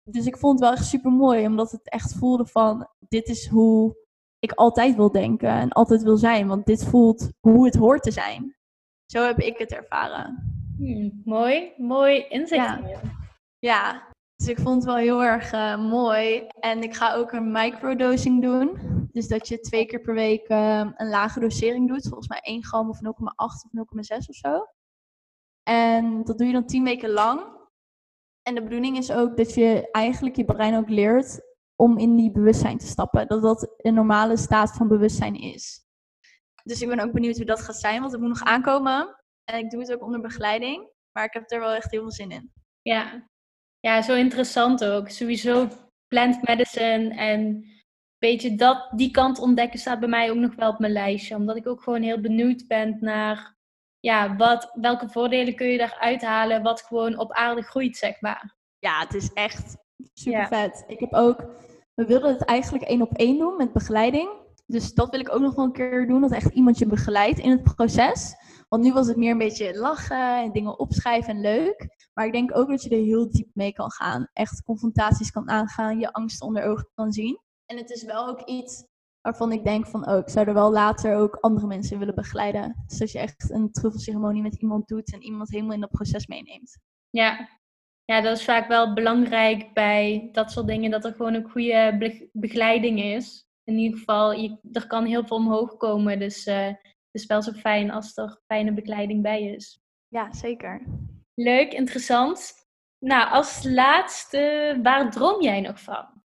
Dus 0.03 0.25
ik 0.25 0.37
vond 0.37 0.59
het 0.59 0.69
wel 0.69 0.77
echt 0.77 0.87
super 0.87 1.11
mooi, 1.11 1.45
omdat 1.45 1.71
het 1.71 1.89
echt 1.89 2.13
voelde 2.13 2.45
van: 2.45 2.87
dit 3.07 3.27
is 3.27 3.47
hoe 3.47 3.95
ik 4.43 4.51
altijd 4.51 4.95
wil 4.95 5.11
denken 5.11 5.49
en 5.49 5.69
altijd 5.69 6.03
wil 6.03 6.17
zijn. 6.17 6.47
Want 6.47 6.65
dit 6.65 6.85
voelt 6.85 7.29
hoe 7.39 7.65
het 7.65 7.75
hoort 7.75 8.03
te 8.03 8.11
zijn. 8.11 8.55
Zo 9.05 9.25
heb 9.25 9.39
ik 9.39 9.57
het 9.57 9.71
ervaren. 9.71 10.53
Hmm, 10.77 11.21
mooi, 11.25 11.73
mooi 11.77 12.25
inzicht. 12.29 12.65
Ja. 12.65 12.99
ja. 13.59 14.07
dus 14.35 14.47
ik 14.47 14.59
vond 14.59 14.75
het 14.75 14.85
wel 14.85 14.95
heel 14.95 15.23
erg 15.23 15.53
uh, 15.53 15.89
mooi. 15.89 16.47
En 16.59 16.83
ik 16.83 16.93
ga 16.93 17.13
ook 17.13 17.31
een 17.31 17.51
microdosing 17.51 18.41
doen. 18.41 18.77
Dus 19.11 19.27
dat 19.27 19.47
je 19.47 19.59
twee 19.59 19.85
keer 19.85 20.01
per 20.01 20.13
week 20.13 20.49
uh, 20.49 20.89
een 20.95 21.09
lage 21.09 21.39
dosering 21.39 21.87
doet. 21.87 22.07
Volgens 22.07 22.27
mij 22.27 22.39
1 22.39 22.63
gram 22.63 22.89
of 22.89 22.97
0,8 22.97 23.01
of 23.35 23.63
0,6 23.73 24.17
of 24.17 24.35
zo. 24.35 24.67
En 25.63 26.23
dat 26.23 26.37
doe 26.37 26.47
je 26.47 26.53
dan 26.53 26.65
10 26.65 26.83
weken 26.83 27.09
lang. 27.09 27.41
En 28.41 28.55
de 28.55 28.63
bedoeling 28.63 28.97
is 28.97 29.11
ook 29.11 29.37
dat 29.37 29.53
je 29.53 29.91
eigenlijk 29.91 30.35
je 30.35 30.45
brein 30.45 30.77
ook 30.77 30.89
leert 30.89 31.52
om 31.75 31.97
in 31.97 32.15
die 32.15 32.31
bewustzijn 32.31 32.77
te 32.77 32.85
stappen. 32.85 33.27
Dat 33.27 33.41
dat 33.41 33.73
een 33.77 33.93
normale 33.93 34.37
staat 34.37 34.71
van 34.71 34.87
bewustzijn 34.87 35.35
is. 35.35 35.81
Dus 36.63 36.81
ik 36.81 36.87
ben 36.87 36.99
ook 36.99 37.11
benieuwd 37.11 37.37
hoe 37.37 37.45
dat 37.45 37.61
gaat 37.61 37.79
zijn, 37.79 37.99
want 37.99 38.11
het 38.11 38.21
moet 38.21 38.29
nog 38.29 38.43
aankomen. 38.43 39.15
En 39.43 39.59
ik 39.59 39.69
doe 39.69 39.79
het 39.79 39.93
ook 39.93 40.03
onder 40.03 40.21
begeleiding. 40.21 40.91
Maar 41.11 41.25
ik 41.25 41.33
heb 41.33 41.51
er 41.51 41.59
wel 41.59 41.73
echt 41.73 41.91
heel 41.91 42.01
veel 42.01 42.11
zin 42.11 42.31
in. 42.31 42.53
Ja, 42.81 43.29
ja 43.79 44.01
zo 44.01 44.15
interessant 44.15 44.85
ook. 44.85 45.09
Sowieso 45.09 45.67
plant 46.07 46.47
medicine 46.47 47.15
en 47.15 47.65
beetje 48.17 48.55
dat, 48.55 48.91
die 48.95 49.11
kant 49.11 49.39
ontdekken 49.39 49.79
staat 49.79 49.99
bij 49.99 50.09
mij 50.09 50.31
ook 50.31 50.37
nog 50.37 50.55
wel 50.55 50.69
op 50.69 50.79
mijn 50.79 50.91
lijstje. 50.91 51.35
Omdat 51.35 51.55
ik 51.55 51.67
ook 51.67 51.83
gewoon 51.83 52.01
heel 52.01 52.21
benieuwd 52.21 52.67
ben 52.67 52.97
naar 52.99 53.55
ja, 53.99 54.35
wat, 54.35 54.71
welke 54.73 55.09
voordelen 55.09 55.55
kun 55.55 55.67
je 55.67 55.77
daaruit 55.77 56.21
halen 56.21 56.61
wat 56.61 56.81
gewoon 56.81 57.17
op 57.17 57.31
aarde 57.31 57.61
groeit, 57.61 57.97
zeg 57.97 58.21
maar. 58.21 58.55
Ja, 58.79 58.99
het 58.99 59.13
is 59.13 59.33
echt 59.33 59.77
super 60.13 60.47
vet. 60.47 60.83
Ik 60.87 60.99
heb 60.99 61.13
ook, 61.13 61.45
we 61.93 62.05
wilden 62.05 62.33
het 62.33 62.45
eigenlijk 62.45 62.83
één 62.83 63.01
op 63.01 63.13
één 63.13 63.37
doen 63.37 63.57
met 63.57 63.73
begeleiding. 63.73 64.29
Dus 64.65 64.93
dat 64.93 65.09
wil 65.09 65.19
ik 65.19 65.33
ook 65.33 65.41
nog 65.41 65.55
wel 65.55 65.65
een 65.65 65.71
keer 65.71 66.07
doen, 66.07 66.21
dat 66.21 66.31
echt 66.31 66.53
iemand 66.53 66.77
je 66.77 66.85
begeleidt 66.85 67.39
in 67.39 67.49
het 67.49 67.75
proces. 67.75 68.35
Want 68.69 68.83
nu 68.83 68.93
was 68.93 69.07
het 69.07 69.17
meer 69.17 69.31
een 69.31 69.37
beetje 69.37 69.77
lachen 69.77 70.41
en 70.41 70.51
dingen 70.51 70.79
opschrijven 70.79 71.35
en 71.35 71.41
leuk. 71.41 71.87
Maar 72.13 72.25
ik 72.25 72.31
denk 72.31 72.57
ook 72.57 72.69
dat 72.69 72.83
je 72.83 72.89
er 72.89 73.03
heel 73.03 73.31
diep 73.31 73.49
mee 73.53 73.73
kan 73.73 73.91
gaan. 73.91 74.29
Echt 74.33 74.63
confrontaties 74.63 75.31
kan 75.31 75.49
aangaan, 75.49 75.99
je 75.99 76.13
angst 76.13 76.41
onder 76.41 76.63
ogen 76.63 76.89
kan 76.93 77.11
zien. 77.11 77.39
En 77.65 77.77
het 77.77 77.89
is 77.89 78.03
wel 78.03 78.27
ook 78.27 78.41
iets 78.41 78.85
waarvan 79.21 79.51
ik 79.51 79.63
denk 79.63 79.87
van, 79.87 80.09
oh, 80.09 80.17
ik 80.17 80.29
zou 80.29 80.47
er 80.47 80.53
wel 80.53 80.71
later 80.71 81.15
ook 81.15 81.35
andere 81.35 81.67
mensen 81.67 81.99
willen 81.99 82.15
begeleiden. 82.15 82.83
Dus 82.87 82.97
dat 82.97 83.11
je 83.11 83.19
echt 83.19 83.49
een 83.51 83.71
truffelceremonie 83.71 84.41
met 84.41 84.55
iemand 84.55 84.87
doet 84.87 85.13
en 85.13 85.21
iemand 85.21 85.49
helemaal 85.49 85.73
in 85.73 85.81
dat 85.81 85.91
proces 85.91 86.27
meeneemt. 86.27 86.79
Ja, 87.09 87.49
ja, 88.05 88.21
dat 88.21 88.37
is 88.37 88.43
vaak 88.43 88.67
wel 88.67 88.93
belangrijk 88.93 89.73
bij 89.73 90.29
dat 90.31 90.51
soort 90.51 90.67
dingen, 90.67 90.91
dat 90.91 91.05
er 91.05 91.13
gewoon 91.13 91.33
een 91.33 91.49
goede 91.49 92.29
begeleiding 92.31 93.01
is. 93.01 93.47
In 93.63 93.77
ieder 93.77 93.97
geval, 93.99 94.33
je, 94.33 94.57
er 94.71 94.87
kan 94.87 95.05
heel 95.05 95.25
veel 95.25 95.37
omhoog 95.37 95.77
komen, 95.77 96.19
dus 96.19 96.47
uh, 96.47 96.65
het 96.65 97.21
is 97.21 97.25
wel 97.25 97.41
zo 97.41 97.51
fijn 97.51 97.91
als 97.91 98.17
er 98.17 98.41
fijne 98.47 98.73
begeleiding 98.73 99.21
bij 99.21 99.43
is. 99.43 99.79
Ja, 100.07 100.33
zeker. 100.33 100.85
Leuk, 101.33 101.73
interessant. 101.73 102.53
Nou, 102.99 103.31
als 103.31 103.63
laatste, 103.63 104.79
waar 104.83 105.11
droom 105.11 105.41
jij 105.41 105.61
nog 105.61 105.79
van? 105.79 106.21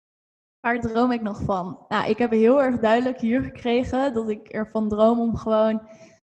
Waar 0.60 0.80
droom 0.80 1.12
ik 1.12 1.22
nog 1.22 1.42
van? 1.42 1.86
Nou, 1.88 2.10
ik 2.10 2.18
heb 2.18 2.32
heel 2.32 2.64
erg 2.64 2.80
duidelijk 2.80 3.20
hier 3.20 3.42
gekregen 3.42 4.14
dat 4.14 4.30
ik 4.30 4.48
ervan 4.48 4.90
droom 4.90 5.20
om 5.20 5.36
gewoon 5.36 5.88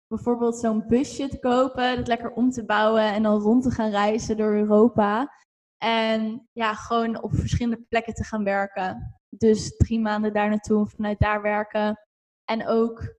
bijvoorbeeld 0.08 0.58
zo'n 0.58 0.88
busje 0.88 1.28
te 1.28 1.40
kopen, 1.40 1.96
dat 1.96 2.08
lekker 2.08 2.32
om 2.32 2.50
te 2.50 2.66
bouwen 2.66 3.14
en 3.14 3.24
dan 3.24 3.40
rond 3.40 3.64
te 3.64 3.72
gaan 3.72 3.90
reizen 3.90 4.38
door 4.38 4.54
Europa. 4.54 5.34
En 5.78 6.50
ja, 6.52 6.74
gewoon 6.74 7.22
op 7.22 7.36
verschillende 7.36 7.86
plekken 7.90 8.14
te 8.14 8.24
gaan 8.24 8.44
werken. 8.44 9.20
Dus 9.30 9.78
drie 9.78 10.00
maanden 10.00 10.34
daar 10.34 10.50
naartoe, 10.50 10.88
vanuit 10.88 11.20
daar 11.20 11.42
werken. 11.42 12.00
En 12.44 12.68
ook 12.68 13.16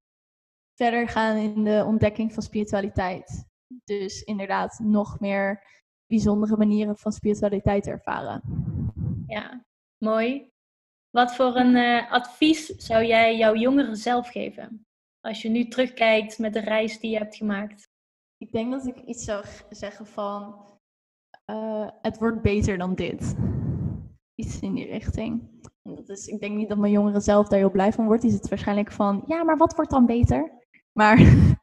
verder 0.75 1.09
gaan 1.09 1.37
in 1.37 1.65
de 1.65 1.85
ontdekking 1.87 2.33
van 2.33 2.43
spiritualiteit. 2.43 3.47
Dus 3.85 4.23
inderdaad 4.23 4.79
nog 4.79 5.21
meer 5.21 5.65
bijzondere 6.07 6.57
manieren 6.57 6.97
van 6.97 7.13
spiritualiteit 7.13 7.87
ervaren. 7.87 8.43
Ja, 9.27 9.65
mooi. 9.99 10.51
Wat 11.11 11.37
voor 11.37 11.57
een 11.57 11.77
uh, 11.77 12.13
advies 12.13 12.67
zou 12.67 13.05
jij 13.05 13.37
jouw 13.37 13.55
jongeren 13.55 13.97
zelf 13.97 14.29
geven? 14.29 14.86
Als 15.27 15.43
je 15.43 15.49
nu 15.49 15.69
terugkijkt 15.69 16.39
met 16.39 16.53
de 16.53 16.61
reis 16.61 17.01
die 17.01 17.11
je 17.11 17.19
hebt 17.19 17.37
gemaakt. 17.37 17.89
Ik 18.39 18.53
denk 18.53 18.71
dat 18.71 18.87
ik 18.87 18.99
iets 19.01 19.25
zou 19.25 19.45
zeggen 19.71 20.07
van... 20.07 20.65
Uh, 21.51 21.89
het 22.03 22.19
wordt 22.19 22.43
beter 22.43 22.79
dan 22.79 22.95
dit. 22.95 23.35
Iets 24.35 24.61
in 24.61 24.75
die 24.75 24.87
richting. 24.87 25.61
Dat 25.83 26.09
is, 26.09 26.27
ik 26.27 26.41
denk 26.41 26.57
niet 26.57 26.69
dat 26.69 26.79
mijn 26.79 26.93
jongeren 26.93 27.21
zelf 27.21 27.49
daar 27.49 27.59
heel 27.59 27.71
blij 27.71 27.93
van 27.93 28.07
wordt. 28.07 28.23
Die 28.23 28.31
zit 28.31 28.49
waarschijnlijk 28.49 28.93
van, 28.93 29.25
ja, 29.27 29.45
maar 29.45 29.57
wat 29.57 29.75
wordt 29.75 29.91
dan 29.91 30.07
beter? 30.07 30.53
Maar 30.93 31.19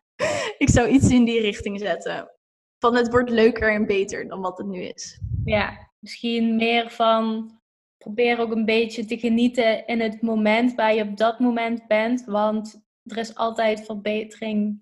ik 0.63 0.69
zou 0.69 0.87
iets 0.87 1.09
in 1.09 1.25
die 1.25 1.41
richting 1.41 1.79
zetten. 1.79 2.31
Van 2.79 2.95
het 2.95 3.11
wordt 3.11 3.29
leuker 3.29 3.73
en 3.73 3.85
beter 3.85 4.27
dan 4.27 4.41
wat 4.41 4.57
het 4.57 4.67
nu 4.67 4.81
is. 4.81 5.19
Ja, 5.45 5.89
misschien 5.99 6.55
meer 6.55 6.89
van 6.89 7.51
probeer 7.97 8.39
ook 8.39 8.51
een 8.51 8.65
beetje 8.65 9.05
te 9.05 9.17
genieten 9.17 9.85
in 9.87 9.99
het 9.99 10.21
moment 10.21 10.75
waar 10.75 10.93
je 10.93 11.03
op 11.03 11.17
dat 11.17 11.39
moment 11.39 11.87
bent. 11.87 12.25
Want 12.25 12.82
er 13.03 13.17
is 13.17 13.35
altijd 13.35 13.85
verbetering 13.85 14.79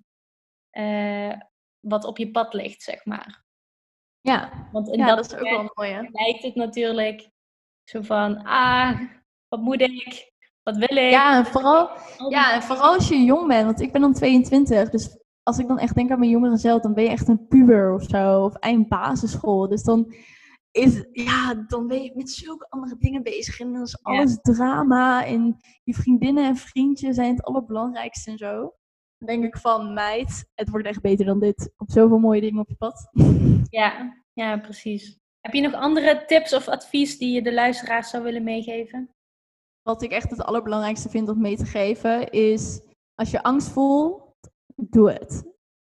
uh, 0.71 1.33
wat 1.79 2.05
op 2.05 2.17
je 2.17 2.31
pad 2.31 2.53
ligt, 2.53 2.81
zeg 2.81 3.05
maar. 3.05 3.43
Ja, 4.21 4.69
Want 4.71 4.89
in 4.89 4.97
ja 4.97 5.05
dat, 5.05 5.15
dat 5.15 5.25
is 5.25 5.33
ook 5.33 5.49
wel 5.49 5.71
mooi. 5.73 5.91
Hè? 5.91 6.01
lijkt 6.11 6.43
het 6.43 6.55
natuurlijk 6.55 7.29
zo 7.83 8.01
van, 8.01 8.43
ah, 8.43 8.99
wat 9.47 9.61
moet 9.61 9.81
ik? 9.81 10.31
Wat 10.63 10.77
wil 10.77 10.97
ik? 10.97 11.11
Ja, 11.11 11.37
en 11.37 11.45
vooral, 11.45 11.89
ja, 12.29 12.53
en 12.53 12.63
vooral 12.63 12.93
als 12.93 13.07
je 13.07 13.23
jong 13.23 13.47
bent, 13.47 13.65
want 13.65 13.81
ik 13.81 13.91
ben 13.91 14.01
dan 14.01 14.13
22, 14.13 14.89
dus 14.89 15.17
als 15.43 15.57
ik 15.57 15.67
dan 15.67 15.79
echt 15.79 15.95
denk 15.95 16.11
aan 16.11 16.19
mijn 16.19 16.31
jongeren 16.31 16.57
zelf, 16.57 16.81
dan 16.81 16.93
ben 16.93 17.03
je 17.03 17.09
echt 17.09 17.27
een 17.27 17.47
puber 17.47 17.93
of 17.93 18.03
zo, 18.03 18.43
of 18.43 18.55
eind 18.55 18.87
basisschool. 18.87 19.67
Dus 19.67 19.83
dan 19.83 20.13
is, 20.71 21.05
ja, 21.11 21.53
dan 21.67 21.87
ben 21.87 22.03
je 22.03 22.11
met 22.15 22.29
zulke 22.29 22.69
andere 22.69 22.95
dingen 22.97 23.23
bezig. 23.23 23.59
En 23.59 23.73
dan 23.73 23.81
is 23.81 24.03
alles 24.03 24.37
drama. 24.41 25.25
En 25.25 25.57
je 25.83 25.93
vriendinnen 25.93 26.45
en 26.45 26.55
vriendjes 26.55 27.15
zijn 27.15 27.35
het 27.35 27.43
allerbelangrijkste 27.43 28.31
en 28.31 28.37
zo. 28.37 28.73
Dan 29.17 29.27
denk 29.27 29.43
ik 29.43 29.57
van, 29.57 29.93
meid, 29.93 30.45
het 30.53 30.69
wordt 30.69 30.87
echt 30.87 31.01
beter 31.01 31.25
dan 31.25 31.39
dit. 31.39 31.73
Komt 31.75 31.91
zoveel 31.91 32.19
mooie 32.19 32.41
dingen 32.41 32.59
op 32.59 32.69
je 32.69 32.75
pad. 32.75 33.09
Ja, 33.69 34.17
ja, 34.33 34.57
precies. 34.57 35.19
Heb 35.39 35.53
je 35.53 35.61
nog 35.61 35.73
andere 35.73 36.25
tips 36.25 36.53
of 36.53 36.67
advies 36.67 37.17
die 37.17 37.33
je 37.33 37.41
de 37.41 37.53
luisteraars 37.53 38.09
zou 38.09 38.23
willen 38.23 38.43
meegeven? 38.43 39.09
Wat 39.81 40.01
ik 40.01 40.11
echt 40.11 40.29
het 40.29 40.43
allerbelangrijkste 40.43 41.09
vind 41.09 41.29
om 41.29 41.41
mee 41.41 41.57
te 41.57 41.65
geven 41.65 42.29
is, 42.29 42.81
als 43.15 43.31
je 43.31 43.43
angst 43.43 43.69
voelt, 43.69 44.35
doe 44.75 45.11
het. 45.11 45.43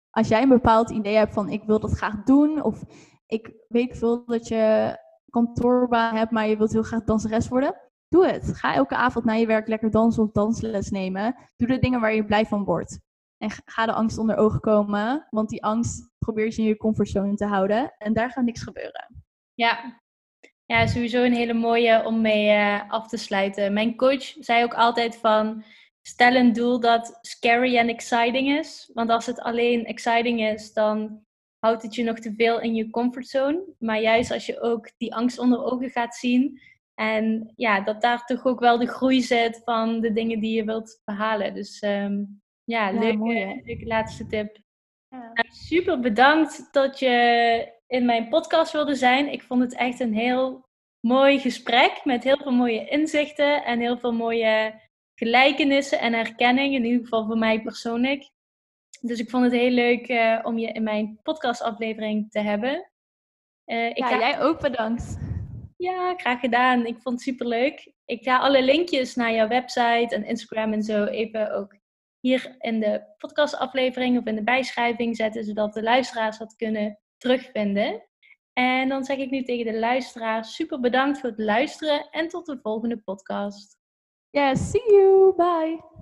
Als 0.09 0.27
jij 0.27 0.41
een 0.41 0.49
bepaald 0.49 0.89
idee 0.89 1.15
hebt 1.15 1.33
van 1.33 1.49
ik 1.49 1.63
wil 1.63 1.79
dat 1.79 1.91
graag 1.91 2.23
doen, 2.23 2.63
of 2.63 2.83
ik 3.27 3.53
weet 3.67 3.97
veel 3.97 4.25
dat 4.25 4.47
je 4.47 4.95
kantoorbaan 5.29 6.15
hebt, 6.15 6.31
maar 6.31 6.47
je 6.47 6.57
wilt 6.57 6.71
heel 6.71 6.83
graag 6.83 7.03
danseres 7.03 7.47
worden, 7.47 7.75
doe 8.07 8.27
het. 8.27 8.57
Ga 8.57 8.73
elke 8.73 8.95
avond 8.95 9.25
na 9.25 9.33
je 9.33 9.45
werk 9.45 9.67
lekker 9.67 9.91
dansen 9.91 10.23
of 10.23 10.31
dansles 10.31 10.89
nemen. 10.89 11.35
Doe 11.55 11.67
de 11.67 11.79
dingen 11.79 11.99
waar 11.99 12.13
je 12.13 12.25
blij 12.25 12.45
van 12.45 12.63
wordt. 12.63 12.99
En 13.37 13.49
ga 13.65 13.85
de 13.85 13.93
angst 13.93 14.17
onder 14.17 14.35
ogen 14.35 14.59
komen, 14.59 15.27
want 15.29 15.49
die 15.49 15.63
angst 15.63 16.09
probeer 16.19 16.45
je 16.45 16.57
in 16.57 16.63
je 16.63 16.77
comfortzone 16.77 17.35
te 17.35 17.45
houden 17.45 17.93
en 17.97 18.13
daar 18.13 18.31
gaat 18.31 18.45
niks 18.45 18.63
gebeuren. 18.63 19.23
Ja, 19.53 20.01
ja 20.65 20.87
sowieso 20.87 21.23
een 21.23 21.33
hele 21.33 21.53
mooie 21.53 22.05
om 22.05 22.21
mee 22.21 22.57
uh, 22.57 22.91
af 22.91 23.07
te 23.07 23.17
sluiten. 23.17 23.73
Mijn 23.73 23.95
coach 23.95 24.23
zei 24.39 24.63
ook 24.63 24.73
altijd 24.73 25.17
van, 25.17 25.63
stel 26.01 26.35
een 26.35 26.53
doel 26.53 26.79
dat 26.79 27.17
scary 27.21 27.77
en 27.77 27.87
exciting 27.87 28.57
is. 28.59 28.91
Want 28.93 29.09
als 29.09 29.25
het 29.25 29.39
alleen 29.39 29.85
exciting 29.85 30.41
is, 30.41 30.73
dan 30.73 31.25
houdt 31.59 31.83
het 31.83 31.95
je 31.95 32.03
nog 32.03 32.19
te 32.19 32.33
veel 32.37 32.59
in 32.61 32.75
je 32.75 32.89
comfortzone. 32.89 33.63
Maar 33.79 34.01
juist 34.01 34.31
als 34.31 34.45
je 34.45 34.61
ook 34.61 34.91
die 34.97 35.15
angst 35.15 35.39
onder 35.39 35.63
ogen 35.63 35.89
gaat 35.89 36.15
zien. 36.15 36.61
En 36.93 37.53
ja, 37.55 37.81
dat 37.81 38.01
daar 38.01 38.25
toch 38.25 38.45
ook 38.45 38.59
wel 38.59 38.77
de 38.77 38.87
groei 38.87 39.21
zit 39.21 39.61
van 39.63 39.99
de 39.99 40.13
dingen 40.13 40.39
die 40.39 40.55
je 40.55 40.63
wilt 40.63 41.01
behalen. 41.05 41.53
Dus 41.53 41.81
um, 41.81 42.41
ja, 42.63 42.89
ja 42.89 42.99
leuke, 42.99 43.61
leuke, 43.65 43.85
laatste 43.85 44.27
tip. 44.27 44.57
Ja. 45.09 45.31
Nou, 45.33 45.47
super 45.49 45.99
bedankt 45.99 46.67
dat 46.71 46.99
je 46.99 47.75
in 47.87 48.05
mijn 48.05 48.29
podcast 48.29 48.71
wilde 48.71 48.95
zijn. 48.95 49.31
Ik 49.31 49.41
vond 49.41 49.61
het 49.61 49.75
echt 49.75 49.99
een 49.99 50.13
heel 50.13 50.65
mooi 50.99 51.39
gesprek 51.39 52.01
met 52.03 52.23
heel 52.23 52.37
veel 52.37 52.51
mooie 52.51 52.87
inzichten 52.87 53.63
en 53.63 53.79
heel 53.79 53.97
veel 53.97 54.13
mooie 54.13 54.81
gelijkenissen 55.15 55.99
en 55.99 56.13
herkenning. 56.13 56.75
In 56.75 56.85
ieder 56.85 57.01
geval 57.01 57.25
voor 57.25 57.37
mij 57.37 57.61
persoonlijk. 57.61 58.29
Dus 59.07 59.19
ik 59.19 59.29
vond 59.29 59.43
het 59.43 59.53
heel 59.53 59.69
leuk 59.69 60.09
uh, 60.09 60.39
om 60.43 60.57
je 60.57 60.67
in 60.67 60.83
mijn 60.83 61.19
podcastaflevering 61.23 62.31
te 62.31 62.39
hebben. 62.39 62.91
Uh, 63.65 63.85
ik 63.85 63.97
ja, 63.97 64.07
ga... 64.07 64.19
jij 64.19 64.41
ook 64.41 64.59
bedankt. 64.61 65.17
Ja, 65.77 66.13
graag 66.17 66.39
gedaan. 66.39 66.85
Ik 66.85 66.99
vond 66.99 67.15
het 67.15 67.23
super 67.23 67.47
leuk. 67.47 67.91
Ik 68.05 68.23
ga 68.23 68.39
alle 68.39 68.63
linkjes 68.63 69.15
naar 69.15 69.33
jouw 69.33 69.47
website 69.47 70.07
en 70.15 70.25
Instagram 70.25 70.73
en 70.73 70.83
zo 70.83 71.05
even 71.05 71.51
ook 71.51 71.75
hier 72.19 72.55
in 72.59 72.79
de 72.79 73.01
podcastaflevering 73.17 74.17
of 74.17 74.25
in 74.25 74.35
de 74.35 74.43
bijschrijving 74.43 75.15
zetten, 75.15 75.43
zodat 75.43 75.73
de 75.73 75.83
luisteraars 75.83 76.37
dat 76.37 76.55
kunnen 76.55 76.99
terugvinden. 77.17 78.03
En 78.53 78.89
dan 78.89 79.03
zeg 79.03 79.17
ik 79.17 79.29
nu 79.29 79.43
tegen 79.43 79.73
de 79.73 79.79
luisteraars 79.79 80.55
super 80.55 80.79
bedankt 80.79 81.19
voor 81.19 81.29
het 81.29 81.39
luisteren 81.39 82.09
en 82.09 82.27
tot 82.27 82.45
de 82.45 82.59
volgende 82.61 82.97
podcast. 82.97 83.77
Yeah, 84.29 84.55
see 84.55 84.91
you. 84.91 85.33
Bye. 85.35 85.96